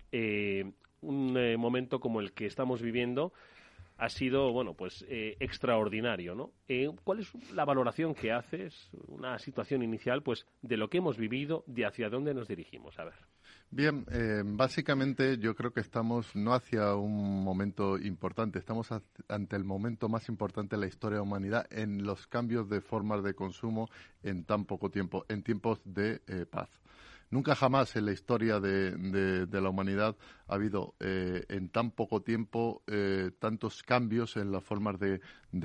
un 1.02 1.56
momento 1.58 2.00
como 2.00 2.20
el 2.20 2.32
que 2.32 2.46
estamos 2.46 2.80
viviendo 2.80 3.34
ha 3.98 4.08
sido, 4.08 4.50
bueno, 4.52 4.74
pues 4.74 5.04
extraordinario, 5.08 6.34
¿no? 6.34 6.52
¿Cuál 7.04 7.20
es 7.20 7.52
la 7.52 7.64
valoración 7.64 8.14
que 8.14 8.32
haces, 8.32 8.90
una 9.08 9.38
situación 9.38 9.82
inicial, 9.82 10.22
pues, 10.22 10.46
de 10.62 10.76
lo 10.76 10.88
que 10.88 10.98
hemos 10.98 11.18
vivido, 11.18 11.64
de 11.66 11.84
hacia 11.84 12.08
dónde 12.08 12.32
nos 12.32 12.48
dirigimos? 12.48 12.98
A 12.98 13.04
ver. 13.04 13.37
Bien, 13.70 14.06
eh, 14.10 14.42
básicamente 14.46 15.36
yo 15.36 15.54
creo 15.54 15.72
que 15.74 15.80
estamos 15.80 16.34
no 16.34 16.54
hacia 16.54 16.94
un 16.94 17.44
momento 17.44 17.98
importante, 17.98 18.58
estamos 18.58 18.88
ante 19.28 19.56
el 19.56 19.64
momento 19.64 20.08
más 20.08 20.30
importante 20.30 20.76
de 20.76 20.80
la 20.80 20.86
historia 20.86 21.16
de 21.16 21.20
la 21.20 21.28
humanidad 21.28 21.66
en 21.70 22.02
los 22.04 22.26
cambios 22.26 22.70
de 22.70 22.80
formas 22.80 23.22
de 23.22 23.34
consumo 23.34 23.90
en 24.22 24.44
tan 24.44 24.64
poco 24.64 24.90
tiempo, 24.90 25.26
en 25.28 25.42
tiempos 25.42 25.80
de 25.84 26.22
eh, 26.26 26.46
paz. 26.46 26.70
Nunca 27.30 27.54
jamás 27.54 27.94
en 27.96 28.06
la 28.06 28.12
historia 28.12 28.58
de, 28.58 29.46
la 29.52 29.68
humanidad 29.68 30.16
ha 30.46 30.54
habido 30.54 30.94
eh, 30.98 31.44
en 31.50 31.68
tan 31.68 31.90
poco 31.90 32.22
tiempo 32.22 32.82
eh, 32.86 33.32
tantos 33.38 33.82
cambios 33.82 34.38
en 34.38 34.50
las 34.50 34.64
formas 34.64 34.98
de, 34.98 35.20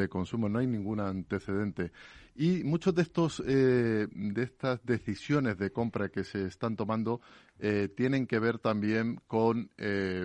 consumo. 0.10 0.50
No 0.50 0.60
hay 0.60 0.68
ningún 0.68 1.00
antecedente. 1.00 1.94
Y 2.36 2.64
muchos 2.64 2.96
de 2.96 3.02
estos 3.04 3.44
de 3.46 4.08
estas 4.44 4.84
decisiones 4.86 5.58
de 5.58 5.72
compra 5.72 6.10
que 6.10 6.24
se 6.24 6.46
están 6.46 6.76
tomando 6.76 7.22
tienen 7.96 8.26
que 8.26 8.40
ver 8.40 8.58
también 8.58 9.22
con 9.28 9.70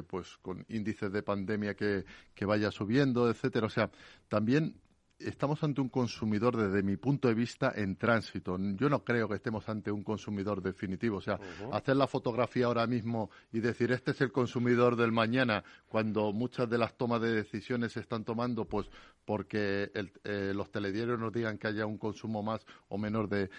pues 0.07 0.39
con 0.41 0.65
índices 0.69 1.13
de 1.13 1.23
pandemia 1.23 1.75
que, 1.75 2.05
que 2.35 2.45
vaya 2.47 2.71
subiendo, 2.71 3.31
etcétera. 3.31 3.67
O 3.67 3.71
sea, 3.71 3.91
también 4.29 4.75
estamos 5.19 5.63
ante 5.65 5.81
un 5.81 5.89
consumidor 5.89 6.57
desde 6.57 6.83
mi 6.83 6.97
punto 6.97 7.29
de 7.29 7.35
vista 7.35 7.73
en 7.75 7.97
tránsito. 7.97 8.57
Yo 8.77 8.89
no 8.89 9.05
creo 9.05 9.29
que 9.29 9.35
estemos 9.35 9.69
ante 9.69 9.91
un 9.91 10.03
consumidor 10.03 10.63
definitivo. 10.63 11.19
O 11.19 11.21
sea, 11.21 11.39
hacer 11.73 11.97
la 11.97 12.07
fotografía 12.07 12.67
ahora 12.67 12.87
mismo 12.87 13.31
y 13.53 13.61
decir 13.61 13.93
este 13.93 14.13
es 14.13 14.21
el 14.21 14.33
consumidor 14.33 14.97
del 14.97 15.13
mañana, 15.13 15.65
cuando 15.89 16.33
muchas 16.33 16.69
de 16.71 16.79
las 16.79 16.97
tomas 16.97 17.21
de 17.21 17.33
decisiones 17.33 17.93
se 17.93 18.01
están 18.01 18.25
tomando, 18.25 18.65
pues 18.65 18.89
porque 19.25 19.91
eh, 20.25 20.53
los 20.55 20.71
telediarios 20.71 21.19
nos 21.19 21.33
digan 21.33 21.59
que 21.59 21.67
haya 21.67 21.85
un 21.85 21.99
consumo 21.99 22.43
más 22.43 22.65
o 22.89 22.97
menor 22.97 23.29
de, 23.29 23.51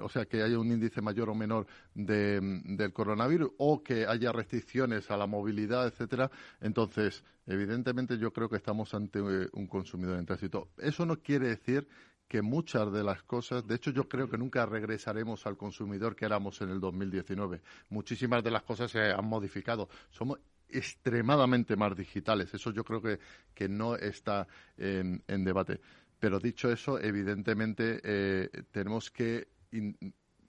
o 0.00 0.08
sea, 0.08 0.24
que 0.26 0.42
haya 0.42 0.58
un 0.58 0.72
índice 0.72 1.00
mayor 1.00 1.30
o 1.30 1.34
menor 1.34 1.66
del 1.94 2.92
coronavirus 2.92 3.52
o 3.58 3.82
que 3.82 4.06
haya 4.06 4.32
restricciones 4.32 5.10
a 5.10 5.16
la 5.16 5.26
movilidad, 5.26 5.86
etcétera. 5.86 6.30
Entonces, 6.60 7.22
evidentemente 7.48 8.18
yo 8.18 8.32
creo 8.32 8.48
que 8.48 8.56
estamos 8.56 8.94
ante 8.94 9.18
eh, 9.18 9.48
un 9.52 9.66
consumidor 9.66 10.18
en 10.18 10.26
tránsito. 10.26 10.68
Eso 10.78 11.04
no 11.04 11.20
quiere 11.20 11.48
decir 11.48 11.88
que 12.28 12.42
muchas 12.42 12.92
de 12.92 13.02
las 13.02 13.22
cosas, 13.22 13.66
de 13.66 13.74
hecho 13.74 13.90
yo 13.90 14.08
creo 14.08 14.28
que 14.28 14.36
nunca 14.36 14.66
regresaremos 14.66 15.46
al 15.46 15.56
consumidor 15.56 16.14
que 16.14 16.26
éramos 16.26 16.60
en 16.60 16.68
el 16.68 16.78
2019. 16.78 17.62
Muchísimas 17.88 18.44
de 18.44 18.50
las 18.50 18.62
cosas 18.62 18.90
se 18.90 19.00
han 19.00 19.24
modificado. 19.24 19.88
Somos 20.10 20.38
extremadamente 20.68 21.74
más 21.74 21.96
digitales. 21.96 22.52
Eso 22.52 22.70
yo 22.70 22.84
creo 22.84 23.00
que, 23.00 23.18
que 23.54 23.68
no 23.68 23.96
está 23.96 24.46
en, 24.76 25.22
debate. 25.26 25.80
Pero 26.20 26.38
dicho 26.38 26.70
eso, 26.70 27.00
evidentemente 27.00 28.00
eh, 28.02 28.50
tenemos 28.70 29.10
que 29.10 29.48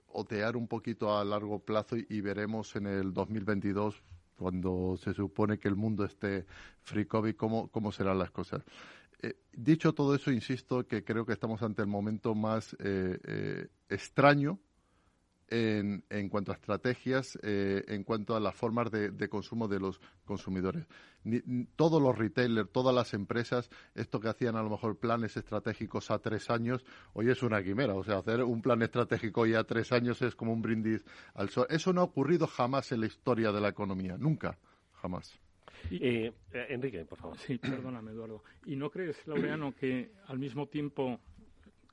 otear 0.07 0.57
un 0.57 0.67
poquito 0.67 1.17
a 1.17 1.23
largo 1.23 1.59
plazo 1.59 1.95
y, 1.95 2.21
veremos 2.21 2.75
en 2.75 2.87
el 2.87 3.13
2022 3.13 4.01
cuando 4.39 4.97
se 4.97 5.13
supone 5.13 5.59
que 5.59 5.67
el 5.67 5.75
mundo 5.75 6.05
esté 6.05 6.45
free 6.81 7.05
COVID, 7.05 7.35
cómo, 7.35 7.67
cómo 7.67 7.91
serán 7.91 8.17
las 8.17 8.31
cosas. 8.31 8.63
Eh, 9.21 9.35
dicho 9.51 9.93
todo 9.93 10.15
eso, 10.15 10.31
insisto 10.31 10.87
que 10.87 11.03
creo 11.03 11.25
que 11.25 11.33
estamos 11.33 11.61
ante 11.61 11.81
el 11.81 11.89
momento 11.89 12.33
más 12.35 12.75
eh, 12.79 13.67
extraño 13.89 14.59
en, 15.49 16.03
en 16.09 16.29
cuanto 16.29 16.51
a 16.51 16.55
estrategias, 16.55 17.37
eh, 17.43 17.83
en 17.87 18.03
cuanto 18.03 18.35
a 18.35 18.39
las 18.39 18.55
formas 18.55 18.91
de, 18.91 19.29
consumo 19.29 19.67
de 19.67 19.79
los 19.79 19.99
consumidores. 20.25 20.85
Todos 21.75 22.01
los 22.01 22.17
retailers, 22.17 22.71
todas 22.71 22.93
las 22.93 23.13
empresas, 23.13 23.69
esto 23.95 24.19
que 24.19 24.29
hacían 24.29 24.55
a 24.55 24.63
lo 24.63 24.69
mejor 24.69 24.97
planes 24.97 25.37
estratégicos 25.37 26.11
a 26.11 26.19
tres 26.19 26.49
años, 26.49 26.85
hoy 27.13 27.29
es 27.29 27.43
una 27.43 27.63
quimera. 27.63 27.95
O 27.95 28.03
sea, 28.03 28.17
hacer 28.17 28.43
un 28.43 28.61
plan 28.61 28.81
estratégico 28.81 29.41
hoy 29.41 29.53
a 29.53 29.63
tres 29.63 29.91
años 29.91 30.21
es 30.21 30.35
como 30.35 30.53
un 30.53 30.61
brindis 30.61 31.05
al 31.33 31.49
sol. 31.49 31.67
Eso 31.69 31.93
no 31.93 32.01
ha 32.01 32.05
ocurrido 32.05 32.47
jamás 32.47 32.91
en 32.91 33.01
la 33.01 33.07
historia 33.07 33.51
de 33.51 33.61
la 33.61 33.69
economía, 33.69 34.17
nunca, 34.17 34.57
jamás. 34.93 35.39
Eh, 35.91 36.33
Enrique, 36.51 37.05
por 37.05 37.17
favor. 37.17 37.37
Sí, 37.37 37.57
perdóname, 37.57 38.11
Eduardo. 38.11 38.43
¿Y 38.65 38.75
no 38.75 38.89
crees, 38.89 39.25
Laureano, 39.27 39.73
que 39.75 40.11
al 40.27 40.39
mismo 40.39 40.67
tiempo 40.67 41.19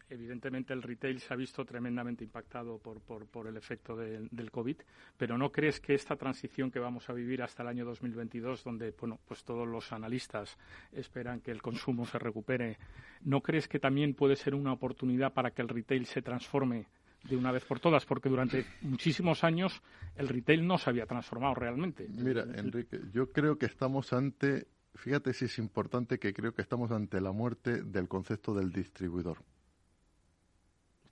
evidentemente 0.09 0.72
el 0.72 0.82
retail 0.82 1.20
se 1.20 1.32
ha 1.32 1.36
visto 1.36 1.64
tremendamente 1.64 2.24
impactado 2.24 2.78
por, 2.78 3.46
el 3.46 3.57
efecto 3.57 3.96
del 3.96 4.50
COVID, 4.50 4.76
pero 5.16 5.36
¿no 5.36 5.50
crees 5.50 5.80
que 5.80 5.94
esta 5.94 6.16
transición 6.16 6.70
que 6.70 6.78
vamos 6.78 7.09
a 7.11 7.12
vivir 7.12 7.42
hasta 7.42 7.62
el 7.62 7.68
año 7.68 7.84
2022, 7.84 8.64
donde 8.64 8.94
bueno, 8.98 9.18
pues 9.26 9.44
todos 9.44 9.66
los 9.66 9.92
analistas 9.92 10.57
esperan 10.92 11.40
que 11.40 11.50
el 11.50 11.62
consumo 11.62 12.07
se 12.07 12.18
recupere, 12.18 12.78
¿no 13.22 13.40
crees 13.40 13.68
que 13.68 13.78
también 13.78 14.14
puede 14.14 14.36
ser 14.36 14.54
una 14.54 14.72
oportunidad 14.72 15.32
para 15.32 15.50
que 15.50 15.62
el 15.62 15.68
retail 15.68 16.07
se 16.07 16.22
transforme 16.22 16.86
de 17.28 17.36
una 17.36 17.50
vez 17.50 17.64
por 17.64 17.80
todas, 17.80 18.04
porque 18.07 18.28
durante 18.28 18.64
muchísimos 18.82 19.42
años 19.42 19.82
el 20.16 20.28
retail 20.28 20.66
no 20.66 20.78
se 20.78 20.90
había 20.90 21.07
transformado 21.07 21.54
realmente. 21.54 22.07
Mira, 22.09 22.42
Enrique, 22.54 23.00
yo 23.12 23.32
creo 23.32 23.59
que 23.59 23.66
estamos 23.66 24.12
ante, 24.12 24.68
fíjate 24.94 25.32
si 25.32 25.46
es 25.46 25.59
importante 25.59 26.18
que 26.18 26.32
creo 26.32 26.54
que 26.54 26.62
estamos 26.62 26.92
ante 26.92 27.20
la 27.20 27.32
muerte 27.32 27.82
del 27.82 28.07
concepto 28.07 28.54
del 28.54 28.70
distribuidor. 28.70 29.38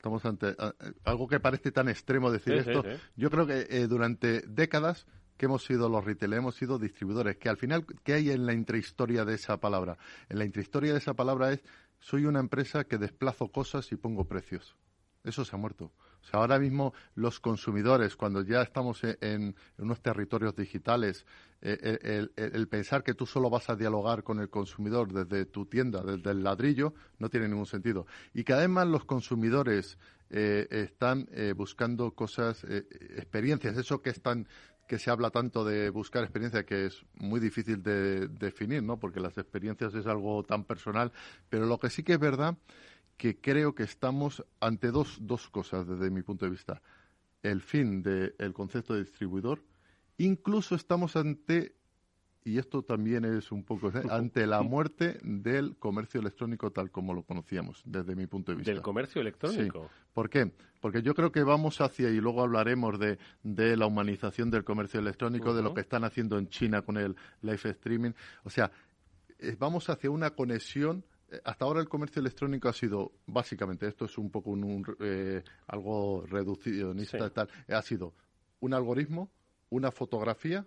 Estamos 0.05 0.27
ante 0.27 0.55
algo 1.05 1.27
que 1.27 1.41
parece 1.41 1.73
tan 1.73 1.89
extremo 1.89 2.31
decir 2.31 2.53
esto. 2.53 2.85
Yo 3.17 3.31
creo 3.31 3.47
que 3.47 3.67
eh, 3.71 3.87
durante 3.87 4.43
décadas 4.43 5.07
que 5.39 5.47
hemos 5.47 5.65
sido 5.65 5.89
los 5.89 6.05
retail, 6.05 6.35
hemos 6.35 6.57
sido 6.57 6.79
distribuidores, 6.79 7.39
que 7.39 7.49
al 7.49 7.57
final, 7.57 7.87
¿qué 8.03 8.13
hay 8.13 8.31
en 8.31 8.45
la 8.45 8.53
intrahistoria 8.53 9.25
de 9.25 9.33
esa 9.33 9.57
palabra? 9.61 9.97
En 10.29 10.39
la 10.39 10.45
intrahistoria 10.45 10.93
de 10.93 10.99
esa 10.99 11.15
palabra 11.15 11.53
es, 11.53 11.65
soy 12.01 12.27
una 12.27 12.41
empresa 12.41 12.85
que 12.85 12.99
desplazo 12.99 13.49
cosas 13.49 13.91
y 13.93 13.97
pongo 13.97 14.27
precios. 14.27 14.77
Eso 15.25 15.43
se 15.47 15.57
ha 15.57 15.59
muerto. 15.59 15.91
O 16.25 16.27
sea, 16.27 16.41
ahora 16.41 16.59
mismo 16.59 16.95
los 17.17 17.39
consumidores, 17.39 18.17
cuando 18.17 18.43
ya 18.43 18.63
estamos 18.63 19.03
en, 19.05 19.55
unos 19.79 20.01
territorios 20.01 20.57
digitales, 20.57 21.27
eh, 21.61 22.29
el, 22.37 22.69
pensar 22.69 23.03
que 23.03 23.15
tú 23.15 23.27
solo 23.27 23.51
vas 23.51 23.69
a 23.69 23.77
dialogar 23.77 24.23
con 24.23 24.41
el 24.41 24.49
consumidor 24.49 25.13
desde 25.13 25.45
tu 25.45 25.67
tienda, 25.67 26.03
desde 26.03 26.31
el 26.31 26.43
ladrillo, 26.43 26.95
no 27.19 27.29
tiene 27.29 27.49
ningún 27.49 27.67
sentido. 27.67 28.07
Y 28.33 28.43
que 28.45 28.55
además 28.55 28.87
los 28.87 29.05
consumidores 29.05 29.99
eh, 30.31 30.67
están 30.71 31.29
eh, 31.33 31.53
buscando 31.55 32.13
cosas, 32.13 32.65
experiencias, 32.65 33.77
eso 33.77 34.01
que 34.01 34.11
están 34.11 34.47
que 34.87 34.99
se 34.99 35.11
habla 35.11 35.31
tanto 35.31 35.65
de 35.65 35.89
buscar 35.89 36.25
experiencia 36.25 36.67
que 36.67 36.87
es 36.87 37.07
muy 37.15 37.41
difícil 37.41 37.83
de 37.83 38.29
definir, 38.29 38.83
¿no? 38.83 38.99
Porque 38.99 39.19
las 39.19 39.39
experiencias 39.39 39.95
es 39.95 40.07
algo 40.07 40.43
tan 40.43 40.65
personal, 40.65 41.11
pero 41.49 41.65
lo 41.65 41.79
que 41.79 41.89
sí 41.89 42.03
que 42.03 42.15
es 42.15 42.19
verdad 42.19 42.59
que 43.17 43.41
creo 43.41 43.75
que 43.75 43.85
estamos 43.85 44.45
ante 44.61 44.91
dos, 44.91 45.19
dos 45.21 45.49
cosas 45.49 45.87
desde 45.87 46.11
mi 46.11 46.23
punto 46.23 46.45
de 46.45 46.51
vista. 46.51 46.83
El 47.43 47.61
fin 47.61 48.03
del 48.03 48.53
concepto 48.53 48.95
de 48.95 49.05
distribuidor, 49.05 49.63
incluso 50.19 50.75
estamos 50.75 51.15
ante, 51.17 51.77
y 52.43 52.59
esto 52.59 52.83
también 52.83 53.25
es 53.25 53.53
un 53.53 53.65
poco, 53.65 53.89
¿eh? 53.89 54.03
ante 54.11 54.47
la 54.47 54.63
muerte 54.63 55.19
del 55.23 55.77
comercio 55.77 56.21
electrónico 56.21 56.71
tal 56.71 56.91
como 56.91 57.13
lo 57.13 57.23
conocíamos, 57.23 57.83
desde 57.85 58.17
mi 58.17 58.27
punto 58.27 58.53
de 58.53 58.57
vista. 58.57 58.73
¿Del 58.73 58.83
comercio 58.83 59.21
electrónico? 59.21 59.91
¿Por 60.13 60.31
qué? 60.31 60.51
Porque 60.81 61.03
yo 61.03 61.15
creo 61.15 61.31
que 61.31 61.43
vamos 61.43 61.81
hacia, 61.81 62.09
y 62.11 62.17
luego 62.17 62.43
hablaremos 62.43 62.99
de, 62.99 63.19
de 63.43 63.77
la 63.77 63.87
humanización 63.87 64.51
del 64.51 64.65
comercio 64.65 65.01
electrónico, 65.01 65.55
de 65.55 65.63
lo 65.63 65.75
que 65.75 65.83
están 65.83 66.05
haciendo 66.05 66.39
en 66.39 66.49
China 66.49 66.83
con 66.83 66.97
el 66.97 67.15
live 67.43 67.61
streaming. 67.71 68.13
O 68.45 68.51
sea, 68.51 68.71
eh, 69.39 69.57
vamos 69.59 69.91
hacia 69.91 70.11
una 70.11 70.31
conexión 70.31 71.05
hasta 71.45 71.65
ahora 71.65 71.81
el 71.81 71.89
comercio 71.89 72.21
electrónico 72.21 72.69
ha 72.69 72.73
sido, 72.73 73.13
básicamente, 73.27 73.87
esto 73.87 74.05
es 74.05 74.17
un 74.19 74.31
poco 74.31 74.51
un, 74.51 74.85
eh, 75.01 75.43
algo 75.67 76.25
reduccionista 76.27 77.31
tal, 77.31 77.49
ha 77.69 77.83
sido 77.83 78.15
un 78.61 78.75
algoritmo, 78.75 79.31
una 79.71 79.91
fotografía, 79.91 80.67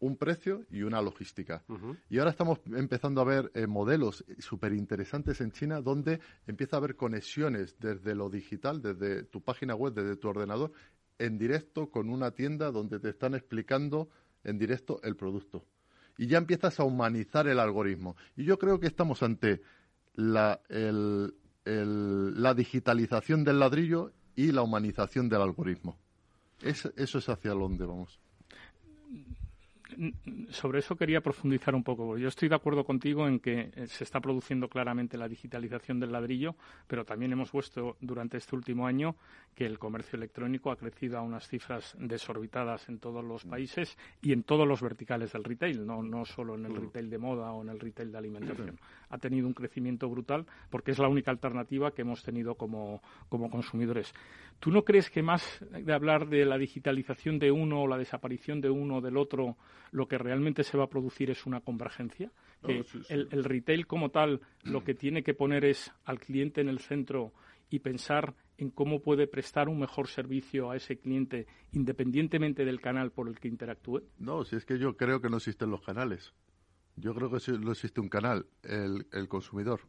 un 0.00 0.16
precio 0.16 0.64
y 0.70 0.82
una 0.82 1.00
logística. 1.02 1.62
Y 2.08 2.18
ahora 2.18 2.30
estamos 2.30 2.60
empezando 2.74 3.20
a 3.20 3.24
ver 3.24 3.50
eh, 3.54 3.66
modelos 3.66 4.24
súper 4.38 4.72
interesantes 4.72 5.40
en 5.40 5.52
China 5.52 5.80
donde 5.82 6.20
empieza 6.46 6.76
a 6.76 6.78
haber 6.78 6.96
conexiones 6.96 7.76
desde 7.78 8.14
lo 8.14 8.30
digital, 8.30 8.80
desde 8.80 9.24
tu 9.24 9.42
página 9.42 9.74
web, 9.74 9.92
desde 9.92 10.16
tu 10.16 10.28
ordenador, 10.28 10.72
en 11.18 11.38
directo 11.38 11.90
con 11.90 12.08
una 12.08 12.30
tienda 12.30 12.70
donde 12.70 12.98
te 12.98 13.10
están 13.10 13.34
explicando 13.34 14.08
en 14.42 14.58
directo 14.58 15.00
el 15.02 15.16
producto. 15.16 15.66
Y 16.16 16.26
ya 16.26 16.38
empiezas 16.38 16.80
a 16.80 16.84
humanizar 16.84 17.46
el 17.46 17.60
algoritmo. 17.60 18.16
Y 18.36 18.44
yo 18.44 18.58
creo 18.58 18.80
que 18.80 18.86
estamos 18.86 19.22
ante 19.22 19.60
la, 20.14 20.60
la 21.64 22.54
digitalización 22.54 23.44
del 23.44 23.60
ladrillo 23.60 24.12
y 24.36 24.52
la 24.52 24.62
humanización 24.62 25.28
del 25.28 25.42
algoritmo. 25.42 25.98
eso 26.62 26.92
es 26.96 27.28
hacia 27.28 27.52
dónde 27.52 27.86
vamos 27.86 28.20
sobre 30.50 30.80
eso 30.80 30.96
quería 30.96 31.20
profundizar 31.20 31.74
un 31.74 31.82
poco. 31.82 32.18
Yo 32.18 32.28
estoy 32.28 32.48
de 32.48 32.54
acuerdo 32.54 32.84
contigo 32.84 33.26
en 33.26 33.40
que 33.40 33.70
eh, 33.74 33.86
se 33.86 34.04
está 34.04 34.20
produciendo 34.20 34.68
claramente 34.68 35.16
la 35.16 35.28
digitalización 35.28 36.00
del 36.00 36.12
ladrillo, 36.12 36.54
pero 36.86 37.04
también 37.04 37.32
hemos 37.32 37.52
visto 37.52 37.96
durante 38.00 38.38
este 38.38 38.56
último 38.56 38.86
año 38.86 39.16
que 39.54 39.66
el 39.66 39.78
comercio 39.78 40.16
electrónico 40.16 40.70
ha 40.70 40.76
crecido 40.76 41.18
a 41.18 41.22
unas 41.22 41.48
cifras 41.48 41.96
desorbitadas 41.98 42.88
en 42.88 42.98
todos 42.98 43.24
los 43.24 43.44
países 43.44 43.96
y 44.22 44.32
en 44.32 44.42
todos 44.42 44.66
los 44.66 44.80
verticales 44.80 45.32
del 45.32 45.44
retail, 45.44 45.86
no, 45.86 46.02
no 46.02 46.24
solo 46.24 46.54
en 46.54 46.66
el 46.66 46.76
retail 46.76 47.10
de 47.10 47.18
moda 47.18 47.52
o 47.52 47.62
en 47.62 47.68
el 47.68 47.80
retail 47.80 48.12
de 48.12 48.18
alimentación. 48.18 48.78
Ha 49.10 49.18
tenido 49.18 49.46
un 49.46 49.54
crecimiento 49.54 50.08
brutal 50.08 50.46
porque 50.70 50.92
es 50.92 50.98
la 50.98 51.08
única 51.08 51.30
alternativa 51.30 51.92
que 51.92 52.02
hemos 52.02 52.22
tenido 52.22 52.54
como, 52.54 53.02
como 53.28 53.50
consumidores. 53.50 54.14
¿Tú 54.60 54.70
no 54.70 54.84
crees 54.84 55.08
que 55.08 55.22
más 55.22 55.64
de 55.70 55.92
hablar 55.92 56.28
de 56.28 56.44
la 56.44 56.58
digitalización 56.58 57.38
de 57.38 57.50
uno 57.50 57.82
o 57.82 57.88
la 57.88 57.96
desaparición 57.96 58.60
de 58.60 58.68
uno 58.68 58.98
o 58.98 59.00
del 59.00 59.16
otro, 59.16 59.56
lo 59.90 60.06
que 60.06 60.18
realmente 60.18 60.64
se 60.64 60.76
va 60.76 60.84
a 60.84 60.90
producir 60.90 61.30
es 61.30 61.46
una 61.46 61.62
convergencia? 61.62 62.30
Que 62.62 62.84
el, 63.08 63.44
retail 63.44 63.86
como 63.86 64.10
tal 64.10 64.42
lo 64.64 64.84
que 64.84 64.92
tiene 64.92 65.22
que 65.22 65.32
poner 65.32 65.64
es 65.64 65.90
al 66.04 66.20
cliente 66.20 66.60
en 66.60 66.68
el 66.68 66.78
centro 66.78 67.32
y 67.70 67.78
pensar 67.78 68.34
en 68.58 68.68
cómo 68.68 69.00
puede 69.00 69.26
prestar 69.26 69.70
un 69.70 69.80
mejor 69.80 70.08
servicio 70.08 70.70
a 70.70 70.76
ese 70.76 70.98
cliente 70.98 71.46
independientemente 71.72 72.66
del 72.66 72.82
canal 72.82 73.12
por 73.12 73.28
el 73.28 73.40
que 73.40 73.48
interactúe? 73.48 74.02
No, 74.18 74.44
si 74.44 74.56
es 74.56 74.66
que 74.66 74.78
yo 74.78 74.94
creo 74.94 75.22
que 75.22 75.30
no 75.30 75.38
existen 75.38 75.70
los 75.70 75.80
canales. 75.80 76.34
Yo 76.96 77.14
creo 77.14 77.30
que 77.30 77.38
no 77.52 77.72
existe 77.72 77.98
un 77.98 78.10
canal, 78.10 78.44
el, 78.62 79.06
el 79.10 79.26
consumidor. 79.26 79.80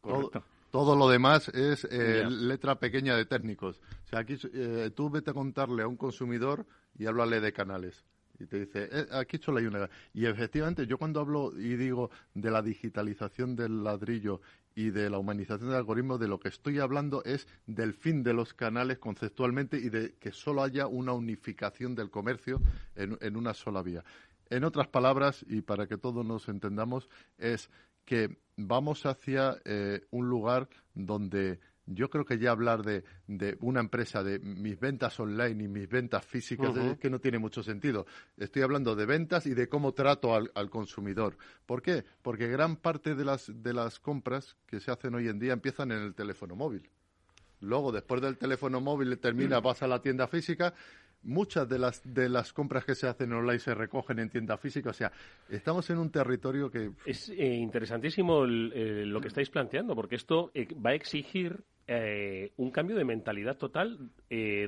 Correcto. 0.00 0.40
Todo, 0.40 0.57
lo 0.72 1.08
demás 1.08 1.48
es 1.48 1.86
eh, 1.90 2.24
letra 2.28 2.78
pequeña 2.78 3.16
de 3.16 3.24
técnicos. 3.24 3.80
O 4.04 4.08
sea, 4.08 4.20
aquí 4.20 4.36
eh, 4.52 4.90
tú 4.94 5.10
vete 5.10 5.30
a 5.30 5.34
contarle 5.34 5.82
a 5.82 5.88
un 5.88 5.96
consumidor 5.96 6.66
y 6.98 7.06
háblale 7.06 7.40
de 7.40 7.52
canales. 7.52 8.04
Y 8.40 8.46
te 8.46 8.60
dice, 8.60 8.88
eh, 8.90 9.06
aquí 9.12 9.38
solo 9.38 9.58
hay 9.58 9.66
una. 9.66 9.90
Y 10.14 10.26
efectivamente, 10.26 10.86
yo 10.86 10.98
cuando 10.98 11.20
hablo 11.20 11.52
y 11.58 11.76
digo 11.76 12.10
de 12.34 12.50
la 12.50 12.62
digitalización 12.62 13.56
del 13.56 13.82
ladrillo 13.82 14.40
y 14.74 14.90
de 14.90 15.10
la 15.10 15.18
humanización 15.18 15.70
del 15.70 15.78
algoritmo, 15.78 16.18
de 16.18 16.28
lo 16.28 16.38
que 16.38 16.48
estoy 16.48 16.78
hablando 16.78 17.24
es 17.24 17.48
del 17.66 17.94
fin 17.94 18.22
de 18.22 18.32
los 18.32 18.54
canales 18.54 18.98
conceptualmente 18.98 19.76
y 19.76 19.88
de 19.88 20.14
que 20.20 20.30
solo 20.30 20.62
haya 20.62 20.86
una 20.86 21.12
unificación 21.12 21.96
del 21.96 22.10
comercio 22.10 22.60
en, 22.94 23.36
una 23.36 23.54
sola 23.54 23.82
vía. 23.82 24.04
En 24.50 24.62
otras 24.62 24.86
palabras, 24.86 25.44
y 25.48 25.62
para 25.62 25.88
que 25.88 25.98
todos 25.98 26.24
nos 26.24 26.48
entendamos, 26.48 27.08
es 27.38 27.70
que 28.04 28.38
vamos 28.58 29.06
hacia 29.06 29.56
eh, 29.64 30.02
un 30.10 30.28
lugar 30.28 30.68
donde 30.92 31.60
yo 31.86 32.10
creo 32.10 32.24
que 32.24 32.38
ya 32.38 32.50
hablar 32.50 32.82
de, 32.82 33.04
una 33.60 33.80
empresa 33.80 34.22
de 34.22 34.38
mis 34.40 34.78
ventas 34.78 35.18
online 35.20 35.64
y 35.64 35.68
mis 35.68 35.88
ventas 35.88 36.22
físicas 36.22 36.76
es 36.76 36.98
que 36.98 37.08
no 37.08 37.18
tiene 37.18 37.38
mucho 37.38 37.62
sentido. 37.62 38.04
Estoy 38.36 38.60
hablando 38.60 38.94
de 38.94 39.06
ventas 39.06 39.46
y 39.46 39.54
de 39.54 39.70
cómo 39.70 39.92
trato 39.92 40.34
al, 40.34 40.70
consumidor. 40.70 41.38
¿Por 41.64 41.80
qué? 41.80 42.04
Porque 42.20 42.48
gran 42.48 42.76
parte 42.76 43.14
de 43.14 43.24
las, 43.24 43.50
de 43.62 43.72
las 43.72 44.00
compras 44.00 44.56
que 44.66 44.80
se 44.80 44.90
hacen 44.90 45.14
hoy 45.14 45.28
en 45.28 45.38
día 45.38 45.54
empiezan 45.54 45.92
en 45.92 46.02
el 46.02 46.14
teléfono 46.14 46.56
móvil. 46.56 46.90
Luego, 47.60 47.90
después 47.90 48.20
del 48.20 48.36
teléfono 48.36 48.80
móvil 48.80 49.18
termina, 49.18 49.60
vas 49.60 49.82
a 49.82 49.88
la 49.88 50.02
tienda 50.02 50.28
física 50.28 50.74
muchas 51.22 51.68
de 51.68 51.78
las 51.78 52.02
de 52.04 52.28
las 52.28 52.52
compras 52.52 52.84
que 52.84 52.94
se 52.94 53.06
hacen 53.06 53.32
online 53.32 53.58
se 53.58 53.74
recogen 53.74 54.18
en 54.18 54.30
tienda 54.30 54.56
física. 54.56 54.90
O 54.90 54.94
sea, 54.94 55.12
estamos 55.48 55.88
en 55.90 55.98
un 55.98 56.10
territorio 56.10 56.70
que 56.70 56.90
es 57.04 57.28
eh, 57.30 57.54
interesantísimo 57.54 58.44
eh, 58.44 59.04
lo 59.04 59.20
que 59.20 59.28
estáis 59.28 59.50
planteando, 59.50 59.94
porque 59.94 60.16
esto 60.16 60.50
eh, 60.54 60.68
va 60.74 60.90
a 60.90 60.94
exigir 60.94 61.64
eh, 61.86 62.52
un 62.56 62.70
cambio 62.70 62.96
de 62.96 63.04
mentalidad 63.04 63.56
total 63.56 64.10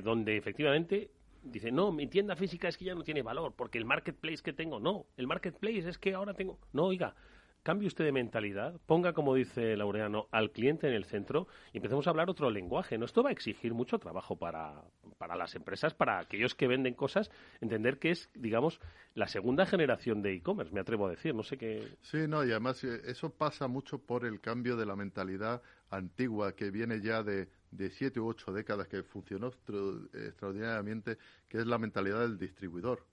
donde 0.03 0.37
efectivamente 0.37 1.11
dice, 1.43 1.71
no, 1.71 1.91
mi 1.91 2.07
tienda 2.07 2.35
física 2.35 2.67
es 2.67 2.77
que 2.77 2.85
ya 2.85 2.95
no 2.95 3.03
tiene 3.03 3.21
valor, 3.21 3.53
porque 3.55 3.77
el 3.77 3.85
marketplace 3.85 4.43
que 4.43 4.53
tengo, 4.53 4.79
no, 4.79 5.05
el 5.17 5.27
marketplace 5.27 5.89
es 5.89 5.97
que 5.97 6.13
ahora 6.13 6.33
tengo, 6.33 6.59
no, 6.73 6.85
oiga, 6.85 7.15
cambie 7.63 7.87
usted 7.87 8.05
de 8.05 8.11
mentalidad, 8.11 8.79
ponga, 8.85 9.13
como 9.13 9.35
dice 9.35 9.75
Laureano, 9.75 10.27
al 10.31 10.51
cliente 10.51 10.87
en 10.87 10.93
el 10.93 11.05
centro 11.05 11.47
y 11.73 11.77
empecemos 11.77 12.07
a 12.07 12.09
hablar 12.09 12.29
otro 12.29 12.49
lenguaje. 12.49 12.97
¿no? 12.97 13.05
Esto 13.05 13.23
va 13.23 13.29
a 13.29 13.33
exigir 13.33 13.73
mucho 13.73 13.99
trabajo 13.99 14.35
para, 14.37 14.81
para 15.17 15.35
las 15.35 15.55
empresas, 15.55 15.93
para 15.93 16.19
aquellos 16.19 16.55
que 16.55 16.67
venden 16.67 16.93
cosas, 16.93 17.29
entender 17.59 17.99
que 17.99 18.11
es, 18.11 18.29
digamos, 18.33 18.79
la 19.13 19.27
segunda 19.27 19.65
generación 19.65 20.21
de 20.21 20.33
e-commerce, 20.33 20.73
me 20.73 20.81
atrevo 20.81 21.07
a 21.07 21.11
decir. 21.11 21.35
No 21.35 21.43
sé 21.43 21.57
qué. 21.57 21.87
Sí, 22.01 22.27
no, 22.27 22.43
y 22.43 22.51
además 22.51 22.83
eh, 22.83 23.01
eso 23.05 23.29
pasa 23.29 23.67
mucho 23.67 23.99
por 23.99 24.25
el 24.25 24.39
cambio 24.39 24.75
de 24.75 24.85
la 24.85 24.95
mentalidad 24.95 25.61
antigua 25.89 26.55
que 26.55 26.71
viene 26.71 27.01
ya 27.01 27.21
de, 27.21 27.49
de 27.71 27.89
siete 27.89 28.19
u 28.19 28.27
ocho 28.27 28.51
décadas, 28.51 28.87
que 28.87 29.03
funcionó 29.03 29.47
extraordinariamente, 29.47 31.17
que 31.47 31.59
es 31.59 31.65
la 31.65 31.77
mentalidad 31.77 32.21
del 32.21 32.37
distribuidor 32.37 33.05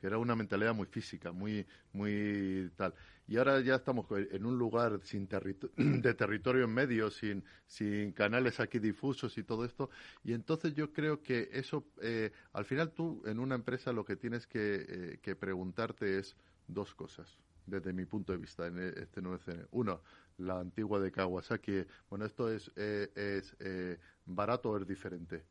que 0.00 0.06
era 0.06 0.18
una 0.18 0.34
mentalidad 0.34 0.74
muy 0.74 0.86
física, 0.86 1.32
muy, 1.32 1.66
muy 1.92 2.70
tal. 2.76 2.94
Y 3.28 3.36
ahora 3.36 3.60
ya 3.60 3.76
estamos 3.76 4.06
en 4.10 4.44
un 4.46 4.58
lugar 4.58 5.00
sin 5.04 5.28
de 5.76 6.14
territorio 6.14 6.64
en 6.64 6.70
medio, 6.70 7.10
sin, 7.10 7.44
sin 7.66 8.12
canales 8.12 8.58
aquí 8.60 8.78
difusos 8.78 9.36
y 9.38 9.44
todo 9.44 9.64
esto. 9.64 9.90
Y 10.24 10.32
entonces 10.32 10.74
yo 10.74 10.92
creo 10.92 11.22
que 11.22 11.50
eso, 11.52 11.84
eh, 12.02 12.32
al 12.52 12.64
final 12.64 12.92
tú 12.92 13.22
en 13.26 13.38
una 13.38 13.54
empresa 13.54 13.92
lo 13.92 14.04
que 14.04 14.16
tienes 14.16 14.46
que, 14.46 15.18
eh, 15.22 15.34
preguntarte 15.34 16.18
es 16.18 16.34
dos 16.66 16.94
cosas 16.94 17.38
desde 17.66 17.92
mi 17.92 18.04
punto 18.04 18.32
de 18.32 18.38
vista 18.38 18.66
en 18.66 18.78
este 18.78 19.22
nuevo 19.22 19.36
escenario. 19.36 19.68
Uno, 19.70 20.00
la 20.40 20.58
antigua 20.58 20.98
de 21.00 21.12
Kawasaki. 21.12 21.84
Bueno, 22.08 22.24
esto 22.24 22.50
es, 22.50 22.70
eh, 22.76 23.10
es 23.14 23.56
eh, 23.60 23.98
barato 24.26 24.70
o 24.70 24.78
es 24.78 24.86
diferente. 24.86 25.44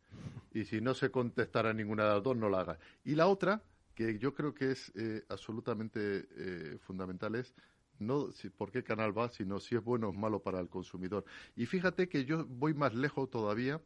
Y 0.54 0.66
si 0.66 0.82
no 0.82 0.94
se 0.94 1.12
contestara 1.12 1.74
ninguna 1.74 2.04
de 2.04 2.14
las 2.16 2.24
dos, 2.24 2.36
no 2.36 2.50
la 2.50 2.62
haga. 2.62 2.80
Y 3.06 3.16
la 3.16 3.28
otra, 3.28 3.62
que 4.00 4.18
yo 4.18 4.34
creo 4.34 4.54
que 4.54 4.72
es 4.72 4.94
eh, 4.96 5.26
absolutamente 5.28 6.26
eh, 6.38 6.78
fundamental, 6.80 7.36
es 7.36 7.54
no 8.00 8.32
si, 8.32 8.50
por 8.50 8.72
qué 8.72 8.82
canal 8.82 9.12
va, 9.12 9.28
sino 9.28 9.60
si 9.60 9.76
es 9.76 9.84
bueno 9.84 10.08
o 10.08 10.14
malo 10.14 10.42
para 10.42 10.62
el 10.62 10.70
consumidor. 10.70 11.26
Y 11.58 11.66
fíjate 11.66 12.08
que 12.08 12.24
yo 12.24 12.46
voy 12.46 12.74
más 12.74 12.96
lejos 12.96 13.30
todavía, 13.30 13.82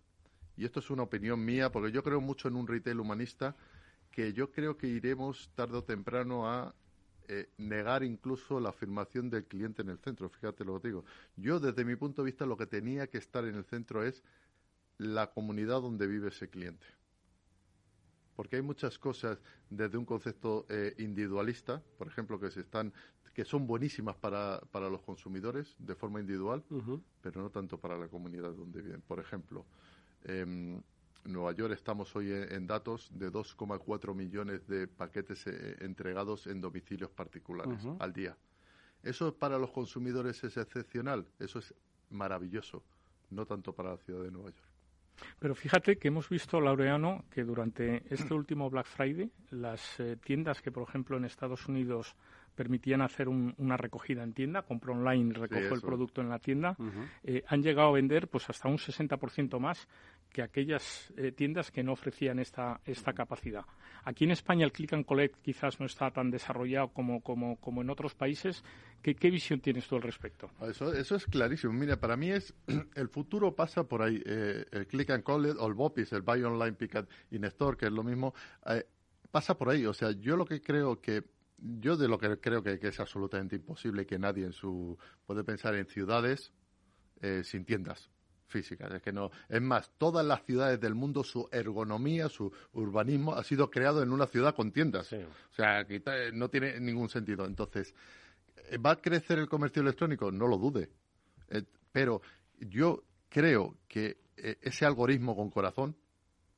y 0.56 0.66
esto 0.66 0.82
es 0.82 0.92
una 0.92 1.02
opinión 1.02 1.44
mía, 1.44 1.72
porque 1.72 1.92
yo 1.92 2.04
creo 2.04 2.22
mucho 2.22 2.48
en 2.48 2.58
un 2.58 2.68
retail 2.68 3.00
humanista, 3.00 3.56
que 4.12 4.34
yo 4.34 4.52
creo 4.52 4.78
que 4.78 4.86
iremos 4.86 5.50
tarde 5.56 5.80
o 5.80 5.84
temprano 5.84 6.48
a 6.48 6.76
eh, 7.28 7.50
negar 7.58 8.04
incluso 8.04 8.60
la 8.60 8.70
afirmación 8.70 9.32
del 9.32 9.46
cliente 9.46 9.82
en 9.82 9.90
el 9.90 9.98
centro. 9.98 10.30
Fíjate 10.30 10.64
lo 10.64 10.80
que 10.80 10.90
digo. 10.90 11.06
Yo, 11.38 11.60
desde 11.60 11.84
mi 11.86 11.96
punto 11.96 12.22
de 12.22 12.28
vista, 12.28 12.46
lo 12.46 12.56
que 12.56 12.68
tenía 12.68 13.08
que 13.08 13.18
estar 13.18 13.46
en 13.46 13.56
el 13.56 13.66
centro 13.66 14.04
es 14.04 14.22
la 15.00 15.32
comunidad 15.32 15.82
donde 15.82 16.06
vive 16.06 16.28
ese 16.28 16.52
cliente. 16.52 16.86
Porque 18.36 18.56
hay 18.56 18.62
muchas 18.62 18.98
cosas 18.98 19.40
desde 19.70 19.98
un 19.98 20.06
concepto 20.06 20.66
eh, 20.70 20.96
individualista, 20.98 21.82
por 21.98 22.08
ejemplo, 22.08 22.40
que 22.40 22.50
se 22.52 22.62
están 22.62 22.94
que 23.34 23.46
son 23.46 23.66
buenísimas 23.66 24.16
para, 24.16 24.62
para 24.72 24.90
los 24.90 25.02
consumidores 25.02 25.76
de 25.80 25.96
forma 25.96 26.20
individual, 26.20 26.64
pero 27.22 27.42
no 27.42 27.50
tanto 27.50 27.80
para 27.80 27.98
la 27.98 28.08
comunidad 28.08 28.52
donde 28.54 28.82
viven. 28.82 29.02
Por 29.02 29.20
ejemplo, 29.20 29.66
eh, 30.26 30.80
Nueva 31.26 31.54
York 31.54 31.74
estamos 31.74 32.16
hoy 32.16 32.32
en, 32.32 32.68
datos 32.68 33.10
de 33.14 33.32
2,4 33.32 34.14
millones 34.14 34.68
de 34.68 34.88
paquetes 34.88 35.48
eh, 35.48 35.78
entregados 35.80 36.48
en 36.48 36.62
domicilios 36.62 37.10
particulares 37.10 37.80
al 38.00 38.14
día. 38.14 38.38
Eso 39.02 39.34
para 39.36 39.58
los 39.58 39.72
consumidores 39.72 40.44
es 40.44 40.58
excepcional, 40.58 41.26
eso 41.40 41.60
es 41.60 41.74
maravilloso, 42.10 42.84
no 43.30 43.46
tanto 43.46 43.74
para 43.74 43.92
la 43.92 43.98
ciudad 43.98 44.24
de 44.24 44.32
Nueva 44.32 44.52
York. 44.52 44.73
Pero 45.40 45.56
fíjate 45.56 45.98
que 45.98 46.08
hemos 46.08 46.30
visto, 46.30 46.60
Laureano, 46.60 47.26
que 47.30 47.44
durante 47.44 48.04
este 48.10 48.34
último 48.34 48.70
Black 48.70 48.88
Friday, 48.88 49.32
las 49.52 50.00
eh, 50.00 50.18
tiendas 50.24 50.62
que, 50.62 50.72
por 50.72 50.88
ejemplo, 50.88 51.18
en 51.18 51.26
Estados 51.26 51.68
Unidos 51.68 52.16
permitían 52.56 53.02
hacer 53.02 53.30
una 53.30 53.78
recogida 53.78 54.24
en 54.24 54.34
tienda, 54.34 54.62
compro 54.62 54.94
online, 54.94 55.34
recojo 55.34 55.74
el 55.74 55.82
producto 55.82 56.22
en 56.22 56.30
la 56.30 56.40
tienda, 56.40 56.78
eh, 57.24 57.44
han 57.48 57.64
llegado 57.64 57.90
a 57.90 57.94
vender 57.94 58.28
pues 58.28 58.50
hasta 58.50 58.70
un 58.70 58.78
60% 58.78 59.60
más 59.60 59.88
que 60.34 60.42
aquellas 60.42 61.14
eh, 61.16 61.32
tiendas 61.32 61.72
que 61.72 61.84
no 61.84 61.94
ofrecían 61.94 62.40
esta, 62.40 62.82
esta 62.84 63.14
capacidad. 63.14 63.64
Aquí 64.04 64.26
en 64.26 64.32
España 64.32 64.66
el 64.66 64.74
click 64.74 64.92
and 64.94 65.06
collect 65.06 65.40
quizás 65.42 65.80
no 65.80 65.86
está 65.86 66.12
tan 66.12 66.32
desarrollado 66.32 66.90
como, 66.90 67.22
como, 67.22 67.56
como 67.58 67.82
en 67.82 67.90
otros 67.90 68.16
países. 68.16 68.64
¿Qué, 69.02 69.16
¿Qué, 69.16 69.30
visión 69.30 69.62
tienes 69.62 69.88
tú 69.88 69.96
al 69.96 70.02
respecto? 70.02 70.50
Eso, 70.68 70.92
eso 70.92 71.16
es 71.16 71.26
clarísimo. 71.28 71.72
Mira, 71.72 71.98
para 71.98 72.18
mí 72.18 72.32
es 72.32 72.54
el 72.96 73.08
futuro 73.08 73.56
pasa 73.56 73.88
por 73.88 74.02
ahí. 74.02 74.22
Eh, 74.26 74.66
el 74.72 74.88
click 74.88 75.12
and 75.12 75.24
collect 75.24 75.58
o 75.60 75.68
el 75.68 75.74
BOPIS, 75.74 76.12
el 76.14 76.24
Buy 76.24 76.44
Online 76.44 76.74
Pick 76.74 77.06
in 77.32 77.46
Store, 77.46 77.78
que 77.78 77.86
es 77.86 77.92
lo 77.92 78.04
mismo, 78.04 78.34
pasa 79.32 79.56
por 79.56 79.70
ahí. 79.70 79.86
O 79.86 79.94
sea, 79.94 80.12
yo 80.12 80.36
lo 80.36 80.46
que 80.46 80.62
creo 80.62 81.00
que 81.00 81.24
yo 81.58 81.96
de 81.96 82.08
lo 82.08 82.18
que 82.18 82.40
creo 82.40 82.62
que, 82.62 82.78
es 82.82 83.00
absolutamente 83.00 83.56
imposible 83.56 84.06
que 84.06 84.20
nadie 84.20 84.46
en 84.46 84.52
su 84.52 84.98
puede 85.26 85.44
pensar 85.44 85.76
en 85.76 85.86
ciudades 85.86 86.52
eh, 87.22 87.42
sin 87.44 87.64
tiendas 87.64 88.10
físicas. 88.48 88.92
Es 88.94 89.02
que 89.02 89.12
no. 89.12 89.32
Es 89.50 89.62
más, 89.62 89.92
todas 89.98 90.26
las 90.26 90.44
ciudades 90.44 90.80
del 90.80 90.96
mundo, 90.96 91.24
su 91.24 91.48
ergonomía, 91.52 92.30
su 92.30 92.52
urbanismo 92.74 93.34
ha 93.34 93.44
sido 93.44 93.70
creado 93.70 94.04
en 94.04 94.12
una 94.12 94.28
ciudad 94.28 94.56
con 94.56 94.72
tiendas. 94.72 95.12
O 95.14 95.54
sea, 95.56 95.86
que 95.86 96.02
no 96.34 96.50
tiene 96.50 96.80
ningún 96.80 97.10
sentido. 97.10 97.46
Entonces, 97.46 97.94
¿va 98.86 98.92
a 98.92 99.02
crecer 99.02 99.40
el 99.40 99.48
comercio 99.48 99.82
electrónico? 99.82 100.32
No 100.32 100.48
lo 100.48 100.58
dude. 100.58 100.90
Eh, 101.50 101.64
pero 101.92 102.22
yo 102.60 103.04
creo 103.30 103.78
que 103.88 104.18
eh, 104.38 104.58
ese 104.62 104.86
algoritmo 104.86 105.36
con 105.36 105.50
corazón, 105.50 105.96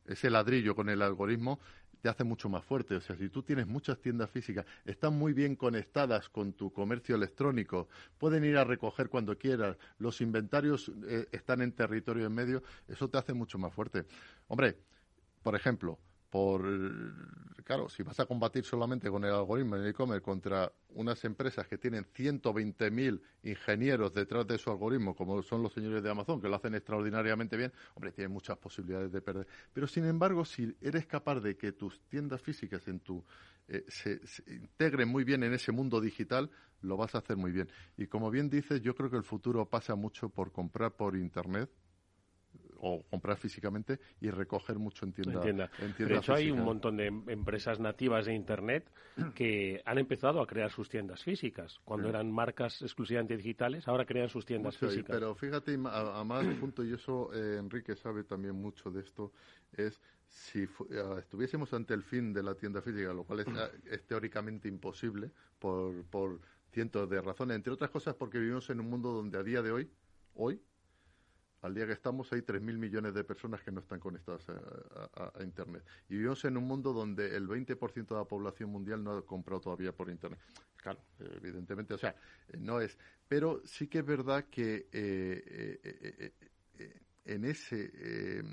ese 0.05 0.29
ladrillo 0.29 0.75
con 0.75 0.89
el 0.89 1.01
algoritmo, 1.01 1.59
te 2.05 2.09
hace 2.09 2.23
mucho 2.23 2.49
más 2.49 2.63
fuerte. 2.63 2.95
O 2.95 3.01
sea, 3.01 3.17
si 3.17 3.29
tú 3.29 3.41
tienes 3.41 3.65
muchas 3.65 3.99
tiendas 3.99 4.29
físicas, 4.29 4.63
están 4.85 5.17
muy 5.17 5.33
bien 5.33 5.55
conectadas 5.55 6.29
con 6.29 6.53
tu 6.53 6.71
comercio 6.71 7.15
electrónico, 7.15 7.87
pueden 8.19 8.45
ir 8.45 8.57
a 8.57 8.63
recoger 8.63 9.09
cuando 9.09 9.35
quieras, 9.39 9.75
los 9.97 10.21
inventarios 10.21 10.91
eh, 11.07 11.25
están 11.31 11.63
en 11.63 11.71
territorio 11.71 12.27
en 12.27 12.35
medio, 12.35 12.61
eso 12.87 13.09
te 13.09 13.17
hace 13.17 13.33
mucho 13.33 13.57
más 13.57 13.73
fuerte. 13.73 14.05
Hombre, 14.49 14.77
por 15.41 15.55
ejemplo, 15.55 15.97
por 16.29 16.63
claro, 17.65 17.89
si 17.89 18.03
vas 18.03 18.19
a 18.19 18.25
combatir 18.25 18.63
solamente 18.63 19.09
con 19.09 19.25
el 19.25 19.33
algoritmo 19.33 19.75
en 19.75 19.83
el 19.83 19.89
e-commerce 19.89 20.21
contra 20.21 20.71
unas 20.89 21.25
empresas 21.25 21.67
que 21.67 21.77
tienen 21.77 22.05
120.000 22.05 23.21
ingenieros 23.43 24.13
detrás 24.13 24.47
de 24.47 24.57
su 24.57 24.69
algoritmo, 24.69 25.15
como 25.15 25.41
son 25.41 25.63
los 25.63 25.73
señores 25.73 26.01
de 26.03 26.09
Amazon, 26.09 26.39
que 26.39 26.47
lo 26.47 26.55
hacen 26.55 26.75
extraordinariamente 26.75 27.57
bien, 27.57 27.73
hombre, 27.95 28.11
tienen 28.11 28.31
muchas 28.31 28.57
posibilidades 28.57 29.11
de 29.11 29.21
perder. 29.21 29.47
Pero 29.73 29.87
sin 29.87 30.05
embargo, 30.05 30.45
si 30.45 30.75
eres 30.79 31.07
capaz 31.07 31.39
de 31.39 31.57
que 31.57 31.71
tus 31.71 31.99
tiendas 32.07 32.41
físicas 32.41 32.87
en 32.87 32.99
tu 32.99 33.23
eh, 33.67 33.83
se, 33.87 34.21
integren 34.47 35.09
muy 35.09 35.23
bien 35.23 35.43
en 35.43 35.53
ese 35.53 35.71
mundo 35.71 35.99
digital, 35.99 36.51
lo 36.81 36.97
vas 36.97 37.15
a 37.15 37.17
hacer 37.17 37.35
muy 37.35 37.51
bien. 37.51 37.67
Y 37.97 38.05
como 38.05 38.29
bien 38.29 38.49
dices, 38.49 38.81
yo 38.81 38.93
creo 38.93 39.09
que 39.09 39.17
el 39.17 39.23
futuro 39.23 39.67
pasa 39.67 39.95
mucho 39.95 40.29
por 40.29 40.51
comprar 40.51 40.91
por 40.91 41.15
internet 41.15 41.69
o 42.79 43.03
comprar 43.03 43.37
físicamente 43.37 43.99
y 44.21 44.29
recoger 44.29 44.77
mucho 44.77 45.05
en 45.05 45.13
tienda. 45.13 45.35
Entienda. 45.35 45.69
de 45.97 46.15
hecho, 46.15 46.33
hay 46.33 46.51
un 46.51 46.63
montón 46.63 46.97
de 46.97 47.07
empresas 47.07 47.79
nativas 47.79 48.25
de 48.25 48.33
Internet 48.33 48.89
que 49.35 49.81
han 49.85 49.97
empezado 49.97 50.41
a 50.41 50.47
crear 50.47 50.71
sus 50.71 50.89
tiendas 50.89 51.23
físicas. 51.23 51.79
Cuando 51.83 52.09
eran 52.09 52.31
marcas 52.31 52.81
exclusivamente 52.81 53.37
digitales, 53.37 53.87
ahora 53.87 54.05
crean 54.05 54.29
sus 54.29 54.45
tiendas 54.45 54.77
físicas. 54.77 55.15
Pero 55.15 55.35
fíjate, 55.35 55.73
a, 55.85 56.23
más 56.23 56.45
punto, 56.55 56.83
y 56.83 56.93
eso 56.93 57.33
eh, 57.33 57.57
Enrique 57.59 57.95
sabe 57.95 58.23
también 58.23 58.55
mucho 58.55 58.91
de 58.91 59.01
esto, 59.01 59.31
es 59.73 60.01
si 60.27 60.63
eh, 60.63 60.67
estuviésemos 61.19 61.73
ante 61.73 61.93
el 61.93 62.03
fin 62.03 62.33
de 62.33 62.43
la 62.43 62.55
tienda 62.55 62.81
física, 62.81 63.13
lo 63.13 63.23
cual 63.23 63.45
es, 63.89 64.05
teóricamente 64.05 64.67
imposible 64.67 65.31
por, 65.59 66.03
por 66.05 66.39
cientos 66.71 67.09
de 67.09 67.21
razones, 67.21 67.55
entre 67.55 67.71
otras 67.73 67.89
cosas 67.89 68.15
porque 68.15 68.37
vivimos 68.37 68.69
en 68.69 68.79
un 68.79 68.89
mundo 68.89 69.11
donde 69.11 69.37
a 69.37 69.43
día 69.43 69.61
de 69.61 69.71
hoy, 69.71 69.89
hoy, 70.35 70.61
al 71.65 71.73
día 71.73 71.87
que 71.87 71.93
estamos 71.93 72.31
hay 72.31 72.41
3.000 72.41 72.77
millones 72.77 73.13
de 73.13 73.23
personas 73.23 73.61
que 73.61 73.71
no 73.71 73.79
están 73.79 73.99
conectadas 73.99 74.47
a, 74.49 75.43
Internet. 75.43 75.83
Y 76.09 76.15
vivimos 76.15 76.43
en 76.45 76.57
un 76.57 76.65
mundo 76.65 76.93
donde 76.93 77.35
el 77.35 77.47
20% 77.47 78.07
de 78.07 78.15
la 78.15 78.25
población 78.25 78.69
mundial 78.69 79.03
no 79.03 79.11
ha 79.11 79.25
comprado 79.25 79.61
todavía 79.61 79.91
por 79.91 80.09
Internet. 80.09 80.39
Claro, 80.75 80.99
evidentemente, 81.19 81.93
o 81.93 81.97
sea, 81.97 82.15
no 82.59 82.79
es. 82.79 82.97
Pero 83.27 83.61
sí 83.65 83.87
que 83.87 83.99
es 83.99 84.05
verdad 84.05 84.45
que 84.49 84.87
eh, 84.91 85.79
eh, 85.83 86.33
eh, 86.77 87.01
en 87.25 87.45
ese. 87.45 88.43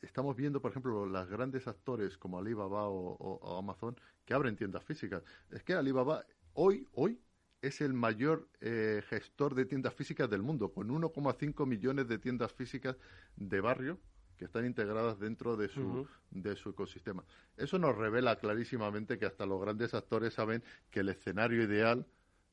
estamos 0.00 0.34
viendo, 0.36 0.60
por 0.60 0.70
ejemplo, 0.70 1.04
los 1.04 1.28
grandes 1.28 1.68
actores 1.68 2.16
como 2.16 2.38
Alibaba 2.38 2.88
o 2.88 3.58
Amazon 3.58 3.96
que 4.24 4.34
abren 4.34 4.56
tiendas 4.56 4.84
físicas. 4.84 5.22
Es 5.50 5.62
que 5.62 5.74
Alibaba 5.74 6.24
hoy, 6.54 6.86
hoy, 6.92 7.18
es 7.60 7.80
el 7.80 7.92
mayor 7.92 8.48
eh, 8.60 9.02
gestor 9.08 9.54
de 9.54 9.64
tiendas 9.64 9.94
físicas 9.94 10.30
del 10.30 10.42
mundo, 10.42 10.72
con 10.72 10.88
1,5 10.88 11.66
millones 11.66 12.08
de 12.08 12.18
tiendas 12.18 12.52
físicas 12.52 12.96
de 13.36 13.60
barrio 13.60 13.98
que 14.36 14.44
están 14.44 14.64
integradas 14.64 15.18
dentro 15.18 15.56
de 15.56 15.68
su, 15.68 16.06
de 16.30 16.54
su 16.54 16.70
ecosistema. 16.70 17.24
Eso 17.56 17.78
nos 17.78 17.96
revela 17.96 18.36
clarísimamente 18.36 19.18
que 19.18 19.26
hasta 19.26 19.46
los 19.46 19.60
grandes 19.60 19.94
actores 19.94 20.34
saben 20.34 20.62
que 20.90 21.00
el 21.00 21.08
escenario 21.08 21.62
ideal 21.62 22.06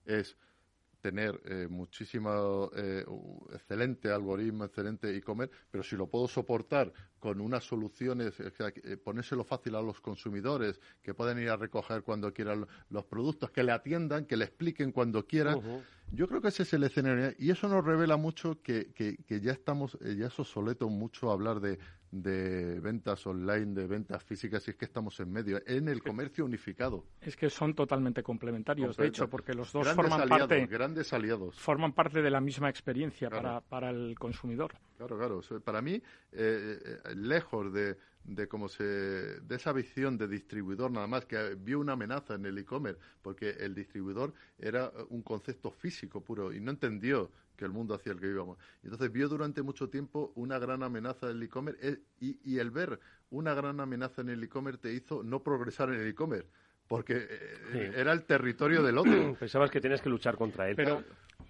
es 0.05 0.35
tener 1.05 1.39
eh, 1.45 1.67
muchísimo 1.69 2.71
eh, 2.75 3.05
excelente 3.53 4.09
algoritmo, 4.09 4.65
excelente 4.65 5.15
e-commerce, 5.15 5.53
pero 5.69 5.83
si 5.83 5.95
lo 5.95 6.07
puedo 6.07 6.27
soportar 6.27 6.91
con 7.19 7.41
unas 7.41 7.63
soluciones, 7.63 8.33
eh, 8.39 8.97
ponérselo 8.97 9.43
fácil 9.43 9.75
a 9.75 9.83
los 9.83 10.01
consumidores, 10.01 10.81
que 11.03 11.13
puedan 11.13 11.37
ir 11.37 11.51
a 11.51 11.57
recoger 11.57 12.01
cuando 12.01 12.33
quieran 12.33 12.65
los 12.89 13.05
productos, 13.05 13.51
que 13.51 13.61
le 13.61 13.71
atiendan, 13.71 14.25
que 14.25 14.35
le 14.35 14.45
expliquen 14.45 14.91
cuando 14.91 15.27
quieran. 15.27 15.61
Yo 16.11 16.27
creo 16.27 16.41
que 16.41 16.47
ese 16.47 16.63
es 16.63 16.73
el 16.73 16.83
escenario. 16.83 17.33
Y 17.37 17.51
eso 17.51 17.67
nos 17.67 17.85
revela 17.85 18.17
mucho 18.17 18.59
que, 18.63 18.91
que, 18.93 19.17
que 19.27 19.41
ya 19.41 19.51
estamos, 19.51 19.99
ya 20.01 20.25
es 20.25 20.39
obsoleto 20.39 20.89
mucho 20.89 21.31
hablar 21.31 21.59
de, 21.59 21.77
de 22.21 22.79
ventas 22.79 23.25
online, 23.27 23.73
de 23.73 23.87
ventas 23.87 24.23
físicas, 24.23 24.65
y 24.67 24.71
es 24.71 24.77
que 24.77 24.85
estamos 24.85 25.19
en 25.19 25.31
medio, 25.31 25.61
en 25.65 25.89
el 25.89 26.01
comercio 26.01 26.45
unificado. 26.45 27.05
Es 27.21 27.35
que 27.35 27.49
son 27.49 27.73
totalmente 27.73 28.23
complementarios, 28.23 28.95
de 28.95 29.07
hecho, 29.07 29.29
porque 29.29 29.53
los 29.53 29.71
dos 29.73 29.87
forman 29.89 30.27
parte 30.27 30.65
grandes 30.67 31.11
aliados. 31.11 31.59
Forman 31.59 31.93
parte 31.93 32.21
de 32.21 32.29
la 32.29 32.39
misma 32.39 32.69
experiencia 32.69 33.29
para, 33.29 33.59
para 33.61 33.89
el 33.89 34.17
consumidor. 34.17 34.73
Claro, 34.97 35.17
claro. 35.17 35.41
Para 35.63 35.81
mí, 35.81 35.95
eh, 35.95 36.01
eh, 36.31 37.15
lejos 37.15 37.73
de, 37.73 37.97
de 38.23 38.47
cómo 38.47 38.69
se 38.69 38.83
de 38.83 39.55
esa 39.55 39.73
visión 39.73 40.17
de 40.17 40.27
distribuidor 40.27 40.91
nada 40.91 41.07
más 41.07 41.25
que 41.25 41.55
vio 41.55 41.79
una 41.79 41.93
amenaza 41.93 42.35
en 42.35 42.45
el 42.45 42.57
e-commerce 42.57 42.99
porque 43.21 43.49
el 43.59 43.75
distribuidor 43.75 44.33
era 44.57 44.91
un 45.09 45.21
concepto 45.21 45.69
físico 45.69 46.21
puro 46.21 46.53
y 46.53 46.59
no 46.59 46.71
entendió 46.71 47.29
que 47.55 47.65
el 47.65 47.71
mundo 47.71 47.95
hacia 47.95 48.11
el 48.11 48.19
que 48.19 48.27
íbamos. 48.27 48.57
Entonces 48.83 49.11
vio 49.11 49.27
durante 49.27 49.61
mucho 49.61 49.89
tiempo 49.89 50.31
una 50.35 50.59
gran 50.59 50.83
amenaza 50.83 51.29
en 51.29 51.37
el 51.37 51.43
e-commerce 51.43 51.87
eh, 51.87 51.99
y, 52.19 52.57
el 52.59 52.71
ver 52.71 52.99
una 53.29 53.53
gran 53.53 53.79
amenaza 53.79 54.21
en 54.21 54.29
el 54.29 54.43
e-commerce 54.43 54.81
te 54.81 54.93
hizo 54.93 55.23
no 55.23 55.41
progresar 55.41 55.89
en 55.89 56.01
el 56.01 56.07
e-commerce 56.07 56.49
porque 56.87 57.27
era 57.95 58.11
el 58.11 58.23
territorio 58.25 58.83
del 58.83 58.97
otro. 58.97 59.35
Pensabas 59.39 59.71
que 59.71 59.81
tienes 59.81 60.01
que 60.01 60.09
luchar 60.09 60.37
contra 60.37 60.69
él. 60.69 60.75
Pero 60.75 61.03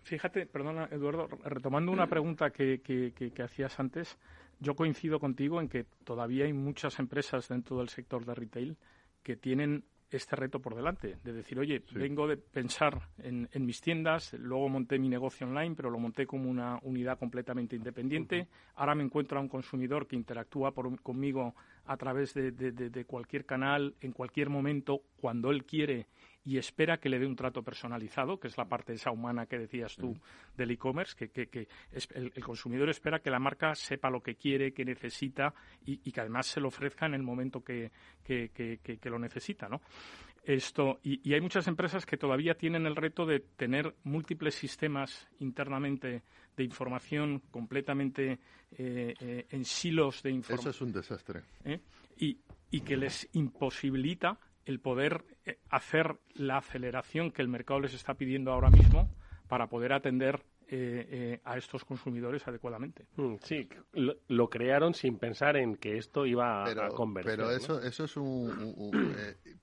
fíjate, 0.03 0.45
perdona 0.45 0.87
Eduardo, 0.91 1.27
retomando 1.43 1.91
una 1.91 2.07
pregunta 2.07 2.51
que, 2.51 2.81
que, 2.81 3.11
que 3.13 3.43
hacías 3.43 3.77
antes, 3.79 4.17
yo 4.59 4.75
coincido 4.75 5.19
contigo 5.19 5.59
en 5.59 5.67
que 5.67 5.85
todavía 6.03 6.45
hay 6.45 6.53
muchas 6.53 6.99
empresas 6.99 7.49
dentro 7.49 7.79
del 7.79 7.89
sector 7.89 8.25
de 8.25 8.35
retail 8.35 8.77
que 9.23 9.35
tienen 9.35 9.83
este 10.11 10.35
reto 10.35 10.59
por 10.59 10.75
delante, 10.75 11.17
de 11.23 11.33
decir, 11.33 11.59
oye, 11.59 11.83
vengo 11.91 12.27
de 12.27 12.37
pensar 12.37 13.09
en, 13.17 13.49
mis 13.65 13.81
tiendas, 13.81 14.33
luego 14.33 14.69
monté 14.69 14.99
mi 14.99 15.09
negocio 15.09 15.47
online, 15.47 15.75
pero 15.75 15.89
lo 15.89 15.99
monté 15.99 16.25
como 16.25 16.49
una 16.49 16.79
unidad 16.83 17.17
completamente 17.17 17.75
independiente, 17.75 18.47
ahora 18.75 18.95
me 18.95 19.03
encuentro 19.03 19.37
a 19.37 19.41
un 19.41 19.49
consumidor 19.49 20.07
que 20.07 20.15
interactúa 20.15 20.73
conmigo 21.01 21.55
a 21.85 21.97
través 21.97 22.33
de, 22.33 23.05
cualquier 23.05 23.45
canal, 23.45 23.95
en 24.01 24.11
cualquier 24.11 24.49
momento, 24.49 25.01
cuando 25.17 25.51
él 25.51 25.65
quiere 25.65 26.07
y 26.45 26.57
espera 26.57 26.97
que 26.97 27.09
le 27.09 27.19
dé 27.19 27.25
un 27.25 27.35
trato 27.35 27.63
personalizado, 27.63 28.39
que 28.39 28.47
es 28.47 28.57
la 28.57 28.65
parte 28.65 28.93
esa 28.93 29.11
humana 29.11 29.47
que 29.47 29.57
decías 29.57 29.95
tú 29.95 30.15
del 30.55 30.71
e-commerce, 30.71 31.15
que, 31.15 31.47
que, 31.47 31.67
el, 32.13 32.31
consumidor 32.43 32.89
espera 32.89 33.19
que 33.19 33.29
la 33.29 33.39
marca 33.39 33.75
sepa 33.75 34.09
lo 34.09 34.21
que 34.21 34.35
quiere, 34.35 34.71
que 34.71 34.85
necesita 34.85 35.53
y, 35.85 36.11
que 36.11 36.21
además 36.21 36.45
se 36.45 36.61
lo 36.61 36.67
ofrezca 36.67 37.07
en 37.07 37.15
el 37.15 37.23
momento 37.23 37.63
que, 37.63 37.91
que 38.23 39.09
lo 39.09 39.19
necesita, 39.19 39.67
¿no? 39.67 39.81
Esto, 40.45 40.99
y, 41.01 41.33
hay 41.33 41.41
muchas 41.41 41.67
empresas 41.67 42.05
que 42.05 42.17
todavía 42.17 42.53
tienen 42.53 42.85
el 42.85 42.95
reto 42.95 43.25
de 43.25 43.39
tener 43.39 43.95
múltiples 44.03 44.53
sistemas 44.53 45.27
internamente 45.39 46.21
de 46.55 46.63
información 46.63 47.41
completamente 47.49 48.39
eh, 48.77 49.15
eh, 49.19 49.47
en 49.49 49.65
silos 49.65 50.21
de 50.21 50.29
información. 50.29 50.69
Eso 50.69 50.69
es 50.69 50.81
un 50.81 50.93
desastre. 50.93 51.41
¿Eh? 51.63 51.79
Y, 52.17 52.37
y 52.69 52.81
que 52.81 52.95
les 52.95 53.27
imposibilita 53.33 54.37
el 54.65 54.79
poder 54.79 55.23
eh, 55.45 55.59
hacer 55.69 56.17
la 56.33 56.57
aceleración 56.57 57.31
que 57.31 57.41
el 57.41 57.47
mercado 57.47 57.79
les 57.79 57.93
está 57.93 58.15
pidiendo 58.15 58.51
ahora 58.51 58.69
mismo 58.69 59.09
para 59.47 59.67
poder 59.67 59.93
atender 59.93 60.43
eh, 60.67 61.07
eh, 61.11 61.41
a 61.43 61.57
estos 61.57 61.85
consumidores 61.85 62.47
adecuadamente. 62.47 63.05
Mm, 63.17 63.35
sí, 63.43 63.69
lo, 63.93 64.49
crearon 64.49 64.95
sin 64.95 65.19
pensar 65.19 65.57
en 65.57 65.75
que 65.75 65.97
esto 65.97 66.25
iba 66.25 66.63
a 66.65 66.89
convertir. 66.89 67.33
Pero 67.33 67.51
eso, 67.51 67.79
eso 67.81 68.05
es 68.05 68.17
un, 68.17 68.91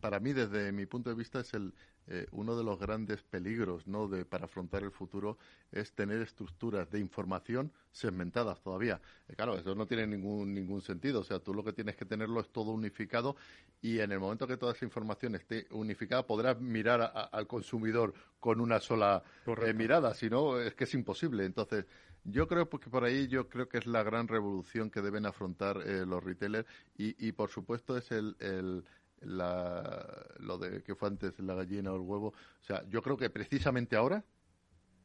para 0.01 0.21
mí 0.21 0.33
desde 0.33 0.71
mi 0.71 0.87
punto 0.87 1.11
de 1.11 1.17
vista 1.17 1.41
es 1.41 1.53
el, 1.55 1.75
eh, 2.09 2.27
uno 2.33 2.57
de 2.57 2.65
los 2.65 2.79
grandes 2.81 3.23
peligros 3.23 3.87
¿no? 3.87 4.09
de, 4.09 4.25
para 4.25 4.47
afrontar 4.47 4.83
el 4.83 4.91
futuro 4.91 5.39
es 5.71 5.93
tener 5.93 6.21
estructuras 6.21 6.91
de 6.91 6.99
información 6.99 7.73
segmentadas 7.93 8.61
todavía. 8.61 9.01
Eh, 9.29 9.35
claro, 9.37 9.57
eso 9.57 9.75
no 9.75 9.87
tiene 9.87 10.07
ningún, 10.07 10.53
ningún 10.53 10.81
sentido. 10.81 11.21
O 11.21 11.25
sea, 11.25 11.39
tú 11.39 11.55
lo 11.55 11.63
que 11.63 11.73
tienes 11.73 11.97
que 11.97 12.05
tenerlo 12.05 12.41
es 12.41 12.49
todo 12.49 12.73
unificado 12.73 13.37
y 13.81 14.01
en 14.01 14.11
el 14.11 14.19
momento 14.19 14.47
que 14.47 14.57
toda 14.57 14.73
esa 14.73 14.85
información 14.85 15.37
esté 15.37 15.67
unificada 15.71 16.27
podrás 16.27 16.61
mirar 16.61 17.31
al 17.31 17.47
consumidor 17.47 18.15
con 18.41 18.61
una 18.61 18.81
sola 18.81 19.23
eh, 19.47 19.73
mirada. 19.73 20.15
Si 20.15 20.29
no, 20.29 20.59
es 20.59 20.75
que 20.75 20.85
es 20.85 20.95
imposible. 20.95 21.45
Entonces, 21.45 21.87
yo 22.25 22.49
creo 22.49 22.69
que 22.69 22.91
por 22.91 23.05
ahí 23.05 23.29
yo 23.29 23.49
creo 23.49 23.69
que 23.69 23.79
es 23.79 23.87
la 23.87 24.03
gran 24.03 24.27
revolución 24.29 24.91
que 24.91 25.03
deben 25.03 25.27
afrontar 25.27 25.77
los 25.77 26.23
retailers 26.23 26.69
y, 26.97 27.27
y, 27.27 27.33
por 27.33 27.51
supuesto 27.51 27.97
es 27.97 28.13
el, 28.13 28.37
el 28.39 28.85
la, 29.25 30.27
lo 30.39 30.59
de 30.59 30.83
que 30.83 30.95
fue 30.95 31.09
antes 31.09 31.39
la 31.39 31.55
gallina 31.55 31.93
o 31.93 31.97
el 31.97 32.03
huevo. 32.03 32.29
O 32.29 32.65
sea, 32.65 32.85
yo 32.89 33.03
creo 33.03 33.17
que 33.17 33.31
precisamente 33.31 33.97
ahora, 33.97 34.25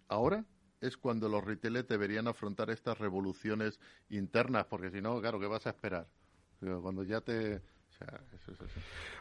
ahora 0.07 0.45
es 0.81 0.97
cuando 0.97 1.27
los 1.29 1.43
retailers 1.43 1.87
deberían 1.87 2.27
afrontar 2.27 2.69
estas 2.69 2.97
revoluciones 2.99 3.79
internas, 4.09 4.65
porque 4.65 4.91
si 4.91 5.01
no, 5.01 5.19
claro, 5.19 5.39
¿qué 5.39 5.47
vas 5.47 5.65
a 5.65 5.71
esperar? 5.71 6.07
Cuando 6.59 7.03
ya 7.03 7.21
te, 7.21 7.61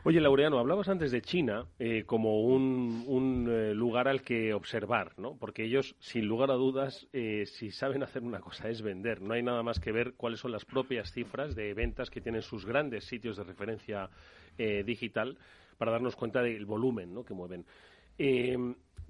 Oye, 0.05 0.21
Laureano, 0.21 0.59
hablabas 0.59 0.89
antes 0.89 1.11
de 1.11 1.21
China 1.21 1.67
eh, 1.79 2.05
como 2.05 2.43
un, 2.43 3.49
eh, 3.51 3.75
lugar 3.75 4.07
al 4.07 4.23
que 4.23 4.55
observar, 4.55 5.19
¿no? 5.19 5.37
Porque 5.37 5.65
ellos, 5.65 5.97
sin 5.99 6.27
lugar 6.27 6.51
a 6.51 6.55
dudas, 6.55 7.09
eh, 7.13 7.45
si 7.47 7.71
saben 7.71 8.03
hacer 8.03 8.23
una 8.23 8.41
cosa 8.41 8.69
es 8.69 8.83
vender. 8.83 9.21
No 9.21 9.35
hay 9.35 9.43
nada 9.43 9.63
más 9.63 9.81
que 9.81 9.93
ver 9.93 10.15
cuáles 10.15 10.41
son 10.41 10.53
las 10.53 10.65
propias 10.65 11.11
cifras 11.13 11.55
de 11.57 11.75
ventas 11.75 12.11
que 12.11 12.21
tienen 12.21 12.43
sus 12.43 12.65
grandes 12.65 13.05
sitios 13.05 13.37
de 13.37 13.45
referencia 13.45 14.09
digital 14.57 15.37
para 15.77 15.93
darnos 15.93 16.17
cuenta 16.17 16.41
del 16.41 16.65
volumen 16.65 17.13
¿no? 17.13 17.25
que 17.25 17.35
mueven. 17.35 17.67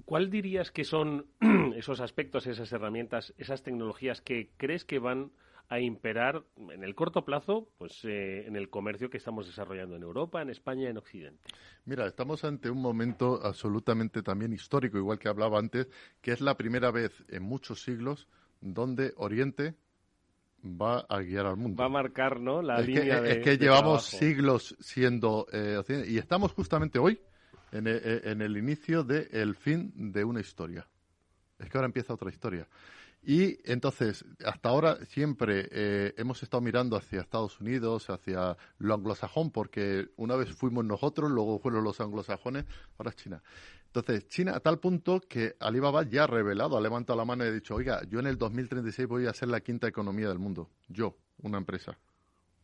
¿Cuál 0.05 0.29
dirías 0.29 0.73
que 0.73 0.83
son 0.83 1.27
esos 1.77 2.01
aspectos, 2.01 2.49
esas 2.49 2.73
herramientas, 2.73 3.33
esas 3.39 3.63
tecnologías 3.63 4.21
que 4.21 4.51
crees 4.57 4.85
que 4.85 4.99
van 4.99 5.31
a 5.69 5.81
imperar 5.81 6.45
en 6.71 6.85
el 6.85 6.95
corto 6.95 7.25
plazo 7.25 7.69
pues 7.79 8.05
eh, 8.05 8.47
en 8.47 8.57
el 8.57 8.71
comercio 8.71 9.11
que 9.11 9.17
estamos 9.17 9.47
desarrollando 9.47 9.97
en 9.97 10.03
Europa, 10.03 10.41
en 10.41 10.51
España, 10.51 10.89
en 10.89 10.97
Occidente. 10.97 11.49
Mira, 11.85 12.07
estamos 12.07 12.45
ante 12.45 12.71
un 12.71 12.81
momento 12.81 13.41
absolutamente 13.43 14.23
también 14.23 14.53
histórico, 14.53 14.99
igual 14.99 15.19
que 15.19 15.29
hablaba 15.29 15.59
antes, 15.59 15.89
que 16.21 16.33
es 16.33 16.41
la 16.41 16.57
primera 16.57 16.91
vez 16.91 17.25
en 17.29 17.43
muchos 17.43 17.83
siglos 17.83 18.29
donde 18.61 19.13
Oriente 19.17 19.75
va 20.65 21.01
a 21.09 21.21
guiar 21.21 21.47
al 21.47 21.57
mundo. 21.57 21.81
Va 21.81 21.87
a 21.87 21.91
marcar, 21.91 22.41
¿no? 22.41 22.63
La 22.63 22.81
es 22.81 22.87
línea 22.87 23.23
que, 23.23 23.31
Es 23.33 23.39
que 23.39 23.59
llevamos 23.59 24.05
siglos 24.05 24.77
siendo 24.81 25.47
eh, 25.53 25.81
y 26.09 26.19
estamos 26.19 26.53
justamente 26.53 26.99
hoy 26.99 27.21
en 27.73 27.87
el, 27.87 28.23
en 28.25 28.43
el 28.43 28.57
inicio 28.57 29.05
del 29.05 29.55
fin 29.55 30.13
de 30.13 30.25
una 30.25 30.41
historia. 30.41 30.87
Es 31.59 31.71
que 31.71 31.79
ahora 31.79 31.87
empieza 31.87 32.15
otra 32.15 32.31
historia. 32.31 32.69
Y 33.29 33.59
entonces, 33.65 34.25
hasta 34.45 34.69
ahora 34.69 35.05
siempre 35.07 35.69
eh, 35.73 36.15
hemos 36.17 36.45
estado 36.45 36.61
mirando 36.61 36.97
hacia 36.97 37.23
Estados 37.23 37.61
Unidos, 37.61 38.09
hacia 38.09 38.57
lo 38.79 38.95
anglosajón, 38.95 39.51
porque 39.51 40.11
una 40.15 40.37
vez 40.37 40.55
fuimos 40.55 40.85
nosotros, 40.85 41.29
luego 41.33 41.59
fueron 41.59 41.83
los 41.83 42.01
anglosajones, 42.01 42.67
ahora 42.97 43.11
es 43.11 43.17
China. 43.17 43.43
Entonces, 43.87 44.29
China 44.29 44.53
a 44.55 44.61
tal 44.61 44.79
punto 44.79 45.21
que 45.21 45.57
Alibaba 45.59 46.05
ya 46.05 46.23
ha 46.23 46.27
revelado, 46.29 46.77
ha 46.77 46.81
levantado 46.81 47.19
la 47.19 47.25
mano 47.25 47.45
y 47.45 47.49
ha 47.49 47.53
dicho, 47.53 47.75
oiga, 47.75 48.01
yo 48.09 48.21
en 48.21 48.29
el 48.29 48.39
2036 48.39 49.09
voy 49.09 49.27
a 49.27 49.33
ser 49.33 49.49
la 49.49 49.61
quinta 49.61 49.89
economía 49.89 50.29
del 50.29 50.39
mundo. 50.39 50.71
Yo, 50.87 51.17
una 51.43 51.59
empresa. 51.59 51.99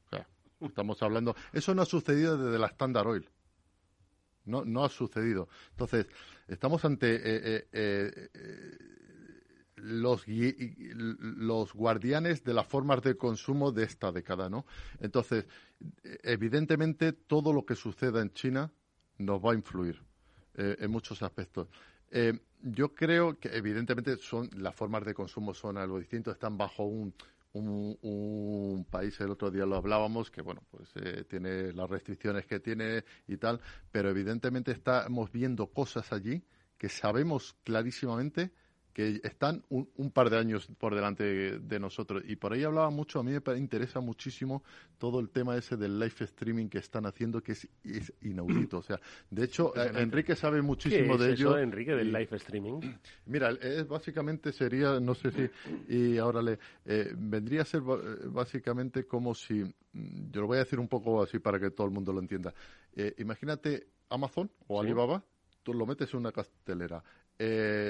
O 0.07 0.11
sea, 0.11 0.29
estamos 0.61 1.03
hablando... 1.03 1.35
Eso 1.53 1.75
no 1.75 1.83
ha 1.83 1.87
sucedido 1.87 2.39
desde 2.39 2.61
la 2.61 2.69
Standard 2.69 3.09
Oil. 3.09 3.29
No, 4.45 4.65
no 4.65 4.85
ha 4.85 4.89
sucedido. 4.89 5.49
Entonces, 5.71 6.07
estamos 6.47 6.85
ante... 6.85 7.17
Eh, 7.17 7.67
eh, 7.73 8.29
los, 9.83 10.25
los 10.29 11.73
guardianes 11.75 12.45
de 12.45 12.55
las 12.55 12.67
formas 12.67 13.03
de 13.03 13.17
consumo 13.17 13.73
de 13.73 13.85
esta 13.85 14.13
década, 14.13 14.49
¿no? 14.49 14.65
Entonces, 15.01 15.47
evidentemente, 16.23 17.13
todo 17.13 17.53
lo 17.53 17.67
que 17.67 17.75
suceda 17.75 18.23
en 18.23 18.33
China 18.33 18.71
nos 19.19 19.45
va 19.45 19.53
a 19.53 19.55
influir 19.55 20.01
eh, 20.55 20.77
en 20.79 20.91
muchos 20.91 21.23
aspectos. 21.23 21.69
Eh, 22.11 22.39
yo 22.63 22.95
creo 22.95 23.39
que, 23.39 23.49
evidentemente, 23.49 24.17
son 24.19 24.49
las 24.57 24.75
formas 24.75 25.05
de 25.05 25.15
consumo 25.15 25.53
son 25.53 25.77
algo 25.77 25.99
distinto, 25.99 26.31
están 26.31 26.57
bajo 26.57 26.85
un, 26.85 27.13
un, 27.55 28.87
país, 28.89 29.19
el 29.21 29.31
otro 29.31 29.51
día 29.51 29.67
lo 29.67 29.77
hablábamos, 29.77 30.31
que 30.31 30.43
bueno, 30.43 30.63
pues 30.71 30.91
eh, 30.95 31.25
tiene 31.29 31.73
las 31.73 31.91
restricciones 31.91 32.47
que 32.47 32.61
tiene 32.61 33.05
y 33.27 33.37
tal, 33.37 33.61
pero 33.91 34.11
evidentemente 34.11 34.71
estamos 34.71 35.33
viendo 35.33 35.67
cosas 35.67 36.13
allí 36.13 36.45
que 36.79 36.89
sabemos 36.89 37.57
clarísimamente 37.65 38.53
que 38.93 39.21
están 39.25 39.65
un, 39.71 39.89
un, 39.97 40.11
par 40.11 40.29
de 40.29 40.39
años 40.39 40.69
por 40.79 40.95
delante 40.95 41.59
de 41.59 41.81
nosotros. 41.81 42.23
Y 42.27 42.37
por 42.37 42.53
ahí 42.53 42.63
hablaba 42.65 42.91
mucho, 42.91 43.21
a 43.21 43.23
mí 43.23 43.33
me 43.33 43.59
interesa 43.59 44.01
muchísimo 44.01 44.63
todo 44.99 45.19
el 45.19 45.31
tema 45.31 45.57
ese 45.57 45.77
del 45.77 45.99
live 45.99 46.15
streaming 46.21 46.69
que 46.69 46.79
están 46.79 47.07
haciendo, 47.07 47.43
que 47.43 47.53
es, 47.53 47.69
inaudito. 48.21 48.79
O 48.79 48.83
sea, 48.83 49.01
de 49.31 49.45
hecho, 49.45 49.75
eh, 49.77 49.93
Enrique 49.97 50.37
sabe 50.37 50.61
muchísimo 50.63 51.17
¿Qué 51.17 51.25
de 51.25 51.33
es 51.33 51.41
ello. 51.41 51.51
Eso, 51.51 51.59
Enrique, 51.59 51.93
del 51.93 52.13
live 52.13 52.37
streaming? 52.37 52.81
Mira, 53.27 53.51
es, 53.51 53.89
básicamente 53.89 54.53
sería, 54.53 55.01
no 55.01 55.15
sé 55.15 55.31
si, 55.33 55.51
y 55.89 56.19
ahora 56.19 56.43
le, 56.43 56.59
eh, 56.85 57.13
vendría 57.17 57.63
a 57.63 57.65
ser 57.65 57.81
básicamente 57.81 59.07
como 59.07 59.35
si, 59.35 59.55
mm, 59.55 60.31
yo 60.31 60.43
lo 60.43 60.47
voy 60.47 60.59
a 60.59 60.61
decir 60.61 60.79
un 60.79 60.89
poco 60.89 61.23
así 61.23 61.39
para 61.39 61.59
que 61.59 61.71
todo 61.71 61.87
el 61.87 61.93
mundo 61.93 62.13
lo 62.13 62.21
entienda. 62.21 62.53
Eh, 62.95 63.15
imagínate 63.19 63.87
Amazon 64.11 64.51
o 64.67 64.81
Alibaba, 64.81 65.25
tú 65.63 65.73
lo 65.73 65.87
metes 65.87 66.13
en 66.13 66.21
una 66.21 66.33
castelera. 66.33 67.03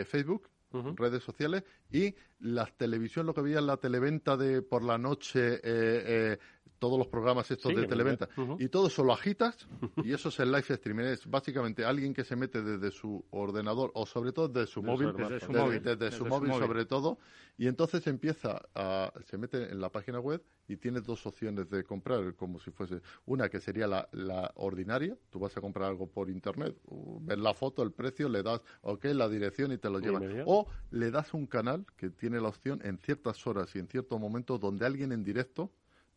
Facebook 0.06 0.48
redes 0.96 1.22
sociales 1.22 1.64
y 1.90 2.14
la 2.40 2.66
televisión, 2.66 3.26
lo 3.26 3.34
que 3.34 3.42
veía 3.42 3.58
en 3.58 3.66
la 3.66 3.76
televenta 3.76 4.36
de 4.36 4.62
por 4.62 4.82
la 4.82 4.98
noche, 4.98 5.54
eh, 5.54 5.60
eh, 5.64 6.38
todos 6.82 6.98
los 6.98 7.06
programas 7.06 7.48
estos 7.48 7.76
de 7.76 7.86
televenta, 7.86 8.28
y 8.58 8.66
todo 8.66 8.88
eso 8.88 9.04
lo 9.04 9.12
agitas 9.12 9.68
y 10.04 10.12
eso 10.12 10.30
es 10.30 10.40
el 10.40 10.50
live 10.50 10.64
streaming. 10.68 11.04
Es 11.04 11.30
básicamente 11.30 11.84
alguien 11.84 12.12
que 12.12 12.24
se 12.24 12.34
mete 12.34 12.60
desde 12.60 12.90
su 12.90 13.24
ordenador 13.30 13.92
o 13.94 14.04
sobre 14.04 14.32
todo 14.32 14.48
desde 14.48 14.66
su 14.66 14.82
móvil, 14.82 15.12
desde 15.16 15.38
su, 15.38 15.52
móvil, 15.52 15.80
desde, 15.80 16.10
su, 16.10 16.26
móvil, 16.26 16.52
sobre 16.54 16.84
todo, 16.84 17.18
y 17.56 17.68
entonces 17.68 18.04
empieza 18.08 18.60
a, 18.74 19.12
se 19.26 19.38
mete 19.38 19.70
en 19.70 19.80
la 19.80 19.92
página 19.92 20.18
web 20.18 20.42
y 20.66 20.76
tiene 20.76 21.00
dos 21.00 21.24
opciones 21.24 21.70
de 21.70 21.84
comprar, 21.84 22.34
como 22.34 22.58
si 22.58 22.72
fuese 22.72 23.00
una 23.26 23.48
que 23.48 23.60
sería 23.60 23.86
la, 23.86 24.08
la 24.10 24.50
ordinaria, 24.56 25.16
tú 25.30 25.38
vas 25.38 25.56
a 25.56 25.60
comprar 25.60 25.88
algo 25.88 26.08
por 26.08 26.30
internet, 26.30 26.76
ves 27.20 27.38
la 27.38 27.54
foto, 27.54 27.84
el 27.84 27.92
precio, 27.92 28.28
le 28.28 28.42
das, 28.42 28.60
ok, 28.80 29.04
la 29.04 29.28
dirección 29.28 29.70
y 29.70 29.78
te 29.78 29.88
lo 29.88 30.00
llevan. 30.00 30.42
O 30.46 30.66
le 30.90 31.12
das 31.12 31.32
un 31.32 31.46
canal 31.46 31.86
que 31.96 32.10
tiene 32.10 32.40
la 32.40 32.48
opción 32.48 32.80
en 32.82 32.98
ciertas 32.98 33.46
horas 33.46 33.72
y 33.76 33.78
en 33.78 33.86
ciertos 33.86 34.18
momentos 34.18 34.58
donde 34.58 34.84
alguien 34.84 35.12
en 35.12 35.22
directo 35.22 35.70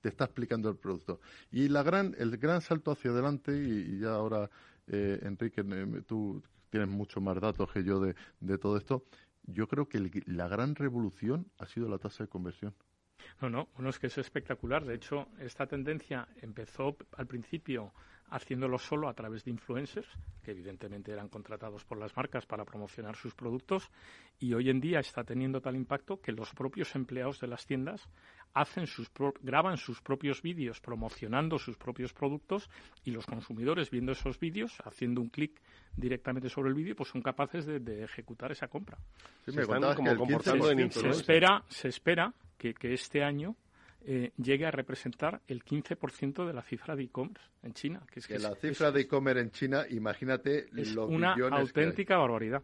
te 0.05 0.09
está 0.09 0.25
explicando 0.25 0.69
el 0.69 0.75
producto. 0.75 1.19
Y 1.51 1.67
la 1.67 1.81
gran, 1.81 2.13
el 2.19 2.37
gran 2.37 2.61
salto 2.61 2.91
hacia 2.91 3.09
adelante, 3.09 3.57
y, 3.57 3.97
ya 3.97 4.13
ahora, 4.13 4.51
eh, 4.85 5.17
Enrique, 5.23 5.63
tú 6.05 6.43
tienes 6.69 6.89
mucho 6.89 7.21
más 7.21 7.41
datos 7.41 7.71
que 7.71 7.83
yo 7.83 7.99
de, 7.99 8.13
de 8.39 8.59
todo 8.59 8.77
esto, 8.77 9.03
yo 9.47 9.67
creo 9.67 9.89
que 9.89 10.21
la 10.27 10.47
gran 10.47 10.75
revolución 10.75 11.47
ha 11.57 11.65
sido 11.65 11.89
la 11.89 11.97
tasa 11.97 12.25
de 12.25 12.29
conversión. 12.29 12.75
No, 13.41 13.49
no, 13.49 13.69
uno 13.79 13.89
es 13.89 13.97
que 13.97 14.05
es 14.05 14.17
espectacular. 14.19 14.85
De 14.85 14.93
hecho, 14.93 15.27
esta 15.39 15.65
tendencia 15.65 16.27
empezó 16.39 16.95
al 17.17 17.25
principio 17.25 17.91
haciéndolo 18.29 18.77
solo 18.77 19.07
a 19.07 19.13
través 19.13 19.43
de 19.43 19.51
influencers, 19.51 20.07
que 20.43 20.51
evidentemente 20.51 21.11
eran 21.11 21.29
contratados 21.29 21.83
por 21.83 21.97
las 21.97 22.15
marcas 22.15 22.45
para 22.45 22.65
promocionar 22.65 23.15
sus 23.15 23.33
productos, 23.33 23.89
y 24.39 24.53
hoy 24.53 24.69
en 24.69 24.81
día 24.81 24.99
está 24.99 25.23
teniendo 25.23 25.61
tal 25.61 25.75
impacto 25.75 26.21
que 26.21 26.31
los 26.31 26.53
propios 26.53 26.95
empleados 26.95 27.39
de 27.39 27.47
las 27.47 27.65
tiendas 27.65 28.07
hacen 28.55 28.87
sus 28.87 29.11
graban 29.41 29.77
sus 29.77 30.01
propios 30.01 30.41
vídeos 30.41 30.79
promocionando 30.79 31.59
sus 31.59 31.77
propios 31.77 32.13
productos 32.13 32.69
y 33.03 33.11
los 33.11 33.25
consumidores 33.25 33.91
viendo 33.91 34.13
esos 34.13 34.39
vídeos, 34.39 34.77
haciendo 34.85 35.21
un 35.21 35.29
clic 35.29 35.61
directamente 35.95 36.49
sobre 36.49 36.69
el 36.69 36.75
vídeo, 36.75 36.95
pues 36.95 37.09
son 37.09 37.21
capaces 37.21 37.65
de, 37.65 38.03
ejecutar 38.03 38.51
esa 38.51 38.67
compra. 38.67 38.97
se, 39.45 41.09
espera, 41.09 41.63
se 41.67 41.89
espera 41.89 42.33
que, 42.57 42.73
que 42.73 42.93
este 42.93 43.23
año 43.23 43.55
eh, 44.05 44.31
llegue 44.37 44.65
a 44.65 44.71
representar 44.71 45.41
el 45.47 45.63
15% 45.63 46.47
de 46.47 46.53
la 46.53 46.61
cifra 46.61 46.95
de 46.95 47.03
e-commerce 47.03 47.43
en 47.61 47.73
China. 47.73 48.03
Que, 48.09 48.19
es, 48.19 48.27
que, 48.27 48.39
la 48.39 48.55
cifra 48.55 48.91
de 48.91 49.01
e-commerce 49.01 49.41
en 49.41 49.51
China, 49.51 49.85
imagínate 49.89 50.67
es 50.75 50.95
una 50.95 51.33
auténtica 51.33 52.17
barbaridad. 52.17 52.63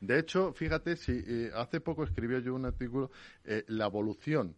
De 0.00 0.18
hecho, 0.18 0.52
fíjate, 0.52 0.96
si 0.96 1.12
eh, 1.26 1.50
hace 1.54 1.80
poco 1.80 2.04
escribió 2.04 2.38
yo 2.38 2.54
un 2.54 2.64
artículo, 2.64 3.10
eh, 3.44 3.64
la 3.68 3.86
evolución 3.86 4.54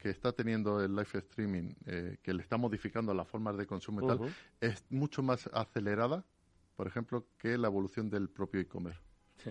que 0.00 0.10
está 0.10 0.32
teniendo 0.32 0.82
el 0.82 0.96
live 0.96 1.08
streaming, 1.12 1.74
que 2.22 2.34
le 2.34 2.42
está 2.42 2.56
modificando 2.56 3.12
las 3.14 3.28
formas 3.28 3.56
de 3.56 3.66
consumo 3.66 4.02
y 4.02 4.06
tal, 4.06 4.34
es 4.60 4.84
mucho 4.90 5.22
más 5.22 5.48
acelerada, 5.52 6.24
por 6.74 6.86
ejemplo, 6.86 7.26
que 7.38 7.58
la 7.58 7.68
evolución 7.68 8.08
del 8.08 8.28
propio 8.28 8.60
e-commerce. 8.60 9.00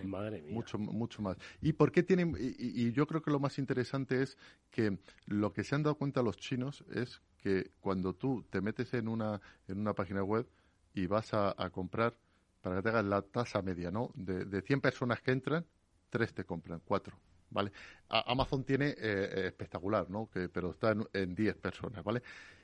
Madre 0.04 0.42
mía. 0.42 0.52
Mucho, 0.52 0.78
mucho 0.78 1.22
más. 1.22 1.36
¿Y 1.60 1.72
por 1.72 1.90
qué 1.92 2.02
tienen.? 2.02 2.36
Y, 2.38 2.92
yo 2.92 3.06
creo 3.06 3.22
que 3.22 3.30
lo 3.30 3.40
más 3.40 3.58
interesante 3.58 4.22
es 4.22 4.36
que 4.70 4.98
lo 5.26 5.52
que 5.52 5.64
se 5.64 5.74
han 5.74 5.82
dado 5.82 5.96
cuenta 5.96 6.22
los 6.22 6.36
chinos 6.36 6.84
es 6.92 7.20
que 7.38 7.70
cuando 7.80 8.14
tú 8.14 8.44
te 8.50 8.60
metes 8.60 8.92
en 8.94 9.08
una, 9.08 9.40
en 9.66 9.78
una 9.78 9.94
página 9.94 10.22
web 10.22 10.46
y 10.94 11.06
vas 11.06 11.32
a, 11.32 11.54
comprar, 11.70 12.16
para 12.60 12.76
que 12.76 12.82
te 12.82 12.88
hagas 12.90 13.04
la 13.04 13.22
tasa 13.22 13.62
media, 13.62 13.90
¿no? 13.90 14.10
De, 14.14 14.44
de 14.44 14.62
100 14.62 14.80
personas 14.80 15.20
que 15.22 15.32
entran, 15.32 15.64
tres 16.10 16.34
te 16.34 16.44
compran, 16.44 16.80
cuatro. 16.84 17.16
¿Vale? 17.50 17.72
Amazon 18.08 18.64
tiene 18.64 18.94
eh, 18.96 19.46
espectacular, 19.46 20.08
¿no? 20.08 20.28
Que, 20.30 20.48
pero 20.48 20.70
está 20.70 20.94
en, 21.12 21.34
10 21.34 21.56
personas, 21.56 22.04
¿vale? 22.04 22.22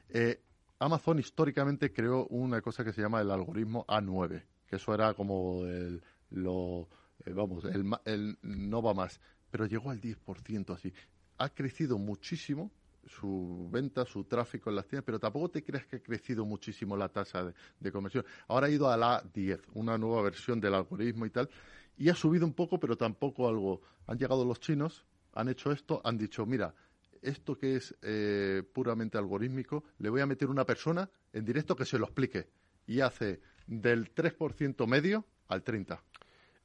Eh, 0.09 0.41
Amazon 0.79 1.19
históricamente 1.19 1.93
creó 1.93 2.27
una 2.29 2.61
cosa 2.61 2.85
que 2.85 2.93
se 2.93 3.03
llama 3.03 3.21
el 3.21 3.31
algoritmo 3.31 3.85
A9, 3.87 4.43
que 4.67 4.77
eso 4.77 4.95
era 4.95 5.15
como 5.15 5.65
el, 5.65 6.03
lo, 6.31 6.89
eh, 7.25 7.33
vamos, 7.33 7.65
el, 7.65 7.85
el, 8.05 8.39
no 8.43 8.83
va 8.83 8.95
más, 8.95 9.21
pero 9.51 9.67
llegó 9.67 9.91
al 9.91 10.01
10% 10.01 10.75
así. 10.75 10.93
Ha 11.39 11.49
crecido 11.49 11.99
muchísimo 11.99 12.71
su 13.09 13.69
venta, 13.71 14.05
su 14.05 14.25
tráfico 14.25 14.71
en 14.71 14.77
las 14.77 14.87
tiendas, 14.87 15.05
pero 15.05 15.19
tampoco 15.19 15.51
te 15.51 15.63
creas 15.63 15.87
que 15.87 15.97
ha 15.97 16.03
crecido 16.03 16.45
muchísimo 16.45 16.97
la 16.97 17.09
tasa 17.09 17.53
de, 17.79 17.93
conversión. 17.93 18.25
Ahora 18.49 18.67
ha 18.67 18.71
ido 18.71 18.91
a 18.91 18.97
la 18.97 19.23
10, 19.33 19.61
una 19.75 19.97
nueva 19.97 20.23
versión 20.23 20.61
del 20.61 20.75
algoritmo 20.75 21.27
y 21.27 21.31
tal, 21.31 21.49
y 21.97 22.09
ha 22.09 22.15
subido 22.15 22.47
un 22.47 22.55
poco, 22.55 22.79
pero 22.79 22.97
tampoco 22.97 23.49
algo. 23.49 23.81
Han 24.07 24.19
llegado 24.19 24.45
los 24.45 24.61
chinos, 24.61 25.07
han 25.33 25.49
hecho 25.49 25.73
esto, 25.73 26.01
han 26.05 26.19
dicho, 26.19 26.47
mira, 26.47 26.75
esto 27.23 27.57
que 27.59 27.77
es 27.77 27.97
eh, 28.03 28.63
puramente 28.73 29.19
algorítmico, 29.19 29.85
le 29.99 30.11
voy 30.11 30.21
a 30.21 30.27
meter 30.27 30.49
una 30.49 30.65
persona 30.65 31.09
en 31.33 31.45
directo 31.45 31.75
que 31.77 31.85
se 31.85 31.99
lo 31.99 32.05
explique. 32.05 32.49
Y 32.87 33.01
hace 33.01 33.41
del 33.67 34.15
3% 34.15 34.87
medio 34.87 35.25
al 35.49 35.65
30%. 35.65 35.99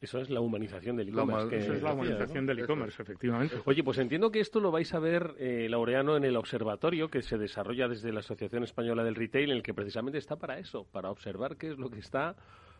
Eso 0.01 0.17
es 0.17 0.32
la 0.32 0.41
humanización 0.41 0.95
del 0.95 1.09
e-commerce. 1.09 1.55
Eso 1.55 1.73
es 1.73 1.84
la 1.84 1.93
humanización 1.93 2.47
del 2.47 2.59
e-commerce, 2.59 2.99
efectivamente. 3.03 3.61
Oye, 3.65 3.84
pues 3.84 3.99
entiendo 3.99 4.32
que 4.32 4.39
esto 4.39 4.59
lo 4.59 4.71
vais 4.71 4.91
a 4.95 4.99
ver, 4.99 5.36
eh, 5.38 5.67
Laureano, 5.69 6.17
en 6.17 6.23
el 6.23 6.38
observatorio 6.38 7.09
que 7.09 7.21
se 7.21 7.38
desarrolla 7.38 7.88
desde 7.88 8.11
la 8.11 8.21
Asociación 8.21 8.63
Española 8.63 9.03
del 9.03 9.13
Retail, 9.13 9.51
en 9.51 9.57
el 9.57 9.63
que 9.63 9.75
precisamente 9.75 10.17
está 10.17 10.38
para 10.38 10.57
eso, 10.57 10.86
para 10.86 11.11
observar 11.11 11.55
qué 11.55 11.69
es 11.69 11.77
lo 11.77 11.91
que 11.91 11.99
está 11.99 12.36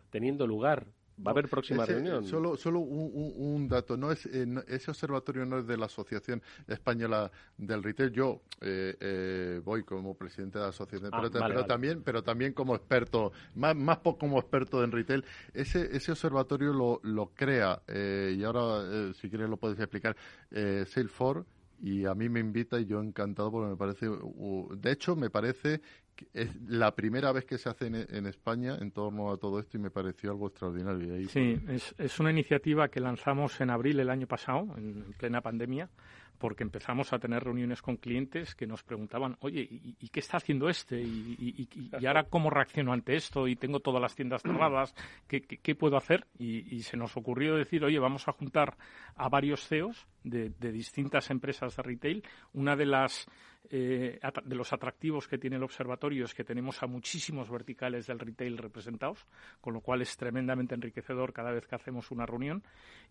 teniendo 0.10 0.47
lugar 0.47 0.88
¿Va 1.26 1.32
a 1.32 1.34
haber 1.34 1.50
próxima 1.50 1.86
reunión? 1.86 2.26
Solo, 2.26 2.58
solo 2.58 2.80
un, 2.80 3.68
dato. 3.68 3.98
No 3.98 4.12
es, 4.12 4.26
eh, 4.26 4.46
ese 4.68 4.92
observatorio 4.92 5.46
no 5.46 5.60
es 5.60 5.68
de 5.68 5.78
la 5.78 5.86
Asociación 5.86 6.42
Española 6.68 7.32
del 7.58 7.84
Retail. 7.84 8.12
Yo 8.12 8.42
eh, 8.62 8.96
eh, 9.00 9.62
voy 9.64 9.84
como 9.84 10.16
presidente 10.16 10.58
de 10.58 10.64
la 10.64 10.70
asociación, 10.70 11.12
ah, 11.14 11.22
pero, 11.32 11.66
también, 11.66 12.02
pero 12.04 12.24
también 12.24 12.54
como 12.54 12.76
experto, 12.76 13.32
más, 13.56 13.76
más 13.76 14.00
como 14.00 14.40
experto 14.40 14.84
en 14.84 14.92
retail. 14.92 15.24
Ese, 15.54 15.96
ese 15.96 16.12
observatorio 16.12 16.74
lo, 16.74 17.00
lo 17.04 17.28
crea, 17.28 17.82
y 17.88 18.44
ahora, 18.44 19.14
si 19.14 19.30
quieres, 19.30 19.50
lo 19.50 19.58
puedes 19.58 19.80
explicar, 19.80 20.16
Salesforce 20.52 21.46
y 21.82 22.06
a 22.06 22.14
mí 22.14 22.30
me 22.30 22.40
invita 22.40 22.80
y 22.80 22.86
yo 22.86 23.02
encantado 23.02 23.52
porque 23.52 23.72
me 23.72 23.76
parece, 23.76 24.08
de 24.08 24.92
hecho 24.92 25.16
me 25.16 25.30
parece 25.30 25.82
es 26.34 26.55
la 26.68 26.95
primera 26.95 27.32
vez 27.32 27.45
que 27.45 27.57
se 27.57 27.70
hace 27.70 27.88
en, 27.88 28.26
España 28.26 28.78
en 28.80 28.91
torno 28.91 29.32
a 29.32 29.38
todo 29.38 29.59
esto 29.59 29.78
y 29.78 29.80
me 29.80 29.91
pareció 29.91 30.32
algo 30.32 30.47
extraordinario. 30.47 31.28
sí, 31.30 31.59
es, 31.70 31.95
es, 31.97 32.20
una 32.20 32.32
iniciativa 32.32 32.88
que 32.89 32.99
lanzamos 32.99 33.59
en 33.62 33.70
abril 33.70 33.99
el 33.99 34.09
año 34.09 34.28
pasado, 34.28 34.68
en 34.78 35.14
plena 35.18 35.41
pandemia, 35.41 35.89
porque 36.41 36.64
empezamos 36.64 37.14
a 37.14 37.20
tener 37.20 37.43
reuniones 37.43 37.84
con 37.84 37.97
clientes 37.97 38.55
que 38.55 38.66
nos 38.66 38.82
preguntaban, 38.82 39.38
oye, 39.41 39.68
¿y, 39.70 40.09
qué 40.09 40.20
está 40.22 40.38
haciendo 40.38 40.70
este? 40.70 40.99
¿Y, 40.99 41.70
ahora 42.03 42.24
cómo 42.24 42.49
reacciono 42.49 42.93
ante 42.93 43.16
esto? 43.16 43.47
Y 43.47 43.55
tengo 43.55 43.80
todas 43.80 44.01
las 44.01 44.16
tiendas 44.16 44.41
cerradas, 44.41 44.95
¿qué, 45.28 45.76
puedo 45.76 45.97
hacer? 45.97 46.26
Y, 46.39 46.82
se 46.82 46.97
nos 46.97 47.16
ocurrió 47.16 47.55
decir, 47.55 47.84
oye, 47.84 47.99
vamos 47.99 48.28
a 48.28 48.32
juntar 48.32 48.76
a 49.16 49.30
varios 49.30 49.68
CEOs 49.68 50.07
de, 50.24 50.49
de 50.49 50.72
distintas 50.72 51.30
empresas 51.30 51.76
de 51.76 51.84
retail. 51.84 52.24
Una 52.53 52.76
de 52.76 52.88
las 52.88 53.28
eh, 53.70 54.20
de 54.43 54.55
los 54.55 54.74
atractivos 54.74 55.28
que 55.28 55.38
tiene 55.38 55.55
el 55.55 55.64
observatorio 55.64 56.26
es 56.26 56.34
que 56.34 56.43
tenemos 56.43 56.82
a 56.84 56.88
muchísimos 56.88 57.49
verticales 57.49 58.07
del 58.07 58.20
retail 58.20 58.57
representados, 58.57 59.26
con 59.62 59.74
lo 59.74 59.82
cual 59.82 60.01
es 60.01 60.18
tremendamente 60.18 60.76
enriquecedor 60.76 61.32
cada 61.32 61.51
vez 61.51 61.68
que 61.68 61.76
hacemos 61.76 62.12
una 62.12 62.26
reunión. 62.26 62.64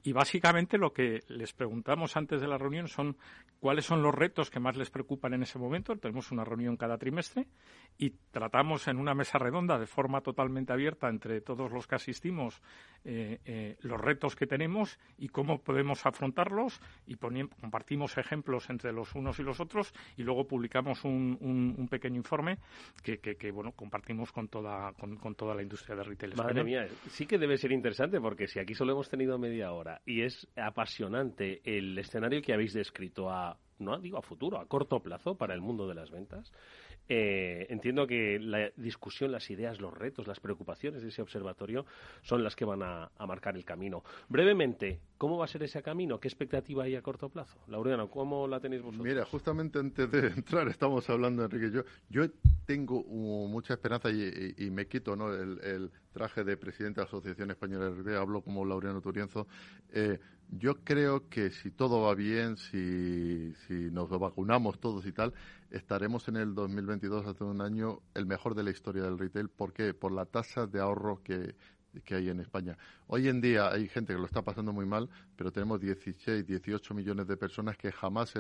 Y 0.03 0.13
básicamente 0.13 0.79
lo 0.79 0.93
que 0.93 1.21
les 1.29 1.53
preguntamos 1.53 2.17
antes 2.17 2.41
de 2.41 2.49
la 2.49 2.59
reunión 2.59 2.89
son 2.89 3.17
cuáles 3.61 3.85
son 3.85 4.03
los 4.03 4.15
retos 4.15 4.51
que 4.51 4.61
más 4.61 4.77
les 4.77 4.91
preocupan 4.91 5.35
en 5.35 5.43
ese 5.43 5.59
momento. 5.59 5.97
Tenemos 5.97 6.31
una 6.33 6.45
reunión 6.45 6.77
cada 6.77 6.99
trimestre 6.99 7.47
y 7.97 8.11
tratamos 8.31 8.89
en 8.89 8.99
una 8.99 9.15
mesa 9.15 9.39
redonda 9.39 9.79
de 9.79 9.87
forma 9.87 10.21
totalmente 10.21 10.73
abierta 10.73 11.09
entre 11.09 11.41
todos 11.41 11.71
los 11.71 11.87
que 11.87 11.95
asistimos 11.95 12.61
eh, 13.05 13.41
eh, 13.45 13.77
los 13.81 14.01
retos 14.01 14.37
que 14.37 14.47
tenemos 14.47 14.99
y 15.17 15.29
cómo 15.29 15.63
podemos 15.63 16.05
afrontarlos 16.07 16.81
y 17.07 17.17
compartimos 17.17 18.19
ejemplos 18.19 18.69
entre 18.71 18.93
los 18.93 19.15
unos 19.15 19.39
y 19.39 19.43
los 19.43 19.61
otros 19.61 19.95
y 20.17 20.23
luego 20.23 20.40
publicamos 20.47 21.05
un, 21.05 21.37
un, 21.41 21.89
pequeño 21.89 22.17
informe 22.17 22.59
que, 23.03 23.19
que, 23.19 23.51
bueno 23.51 23.73
compartimos 23.73 24.33
con 24.33 24.49
toda 24.49 24.93
con, 24.93 25.35
toda 25.35 25.55
la 25.55 25.63
industria 25.63 25.97
de 25.97 26.05
retail. 26.05 26.35
Madre 26.37 26.65
mía, 26.65 26.87
sí 27.09 27.27
que 27.27 27.39
debe 27.39 27.57
ser 27.57 27.73
interesante 27.73 28.21
porque 28.21 28.47
si 28.47 28.59
aquí 28.59 28.75
solo 28.75 28.93
hemos 28.93 29.09
tenido 29.09 29.39
media 29.39 29.73
hora 29.73 30.01
y 30.05 30.23
es 30.23 30.49
apasionante 30.57 31.61
el 31.65 31.99
escenario 31.99 32.43
que 32.43 32.53
habéis 32.53 32.73
descrito 32.73 33.31
a 33.31 33.59
no 33.81 33.99
digo 33.99 34.19
a 34.19 34.23
futuro, 34.23 34.61
a 34.61 34.67
corto 34.67 35.01
plazo 35.01 35.35
para 35.37 35.55
el 35.55 35.61
mundo 35.61 35.89
de 35.89 35.95
las 35.95 36.11
ventas. 36.11 36.53
Eh, 37.13 37.67
entiendo 37.71 38.07
que 38.07 38.39
la 38.39 38.71
discusión, 38.77 39.33
las 39.33 39.51
ideas, 39.51 39.81
los 39.81 39.93
retos, 39.93 40.29
las 40.29 40.39
preocupaciones 40.39 41.03
de 41.03 41.09
ese 41.09 41.21
observatorio 41.21 41.85
son 42.23 42.45
las 42.45 42.55
que 42.55 42.65
van 42.65 42.85
a, 42.85 43.11
marcar 43.27 43.57
el 43.57 43.65
camino. 43.65 44.05
Brevemente, 44.29 45.01
¿cómo 45.19 45.37
va 45.37 45.47
a 45.47 45.49
ser 45.49 45.65
ese 45.65 45.83
camino? 45.83 46.21
¿Qué 46.21 46.29
expectativa 46.29 46.85
hay 46.85 46.95
a 46.95 47.03
corto 47.03 47.29
plazo? 47.29 47.59
Laureano, 47.67 48.09
¿cómo 48.09 48.47
la 48.47 48.61
tenéis 48.61 48.83
vosotros? 48.83 49.05
Mira, 49.05 49.25
justamente 49.25 49.81
antes 49.81 50.09
de 50.09 50.29
entrar 50.37 50.69
estamos 50.69 51.11
hablando, 51.11 51.45
Enrique, 51.45 51.73
yo, 51.73 51.83
yo 52.09 52.31
tengo 52.65 53.03
mucha 53.03 53.75
esperanza 53.75 54.09
y, 54.09 54.71
me 54.71 54.87
quito 54.87 55.17
¿no? 55.17 55.35
el, 55.35 55.91
traje 56.13 56.45
de 56.45 56.57
presidente 56.57 57.01
de 57.01 57.07
la 57.07 57.09
Asociación 57.09 57.51
Española 57.51 57.91
de 57.91 58.17
hablo 58.17 58.41
como 58.43 58.65
Laureano 58.65 59.01
Turienzo. 59.01 59.49
Eh, 59.93 60.21
yo 60.51 60.83
creo 60.85 61.29
que 61.29 61.51
si 61.51 61.71
todo 61.71 62.03
va 62.03 62.15
bien, 62.15 62.57
si, 62.57 63.55
si 63.67 63.91
nos 63.91 64.09
vacunamos 64.09 64.81
todos 64.81 65.07
y 65.07 65.13
tal, 65.13 65.33
estaremos 65.71 66.29
en 66.29 66.37
el 66.37 66.55
2022, 66.55 67.27
hace 67.27 67.45
un 67.45 67.61
año, 67.61 68.01
el 68.15 68.27
mejor 68.27 68.55
de 68.55 68.65
la 68.65 68.71
historia 68.71 69.03
del 69.03 69.19
retail. 69.19 69.49
¿Por 69.49 69.73
qué? 69.73 69.95
Por 69.95 70.13
la 70.13 70.27
tasa 70.27 70.67
de 70.67 70.81
ahorro 70.81 71.23
que, 71.23 71.55
que 72.05 72.15
hay 72.15 72.29
en 72.29 72.41
España. 72.41 72.77
Hoy 73.07 73.29
en 73.29 73.41
día 73.41 73.71
hay 73.71 73.89
gente 73.89 74.13
que 74.13 74.19
lo 74.19 74.27
está 74.27 74.43
pasando 74.43 74.73
muy 74.73 74.87
mal, 74.87 75.09
pero 75.37 75.53
tenemos 75.53 75.81
16, 75.81 76.47
18 76.47 76.95
millones 76.95 77.27
de 77.27 77.37
personas 77.37 77.77
que 77.77 77.93
jamás, 77.93 78.35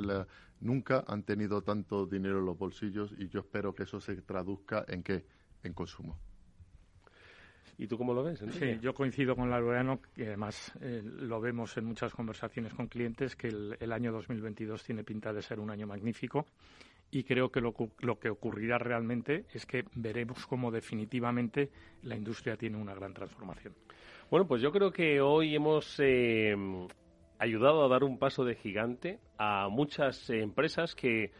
nunca 0.60 1.04
han 1.06 1.22
tenido 1.22 1.62
tanto 1.62 2.06
dinero 2.06 2.38
en 2.40 2.46
los 2.46 2.58
bolsillos 2.58 3.14
y 3.18 3.28
yo 3.28 3.40
espero 3.40 3.74
que 3.74 3.84
eso 3.84 4.00
se 4.00 4.16
traduzca 4.22 4.84
en 4.88 5.02
qué? 5.02 5.26
En 5.62 5.72
consumo. 5.74 6.18
¿Y 7.78 7.86
tú 7.86 7.96
cómo 7.96 8.12
lo 8.12 8.22
ves? 8.22 8.42
Sí, 8.50 8.78
yo 8.80 8.94
coincido 8.94 9.34
con 9.34 9.50
Laureano, 9.50 10.00
que 10.14 10.26
además 10.26 10.72
eh, 10.80 11.02
lo 11.02 11.40
vemos 11.40 11.76
en 11.76 11.86
muchas 11.86 12.12
conversaciones 12.12 12.74
con 12.74 12.88
clientes, 12.88 13.36
que 13.36 13.48
el, 13.48 13.92
año 13.92 14.12
2022 14.12 14.82
tiene 14.84 15.04
pinta 15.04 15.32
de 15.32 15.42
ser 15.42 15.60
un 15.60 15.70
año 15.70 15.86
magnífico 15.86 16.46
y 17.10 17.24
creo 17.24 17.50
que 17.50 17.60
lo, 17.60 17.72
que 17.72 18.30
ocurrirá 18.30 18.78
realmente 18.78 19.46
es 19.52 19.66
que 19.66 19.84
veremos 19.94 20.46
cómo 20.46 20.70
definitivamente 20.70 21.70
la 22.02 22.16
industria 22.16 22.56
tiene 22.56 22.76
una 22.76 22.94
gran 22.94 23.12
transformación. 23.12 23.74
Bueno, 24.30 24.46
pues 24.46 24.62
yo 24.62 24.70
creo 24.70 24.92
que 24.92 25.20
hoy 25.20 25.56
hemos 25.56 25.98
eh, 25.98 26.54
ayudado 27.38 27.84
a 27.84 27.88
dar 27.88 28.04
un 28.04 28.18
paso 28.18 28.44
de 28.44 28.54
gigante 28.54 29.18
a 29.38 29.68
muchas 29.68 30.30
empresas 30.30 30.94
que 30.94 31.32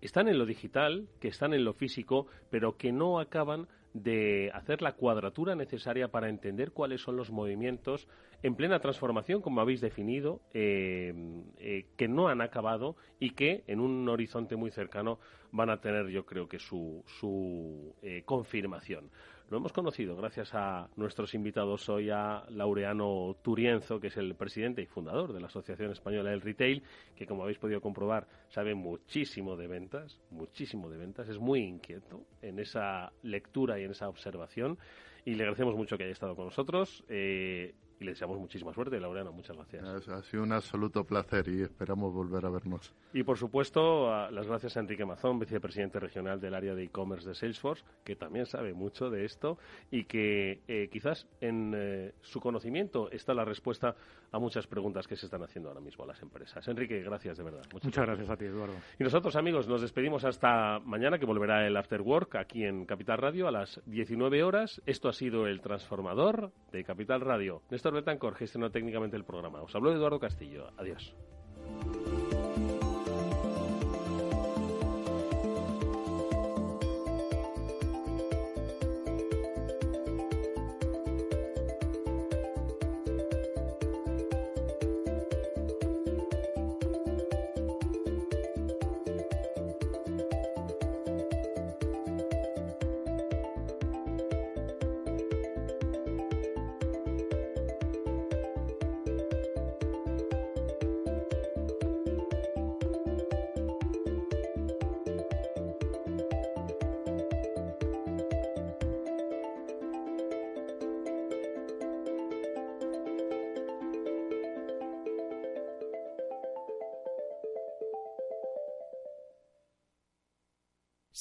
están 0.00 0.28
en 0.28 0.38
lo 0.38 0.46
digital, 0.46 1.08
que 1.20 1.28
están 1.28 1.52
en 1.52 1.64
lo 1.64 1.74
físico, 1.74 2.26
pero 2.50 2.76
que 2.76 2.92
no 2.92 3.20
acaban 3.20 3.68
de 3.92 4.50
hacer 4.54 4.82
la 4.82 4.92
cuadratura 4.92 5.54
necesaria 5.54 6.08
para 6.08 6.28
entender 6.28 6.72
cuáles 6.72 7.00
son 7.00 7.16
los 7.16 7.30
movimientos 7.30 8.06
en 8.42 8.54
plena 8.54 8.80
transformación, 8.80 9.42
como 9.42 9.60
habéis 9.60 9.80
definido, 9.80 10.40
eh, 10.54 11.12
eh, 11.58 11.86
que 11.96 12.08
no 12.08 12.28
han 12.28 12.40
acabado 12.40 12.96
y 13.18 13.30
que 13.30 13.64
en 13.66 13.80
un 13.80 14.08
horizonte 14.08 14.56
muy 14.56 14.70
cercano 14.70 15.18
van 15.52 15.70
a 15.70 15.80
tener, 15.80 16.08
yo 16.08 16.24
creo 16.24 16.48
que, 16.48 16.58
su, 16.58 17.04
su 17.06 17.94
eh, 18.02 18.22
confirmación. 18.24 19.10
Lo 19.50 19.56
hemos 19.56 19.72
conocido 19.72 20.14
gracias 20.14 20.54
a 20.54 20.88
nuestros 20.94 21.34
invitados 21.34 21.88
hoy, 21.88 22.08
a 22.08 22.44
Laureano 22.50 23.36
Turienzo, 23.42 23.98
que 23.98 24.06
es 24.06 24.16
el 24.16 24.36
presidente 24.36 24.80
y 24.80 24.86
fundador 24.86 25.32
de 25.32 25.40
la 25.40 25.48
Asociación 25.48 25.90
Española 25.90 26.30
del 26.30 26.40
Retail, 26.40 26.84
que 27.16 27.26
como 27.26 27.42
habéis 27.42 27.58
podido 27.58 27.80
comprobar 27.80 28.28
sabe 28.48 28.76
muchísimo 28.76 29.56
de 29.56 29.66
ventas, 29.66 30.20
muchísimo 30.30 30.88
de 30.88 30.98
ventas, 30.98 31.28
es 31.28 31.38
muy 31.40 31.64
inquieto 31.64 32.26
en 32.42 32.60
esa 32.60 33.12
lectura 33.24 33.80
y 33.80 33.82
en 33.82 33.90
esa 33.90 34.08
observación 34.08 34.78
y 35.24 35.34
le 35.34 35.42
agradecemos 35.42 35.74
mucho 35.74 35.98
que 35.98 36.04
haya 36.04 36.12
estado 36.12 36.36
con 36.36 36.44
nosotros. 36.44 37.02
Eh, 37.08 37.74
y 38.00 38.04
le 38.04 38.12
deseamos 38.12 38.38
muchísima 38.38 38.72
suerte, 38.72 38.98
Laureano. 38.98 39.30
Muchas 39.30 39.56
gracias. 39.56 40.08
Ha 40.08 40.22
sido 40.22 40.42
un 40.42 40.52
absoluto 40.52 41.04
placer 41.04 41.46
y 41.48 41.62
esperamos 41.62 42.14
volver 42.14 42.46
a 42.46 42.50
vernos. 42.50 42.94
Y 43.12 43.22
por 43.22 43.36
supuesto, 43.36 44.10
las 44.30 44.46
gracias 44.46 44.76
a 44.76 44.80
Enrique 44.80 45.04
Mazón, 45.04 45.38
vicepresidente 45.38 46.00
regional 46.00 46.40
del 46.40 46.54
área 46.54 46.74
de 46.74 46.84
e-commerce 46.84 47.28
de 47.28 47.34
Salesforce, 47.34 47.84
que 48.02 48.16
también 48.16 48.46
sabe 48.46 48.72
mucho 48.72 49.10
de 49.10 49.26
esto 49.26 49.58
y 49.90 50.04
que 50.04 50.62
eh, 50.66 50.88
quizás 50.90 51.28
en 51.42 51.74
eh, 51.76 52.14
su 52.22 52.40
conocimiento 52.40 53.10
está 53.10 53.34
la 53.34 53.44
respuesta 53.44 53.94
a 54.32 54.38
muchas 54.38 54.66
preguntas 54.66 55.06
que 55.06 55.16
se 55.16 55.26
están 55.26 55.42
haciendo 55.42 55.68
ahora 55.68 55.80
mismo 55.80 56.04
a 56.04 56.06
las 56.06 56.22
empresas. 56.22 56.66
Enrique, 56.68 57.02
gracias 57.02 57.38
de 57.38 57.44
verdad. 57.44 57.62
Muchas, 57.72 58.06
gracias. 58.06 58.30
a 58.30 58.36
ti, 58.36 58.44
Eduardo. 58.44 58.74
Y 58.98 59.04
nosotros, 59.04 59.34
amigos, 59.36 59.68
nos 59.68 59.82
despedimos 59.82 60.24
hasta 60.24 60.78
mañana, 60.80 61.18
que 61.18 61.26
volverá 61.26 61.66
el 61.66 61.76
After 61.76 62.00
Work 62.00 62.36
aquí 62.36 62.64
en 62.64 62.86
Capital 62.86 63.18
Radio 63.18 63.48
a 63.48 63.52
las 63.52 63.80
19 63.86 64.42
horas. 64.42 64.80
Esto 64.86 65.08
ha 65.08 65.12
sido 65.12 65.46
el 65.46 65.60
transformador 65.60 66.52
de 66.72 66.84
Capital 66.84 67.20
Radio. 67.20 67.62
Néstor 67.70 67.94
Betancor 67.94 68.34
gestionó 68.34 68.70
técnicamente 68.70 69.16
el 69.16 69.24
programa. 69.24 69.62
Os 69.62 69.74
habló 69.74 69.92
Eduardo 69.92 70.20
Castillo. 70.20 70.68
Adiós. 70.76 71.14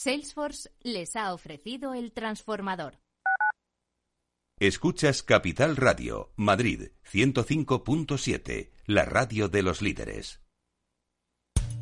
Salesforce 0.02 0.72
les 0.82 1.18
ha 1.18 1.34
ofrecido 1.34 1.94
el 1.94 2.14
transformador. 2.14 3.02
Escuchas 4.58 5.24
Capital 5.24 5.76
Radio, 5.76 6.32
Madrid 6.38 6.92
105.7, 7.12 8.72
la 8.86 9.04
radio 9.04 9.50
de 9.50 9.62
los 9.62 9.82
líderes. 9.82 10.40